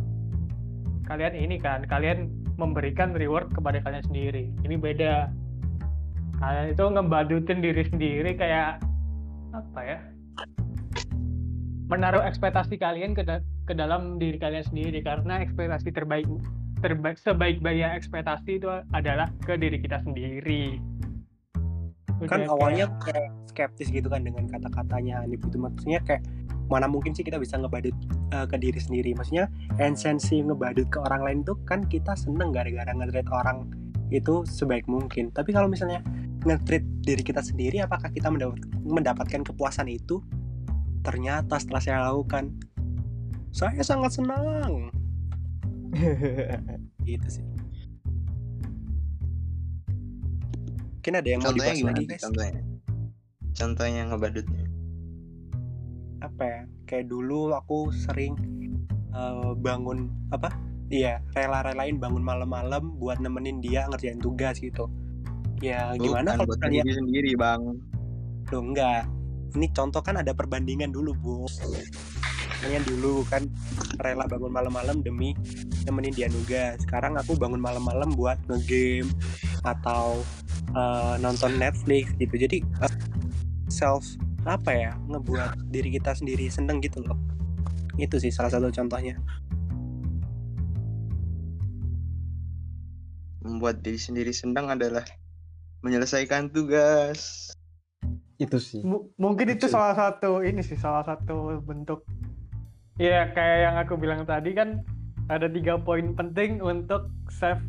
kalian 1.06 1.32
ini 1.32 1.56
kan 1.56 1.86
kalian 1.86 2.28
memberikan 2.58 3.14
reward 3.14 3.48
kepada 3.54 3.78
kalian 3.80 4.04
sendiri. 4.04 4.50
Ini 4.66 4.74
beda. 4.76 5.30
Kalian 6.36 6.66
itu 6.74 6.84
ngebadutin 6.84 7.58
diri 7.64 7.84
sendiri 7.86 8.36
kayak 8.36 8.82
apa 9.56 9.80
ya 9.80 9.98
menaruh 11.86 12.20
ekspektasi 12.26 12.76
kalian 12.76 13.14
ke, 13.14 13.22
da- 13.22 13.40
ke 13.64 13.72
dalam 13.72 14.18
diri 14.18 14.36
kalian 14.36 14.66
sendiri. 14.66 15.00
Karena 15.00 15.38
ekspektasi 15.40 15.94
terbaik 15.94 16.26
terbaik 16.80 17.16
sebaik-baiknya 17.16 17.96
ekspektasi 17.96 18.60
itu 18.60 18.68
adalah 18.92 19.32
ke 19.44 19.56
diri 19.56 19.80
kita 19.80 20.00
sendiri 20.04 20.80
Kan 22.24 22.48
Udah 22.48 22.56
awalnya 22.56 22.88
kayak- 23.04 23.12
kayak 23.12 23.30
skeptis 23.52 23.92
gitu 23.92 24.08
kan 24.08 24.24
dengan 24.24 24.48
kata-katanya 24.48 25.20
Hanif 25.20 25.44
itu 25.44 25.60
maksudnya 25.60 26.00
kayak 26.00 26.24
mana 26.72 26.88
mungkin 26.88 27.12
sih 27.12 27.20
kita 27.20 27.36
bisa 27.36 27.60
ngebadut 27.60 27.92
eh, 28.32 28.46
ke 28.48 28.56
diri 28.56 28.80
sendiri. 28.80 29.12
Maksudnya 29.12 29.52
esensi 29.76 30.40
ngebadut 30.40 30.88
ke 30.88 30.96
orang 30.96 31.22
lain 31.28 31.38
tuh 31.44 31.60
kan 31.68 31.84
kita 31.84 32.16
seneng 32.16 32.56
gara-gara 32.56 32.88
nge 32.88 33.20
orang 33.28 33.68
itu 34.08 34.48
sebaik 34.48 34.88
mungkin. 34.88 35.28
Tapi 35.28 35.52
kalau 35.52 35.68
misalnya 35.68 36.00
nge-treat 36.48 36.84
diri 37.04 37.20
kita 37.20 37.44
sendiri 37.44 37.84
apakah 37.84 38.08
kita 38.08 38.32
mendapat, 38.32 38.64
mendapatkan 38.80 39.42
kepuasan 39.44 39.92
itu 39.92 40.24
ternyata 41.04 41.60
setelah 41.60 41.82
saya 41.82 41.98
lakukan 42.10 42.50
saya 43.54 43.78
sangat 43.82 44.18
senang 44.18 44.90
gitu 47.08 47.28
sih. 47.28 47.44
Mungkin 50.98 51.12
ada 51.22 51.28
yang 51.30 51.40
mau 51.40 51.54
contohnya 51.54 51.70
dibahas 51.70 51.78
gimana 51.78 51.94
lagi 51.94 52.04
guys 52.10 52.22
contohnya? 52.26 52.62
Contohnya 53.56 54.02
ngebadutnya. 54.10 54.64
Apa 56.20 56.42
ya? 56.42 56.60
Kayak 56.90 57.06
dulu 57.14 57.54
aku 57.54 57.94
sering 57.94 58.34
eh, 59.14 59.52
bangun 59.62 60.10
apa? 60.34 60.50
Iya 60.86 61.18
rela-relain 61.34 61.98
bangun 61.98 62.22
malam-malam 62.22 62.98
buat 62.98 63.18
nemenin 63.18 63.58
dia 63.58 63.86
ngerjain 63.90 64.18
tugas 64.18 64.58
gitu. 64.58 64.90
Ya 65.62 65.94
gimana 65.96 66.34
Bukan 66.34 66.42
kalau 66.42 66.46
buat 66.46 66.58
misalnya 66.58 66.82
diri 66.82 66.92
sendiri 66.94 67.32
bang. 67.38 67.60
Loh 68.50 68.62
enggak. 68.62 69.02
Ini 69.56 69.66
contoh 69.72 70.02
kan 70.02 70.20
ada 70.20 70.36
perbandingan 70.36 70.92
dulu, 70.92 71.16
Bu. 71.16 71.48
Kalian 72.62 72.82
dulu 72.86 73.22
kan 73.28 73.44
rela 74.00 74.24
bangun 74.28 74.52
malam-malam 74.52 75.00
demi 75.04 75.32
nemenin 75.84 76.14
dia 76.14 76.28
nugas. 76.30 76.80
Sekarang 76.82 77.16
aku 77.16 77.36
bangun 77.36 77.60
malam-malam 77.60 78.12
buat 78.16 78.40
ngegame 78.48 79.10
atau 79.66 80.20
eh, 80.74 81.14
nonton 81.20 81.56
Netflix 81.58 82.12
gitu. 82.16 82.34
Jadi 82.36 82.62
eh, 82.62 82.94
self 83.68 84.04
apa 84.46 84.70
ya 84.70 84.92
ngebuat 85.10 85.74
diri 85.74 85.98
kita 85.98 86.14
sendiri 86.14 86.46
seneng 86.48 86.78
gitu 86.80 87.02
loh. 87.02 87.18
Itu 87.98 88.20
sih 88.20 88.30
salah 88.30 88.52
satu 88.52 88.70
contohnya. 88.70 89.18
membuat 93.46 93.80
diri 93.80 93.96
sendiri 93.96 94.34
senang 94.34 94.74
adalah 94.74 95.06
menyelesaikan 95.86 96.50
tugas 96.50 97.54
itu 98.36 98.58
sih 98.60 98.82
M- 98.84 99.08
mungkin 99.16 99.54
itu 99.54 99.64
Betul. 99.64 99.78
salah 99.78 99.94
satu 99.96 100.44
ini 100.44 100.60
sih 100.60 100.76
salah 100.76 101.06
satu 101.06 101.62
bentuk 101.62 102.04
ya 102.96 103.28
kayak 103.32 103.58
yang 103.68 103.76
aku 103.76 103.94
bilang 104.00 104.24
tadi 104.24 104.56
kan 104.56 104.80
ada 105.28 105.50
tiga 105.50 105.76
poin 105.76 106.16
penting 106.16 106.62
untuk 106.64 107.12
self 107.28 107.60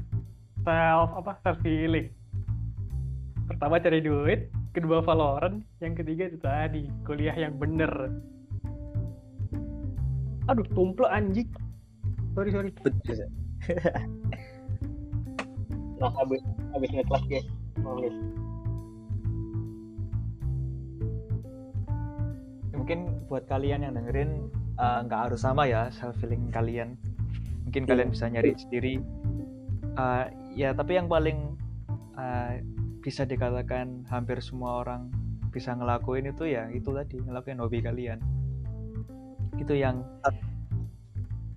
self 0.63 1.09
apa 1.15 1.35
self 1.43 1.59
healing. 1.63 2.11
Pertama 3.47 3.79
cari 3.79 4.03
duit 4.03 4.51
kedua 4.75 5.01
Valorant 5.01 5.63
yang 5.79 5.95
ketiga 5.95 6.29
itu 6.29 6.37
tadi 6.39 6.87
kuliah 7.07 7.35
yang 7.35 7.55
bener. 7.55 7.91
Aduh 10.47 10.67
tumpel 10.75 11.07
anjing. 11.07 11.49
Sorry 12.35 12.51
sorry. 12.51 12.71
Nah 15.97 16.13
habis 16.13 16.45
habis 16.77 16.93
ngekelas 16.93 17.25
guys 17.25 17.47
nulis 17.81 18.13
mungkin 22.77 22.99
buat 23.25 23.43
kalian 23.49 23.83
yang 23.83 23.97
dengerin 23.97 24.53
eh, 24.77 24.99
nggak 25.05 25.21
harus 25.29 25.41
sama 25.41 25.65
ya 25.65 25.89
self 25.93 26.15
feeling 26.21 26.49
kalian. 26.53 26.95
Mungkin 27.67 27.83
Iya. 27.83 27.89
kalian 27.91 28.09
bisa 28.13 28.25
nyari 28.31 28.51
sendiri. 28.55 28.93
Eh, 29.97 30.25
ya 30.55 30.71
tapi 30.77 30.95
yang 30.95 31.09
paling 31.09 31.57
eh, 32.17 32.61
bisa 33.01 33.23
dikatakan 33.23 34.05
hampir 34.09 34.41
semua 34.41 34.81
orang 34.83 35.07
bisa 35.53 35.73
ngelakuin 35.73 36.29
itu 36.29 36.43
ya 36.49 36.69
itu 36.69 36.91
tadi 36.91 37.17
ngelakuin 37.23 37.59
hobi 37.61 37.79
kalian. 37.81 38.19
Itu 39.57 39.73
yang 39.73 40.05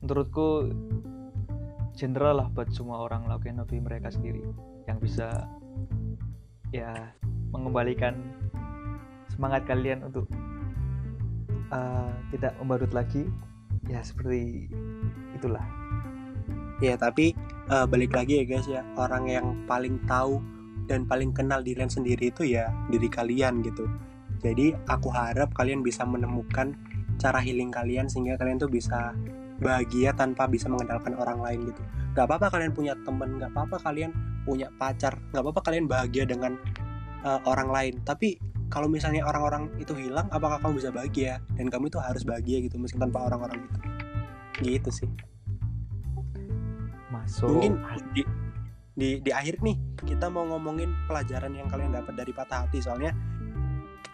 menurutku 0.00 0.72
general 1.92 2.40
lah 2.40 2.48
buat 2.48 2.72
semua 2.72 3.04
orang 3.04 3.28
ngelakuin 3.28 3.60
hobi 3.60 3.76
mereka 3.82 4.08
sendiri. 4.08 4.40
Yang 4.88 4.98
bisa 5.04 5.28
ya 6.72 7.12
mengembalikan 7.50 8.14
semangat 9.34 9.66
kalian 9.66 10.06
untuk 10.06 10.30
eh, 11.72 12.10
tidak 12.34 12.52
membadut 12.58 12.92
lagi 12.92 13.26
ya 13.88 14.02
seperti 14.04 14.68
itulah 15.34 15.64
Ya 16.80 16.96
tapi 16.96 17.36
eh, 17.68 17.86
balik 17.86 18.16
lagi 18.16 18.40
ya 18.40 18.44
guys 18.48 18.66
ya 18.66 18.80
orang 18.96 19.28
yang 19.28 19.46
paling 19.68 20.00
tahu 20.08 20.40
dan 20.88 21.04
paling 21.04 21.30
kenal 21.30 21.60
diri 21.60 21.84
sendiri 21.86 22.32
itu 22.32 22.56
ya 22.56 22.72
diri 22.88 23.06
kalian 23.06 23.60
gitu. 23.60 23.84
Jadi 24.40 24.72
aku 24.88 25.12
harap 25.12 25.52
kalian 25.52 25.84
bisa 25.84 26.08
menemukan 26.08 26.72
cara 27.20 27.36
healing 27.44 27.68
kalian 27.68 28.08
sehingga 28.08 28.40
kalian 28.40 28.56
tuh 28.56 28.72
bisa 28.72 29.12
bahagia 29.60 30.16
tanpa 30.16 30.48
bisa 30.48 30.72
mengandalkan 30.72 31.12
orang 31.20 31.44
lain 31.44 31.68
gitu. 31.68 31.84
Gak 32.16 32.24
apa-apa 32.24 32.48
kalian 32.48 32.72
punya 32.72 32.96
temen, 33.04 33.36
gak 33.36 33.52
apa-apa 33.52 33.76
kalian 33.84 34.10
punya 34.48 34.72
pacar, 34.80 35.20
gak 35.36 35.44
apa-apa 35.44 35.60
kalian 35.68 35.84
bahagia 35.84 36.24
dengan 36.24 36.56
eh, 37.28 37.40
orang 37.44 37.68
lain. 37.68 37.94
Tapi 38.08 38.40
kalau 38.70 38.86
misalnya 38.86 39.26
orang-orang 39.26 39.66
itu 39.82 39.92
hilang, 39.98 40.30
apakah 40.30 40.62
kamu 40.62 40.78
bisa 40.78 40.94
bahagia? 40.94 41.42
Dan 41.58 41.66
kamu 41.66 41.90
itu 41.90 41.98
harus 41.98 42.22
bahagia 42.22 42.62
gitu 42.62 42.78
meski 42.78 43.02
tanpa 43.02 43.26
orang-orang 43.26 43.66
itu. 43.66 43.78
Gitu 44.62 44.90
sih. 44.94 45.08
Masuk 47.10 47.50
mungkin 47.50 47.82
di, 48.14 48.22
di 48.94 49.08
di 49.18 49.30
akhir 49.34 49.58
nih 49.66 49.74
kita 50.06 50.30
mau 50.30 50.46
ngomongin 50.46 50.94
pelajaran 51.10 51.50
yang 51.50 51.66
kalian 51.66 51.98
dapat 51.98 52.14
dari 52.14 52.30
patah 52.30 52.62
hati. 52.62 52.78
Soalnya 52.78 53.10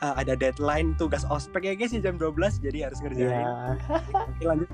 uh, 0.01 0.17
ada 0.17 0.33
deadline 0.33 0.97
tugas 0.97 1.29
ospek 1.29 1.69
ya 1.69 1.75
guys 1.77 1.93
di 1.93 2.01
jam 2.01 2.17
12 2.17 2.65
jadi 2.65 2.89
harus 2.89 2.99
ngerjain. 3.05 3.29
Ya 3.29 3.77
Oke, 4.09 4.45
lanjut. 4.49 4.69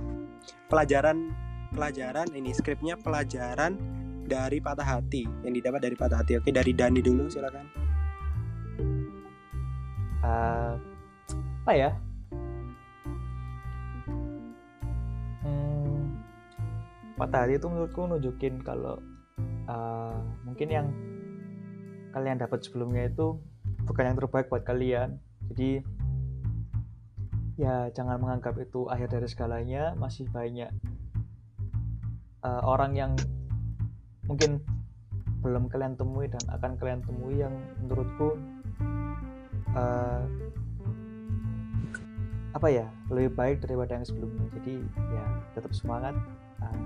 Pelajaran 0.71 1.35
pelajaran 1.75 2.31
ini 2.39 2.55
skripnya 2.55 2.95
pelajaran 2.95 3.75
dari 4.31 4.63
patah 4.63 4.87
hati 4.87 5.27
yang 5.43 5.59
didapat 5.59 5.91
dari 5.91 5.99
patah 5.99 6.23
hati. 6.23 6.39
Oke 6.39 6.55
dari 6.55 6.71
Dani 6.71 7.03
dulu 7.03 7.27
silakan 7.27 7.83
Eh, 10.23 10.73
apa 11.67 11.73
ya? 11.75 11.91
Hmm, 15.43 16.23
patah 17.19 17.43
hati 17.43 17.59
itu 17.59 17.67
menurutku 17.67 18.07
nunjukin 18.07 18.63
kalau 18.63 19.03
eh, 19.67 20.19
mungkin 20.47 20.69
yang 20.71 20.87
kalian 22.15 22.39
dapat 22.39 22.63
sebelumnya 22.63 23.11
itu 23.11 23.43
bukan 23.83 24.15
yang 24.15 24.17
terbaik 24.19 24.47
buat 24.47 24.63
kalian. 24.63 25.19
Jadi 25.51 25.83
ya 27.59 27.91
jangan 27.91 28.23
menganggap 28.23 28.55
itu 28.63 28.87
akhir 28.87 29.11
dari 29.11 29.27
segalanya. 29.27 29.99
Masih 29.99 30.31
banyak 30.31 30.71
eh, 32.47 32.63
orang 32.63 32.95
yang 32.95 33.13
mungkin 34.31 34.63
belum 35.43 35.67
kalian 35.67 35.99
temui 35.99 36.31
dan 36.31 36.47
akan 36.47 36.79
kalian 36.79 37.03
temui 37.03 37.43
yang 37.43 37.51
menurutku 37.83 38.39
eh, 39.77 40.23
apa 42.53 42.69
ya 42.69 42.87
lebih 43.09 43.33
baik 43.33 43.65
daripada 43.65 43.97
yang 43.97 44.05
sebelumnya. 44.05 44.47
Jadi 44.61 44.75
ya 45.13 45.25
tetap 45.57 45.73
semangat 45.73 46.15
Ah. 46.63 46.79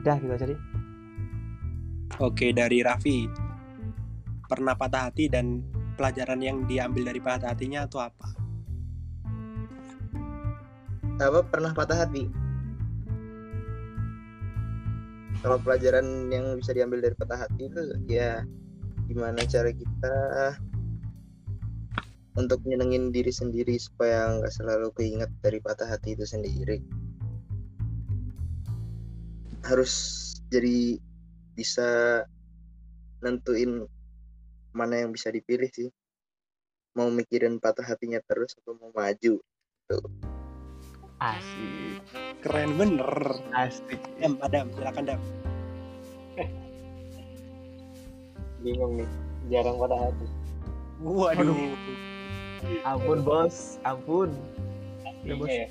udah 0.00 0.16
gitu 0.24 0.32
aja 0.32 0.46
deh. 0.48 0.60
Oke 2.18 2.50
dari 2.56 2.80
Raffi. 2.80 3.28
Pernah 4.48 4.72
patah 4.72 5.12
hati 5.12 5.28
dan 5.28 5.60
pelajaran 6.00 6.40
yang 6.40 6.64
diambil 6.64 7.12
dari 7.12 7.20
patah 7.20 7.52
hatinya 7.52 7.84
itu 7.84 8.00
apa? 8.00 8.28
Apa 11.20 11.44
pernah 11.44 11.76
patah 11.76 12.08
hati? 12.08 12.24
Kalau 15.44 15.60
pelajaran 15.60 16.32
yang 16.32 16.56
bisa 16.56 16.72
diambil 16.72 17.04
dari 17.04 17.14
patah 17.14 17.44
hati 17.44 17.68
itu 17.68 17.82
ya 18.08 18.42
gimana 19.06 19.44
cara 19.46 19.70
kita 19.70 20.16
untuk 22.38 22.62
nyenengin 22.62 23.10
diri 23.10 23.34
sendiri 23.34 23.74
supaya 23.82 24.38
nggak 24.38 24.54
selalu 24.54 24.94
keinget 24.94 25.26
dari 25.42 25.58
patah 25.58 25.90
hati 25.90 26.14
itu 26.14 26.22
sendiri. 26.22 26.78
Harus 29.66 29.92
jadi 30.46 31.02
bisa 31.58 32.22
nentuin 33.18 33.90
mana 34.70 35.02
yang 35.02 35.10
bisa 35.10 35.34
dipilih 35.34 35.66
sih. 35.74 35.90
Mau 36.94 37.10
mikirin 37.10 37.58
patah 37.58 37.82
hatinya 37.82 38.22
terus 38.22 38.54
atau 38.54 38.78
mau 38.78 38.94
maju 38.94 39.42
asik. 41.18 42.02
Keren 42.46 42.78
bener. 42.78 43.10
Asik. 43.50 43.98
Dam 44.22 44.38
Adam 44.38 44.70
silakan 44.78 45.04
Dam. 45.10 45.20
Bingung 48.62 49.02
nih 49.02 49.10
jarang 49.50 49.82
patah 49.82 49.98
hati. 49.98 50.26
Waduh 51.02 51.74
ampun 52.84 53.18
bos. 53.22 53.78
Ampun. 53.84 54.30
Artinya 55.06 55.36
bos. 55.38 55.50
ya 55.50 55.68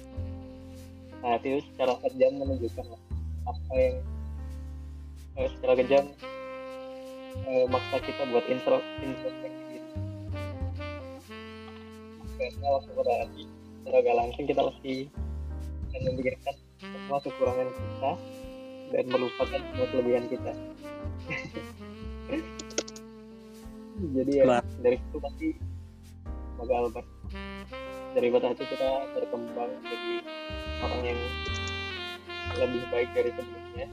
nah 1.17 1.33
itu 1.41 1.65
secara 1.73 1.97
kejam 2.05 2.31
menunjukkan 2.37 2.85
apa 3.49 3.73
yang 3.73 3.97
eh, 5.41 5.49
secara 5.57 5.73
kejam 5.81 6.03
eh, 7.49 7.65
maksa 7.67 7.97
kita 8.05 8.21
buat 8.29 8.45
intro 8.45 8.77
introspeksi 9.01 9.63
diri 9.67 9.81
karena 12.37 12.67
waktu 12.69 12.89
pada 12.93 13.13
hati 13.25 13.43
secara 13.81 13.97
gak 14.05 14.17
langsung 14.21 14.45
kita 14.45 14.61
pasti 14.61 14.95
akan 15.89 16.01
memikirkan 16.13 16.55
semua 16.77 17.19
kekurangan 17.25 17.69
kita 17.73 18.11
dan 18.87 19.05
melupakan 19.09 19.59
semua 19.59 19.87
kelebihan 19.89 20.25
kita. 20.29 20.51
Jadi 24.15 24.31
ya 24.37 24.45
Ma- 24.45 24.69
dari 24.85 25.01
situ 25.01 25.17
pasti 25.17 25.47
bakal 26.57 26.89
ber 26.89 27.05
dari 28.17 28.27
patah 28.33 28.49
hati 28.49 28.65
kita 28.65 28.89
berkembang 29.13 29.71
jadi 29.85 30.11
orang 30.81 31.01
yang 31.05 31.19
lebih 32.57 32.81
baik 32.89 33.09
dari 33.13 33.29
sebelumnya. 33.37 33.87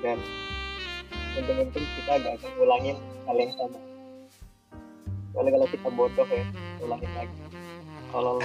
Dan 0.00 0.18
untung-untung 1.36 1.84
kita 1.84 2.12
gak 2.24 2.34
akan 2.40 2.50
ngulangin 2.56 2.96
hal 3.28 3.36
yang 3.36 3.52
sama. 3.58 3.78
Soalnya 5.34 5.50
kalau 5.60 5.68
kita 5.68 5.88
bodoh 5.92 6.28
ya 6.32 6.44
ulangin 6.80 7.10
lagi. 7.12 7.36
Kalau 8.08 8.36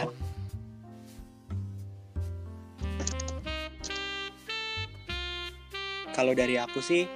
Kalau 6.13 6.33
dari 6.37 6.61
aku 6.61 6.77
sih 6.77 7.09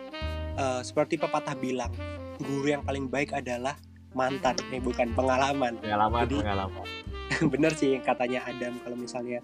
eh, 0.58 0.82
seperti 0.82 1.22
pepatah 1.22 1.54
bilang, 1.54 1.94
guru 2.42 2.74
yang 2.74 2.82
paling 2.82 3.06
baik 3.06 3.30
adalah 3.30 3.78
mantan, 4.18 4.58
eh 4.74 4.82
bukan 4.82 5.14
pengalaman. 5.14 5.78
pengalaman 5.78 6.26
Jadi- 6.26 6.42
pengalaman 6.42 6.88
Bener 7.54 7.72
sih 7.78 7.94
yang 7.94 8.02
katanya 8.02 8.40
Adam 8.50 8.74
kalau 8.82 8.98
misalnya 8.98 9.40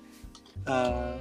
eh, 0.65 1.15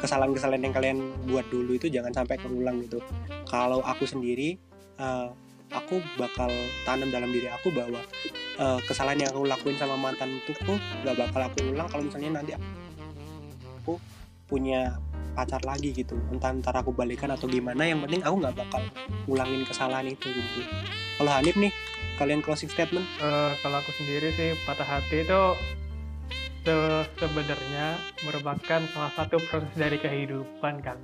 kesalahan-kesalahan 0.00 0.62
yang 0.64 0.74
kalian 0.74 0.98
buat 1.28 1.44
dulu 1.52 1.76
itu 1.76 1.92
jangan 1.92 2.16
sampai 2.16 2.40
keulang 2.40 2.80
gitu. 2.80 3.04
Kalau 3.44 3.84
aku 3.84 4.08
sendiri, 4.08 4.56
eh, 4.96 5.28
aku 5.74 5.98
bakal 6.16 6.48
tanam 6.86 7.10
dalam 7.10 7.28
diri 7.28 7.50
aku 7.50 7.68
bahwa 7.74 8.00
eh, 8.56 8.78
kesalahan 8.86 9.20
yang 9.20 9.30
aku 9.34 9.44
lakuin 9.44 9.76
sama 9.76 9.98
mantan 9.98 10.30
itu 10.38 10.54
tuh 10.62 10.78
gak 11.02 11.18
bakal 11.18 11.42
aku 11.44 11.58
ulang 11.74 11.90
kalau 11.90 12.06
misalnya 12.06 12.40
nanti 12.40 12.52
aku 13.82 13.98
punya 14.46 14.94
pacar 15.34 15.58
lagi 15.66 15.90
gitu 15.90 16.14
entah 16.30 16.54
ntar 16.62 16.78
aku 16.78 16.94
balikan 16.94 17.26
atau 17.34 17.50
gimana 17.50 17.82
yang 17.82 17.98
penting 18.06 18.22
aku 18.22 18.38
nggak 18.38 18.54
bakal 18.54 18.78
ulangin 19.26 19.66
kesalahan 19.66 20.06
itu 20.06 20.30
gitu 20.30 20.62
kalau 21.18 21.30
Hanif 21.34 21.58
nih 21.58 21.74
kalian 22.16 22.40
closing 22.40 22.70
statement 22.70 23.06
Eh, 23.18 23.52
kalau 23.60 23.80
aku 23.82 23.90
sendiri 23.98 24.30
sih 24.34 24.54
patah 24.64 24.86
hati 24.86 25.26
itu 25.26 25.42
se- 26.64 27.06
sebenarnya 27.20 27.98
merupakan 28.24 28.80
salah 28.90 29.12
satu 29.14 29.36
proses 29.50 29.74
dari 29.76 30.00
kehidupan 30.00 30.80
kan. 30.80 30.98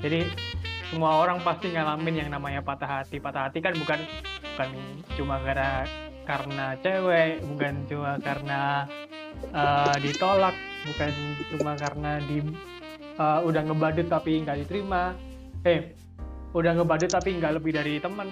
Jadi 0.00 0.30
semua 0.90 1.24
orang 1.24 1.42
pasti 1.42 1.72
ngalamin 1.72 2.26
yang 2.26 2.30
namanya 2.30 2.62
patah 2.62 3.02
hati. 3.02 3.18
Patah 3.18 3.48
hati 3.50 3.58
kan 3.60 3.74
bukan 3.76 4.00
bukan 4.54 4.70
cuma 5.18 5.40
karena 5.42 5.84
karena 6.22 6.66
cewek, 6.80 7.42
bukan 7.42 7.74
cuma 7.90 8.12
karena 8.22 8.60
eh, 9.50 9.94
ditolak, 10.00 10.54
bukan 10.86 11.12
cuma 11.50 11.72
karena 11.76 12.10
di 12.24 12.38
eh, 13.18 13.40
udah 13.42 13.62
ngebadut 13.66 14.06
tapi 14.06 14.40
nggak 14.46 14.58
diterima. 14.64 15.12
Eh, 15.66 15.94
udah 16.52 16.72
ngebadut 16.76 17.10
tapi 17.10 17.36
nggak 17.40 17.58
lebih 17.58 17.72
dari 17.72 17.96
teman 17.98 18.28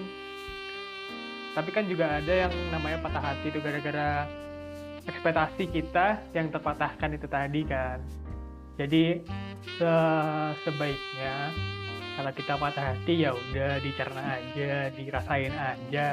tapi 1.50 1.70
kan 1.74 1.84
juga 1.90 2.22
ada 2.22 2.46
yang 2.46 2.52
namanya 2.70 2.98
patah 3.02 3.22
hati 3.22 3.50
itu 3.50 3.58
gara-gara 3.58 4.24
ekspektasi 5.10 5.64
kita 5.72 6.22
yang 6.36 6.52
terpatahkan 6.54 7.10
itu 7.16 7.26
tadi 7.26 7.60
kan. 7.66 7.98
Jadi 8.78 9.20
se- 9.76 10.52
sebaiknya 10.62 11.52
kalau 12.14 12.32
kita 12.32 12.54
patah 12.54 12.84
hati 12.94 13.26
ya 13.26 13.34
udah 13.34 13.82
dicerna 13.82 14.22
aja 14.38 14.88
dirasain 14.94 15.54
aja. 15.54 16.06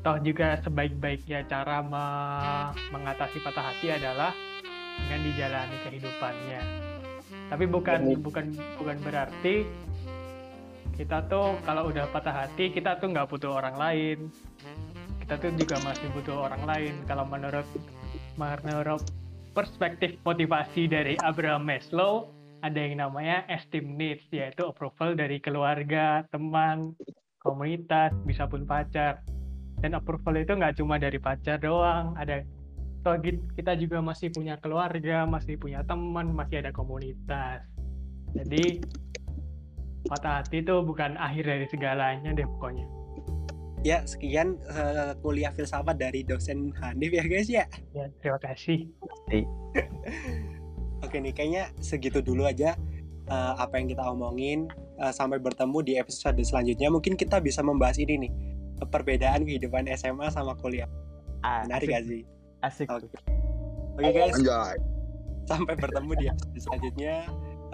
Toh 0.00 0.16
juga 0.22 0.56
sebaik-baiknya 0.62 1.44
cara 1.50 1.82
me- 1.82 2.72
mengatasi 2.94 3.42
patah 3.42 3.74
hati 3.74 3.90
adalah 3.92 4.32
dengan 5.04 5.20
dijalani 5.28 5.76
kehidupannya. 5.84 6.62
Tapi 7.52 7.64
bukan 7.68 8.00
bukan 8.24 8.46
bukan 8.80 8.96
berarti 9.04 9.66
kita 10.96 11.28
tuh 11.28 11.60
kalau 11.68 11.92
udah 11.92 12.08
patah 12.08 12.44
hati 12.44 12.72
kita 12.72 12.96
tuh 12.96 13.12
nggak 13.12 13.28
butuh 13.28 13.60
orang 13.60 13.76
lain. 13.76 14.18
Kita 15.20 15.36
tuh 15.36 15.52
juga 15.60 15.76
masih 15.84 16.08
butuh 16.16 16.48
orang 16.48 16.64
lain. 16.64 16.94
Kalau 17.04 17.28
menurut 17.28 17.68
menurut 18.40 19.04
perspektif 19.52 20.16
motivasi 20.24 20.88
dari 20.88 21.16
Abraham 21.20 21.68
Maslow 21.68 22.32
ada 22.64 22.76
yang 22.80 23.00
namanya 23.00 23.44
esteem 23.52 23.96
needs 23.96 24.24
yaitu 24.32 24.64
approval 24.64 25.12
dari 25.12 25.36
keluarga 25.40 26.24
teman 26.32 26.96
komunitas 27.44 28.16
bisa 28.24 28.48
pun 28.48 28.64
pacar. 28.64 29.20
Dan 29.84 29.92
approval 29.92 30.40
itu 30.40 30.56
nggak 30.56 30.80
cuma 30.80 30.96
dari 30.96 31.20
pacar 31.20 31.60
doang 31.60 32.16
ada 32.16 32.40
toh 33.04 33.20
kita 33.54 33.78
juga 33.78 34.02
masih 34.02 34.34
punya 34.34 34.58
keluarga 34.58 35.28
masih 35.28 35.60
punya 35.60 35.84
teman 35.84 36.32
masih 36.32 36.64
ada 36.64 36.72
komunitas. 36.72 37.62
Jadi 38.32 38.80
patah 40.06 40.42
hati 40.42 40.62
itu 40.62 40.74
bukan 40.82 41.18
akhir 41.18 41.44
dari 41.46 41.66
segalanya 41.66 42.30
deh 42.32 42.46
pokoknya. 42.46 42.86
Ya 43.84 44.02
sekian 44.02 44.58
eh, 44.66 45.14
kuliah 45.22 45.54
filsafat 45.54 45.94
dari 45.98 46.26
dosen 46.26 46.74
Hanif 46.82 47.12
ya 47.14 47.24
guys 47.26 47.48
ya. 47.50 47.64
Ya 47.94 48.10
terima 48.18 48.40
kasih. 48.42 48.90
Oke 51.04 51.20
nih 51.22 51.30
kayaknya 51.30 51.70
segitu 51.78 52.18
dulu 52.24 52.48
aja 52.48 52.74
eh, 53.30 53.52
apa 53.58 53.78
yang 53.78 53.86
kita 53.90 54.02
omongin. 54.06 54.66
Eh, 54.96 55.12
sampai 55.12 55.38
bertemu 55.38 55.78
di 55.84 55.92
episode 56.00 56.40
selanjutnya. 56.40 56.88
Mungkin 56.88 57.14
kita 57.14 57.38
bisa 57.38 57.60
membahas 57.60 58.00
ini 58.00 58.26
nih 58.26 58.32
perbedaan 58.88 59.44
kehidupan 59.44 59.86
SMA 59.94 60.32
sama 60.32 60.56
kuliah. 60.58 60.88
Menarik 61.44 61.92
gak 61.92 62.04
sih? 62.08 62.22
Asik. 62.64 62.88
Oke. 62.90 63.06
tuh. 63.06 63.20
oke 63.96 64.10
guys. 64.10 64.34
Anjay, 64.34 64.76
sampai 65.46 65.74
bertemu 65.78 66.12
di 66.18 66.24
episode 66.26 66.58
selanjutnya 66.58 67.16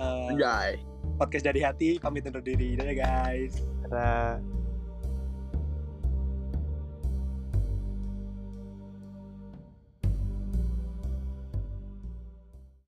Anjay. 0.03 0.83
podcast 1.17 1.45
dari 1.47 1.61
hati 1.63 2.03
pamit 2.03 2.27
undur 2.27 2.43
diri 2.43 2.75
dadah 2.75 2.97
guys 2.97 3.63
Dadah. 3.87 4.62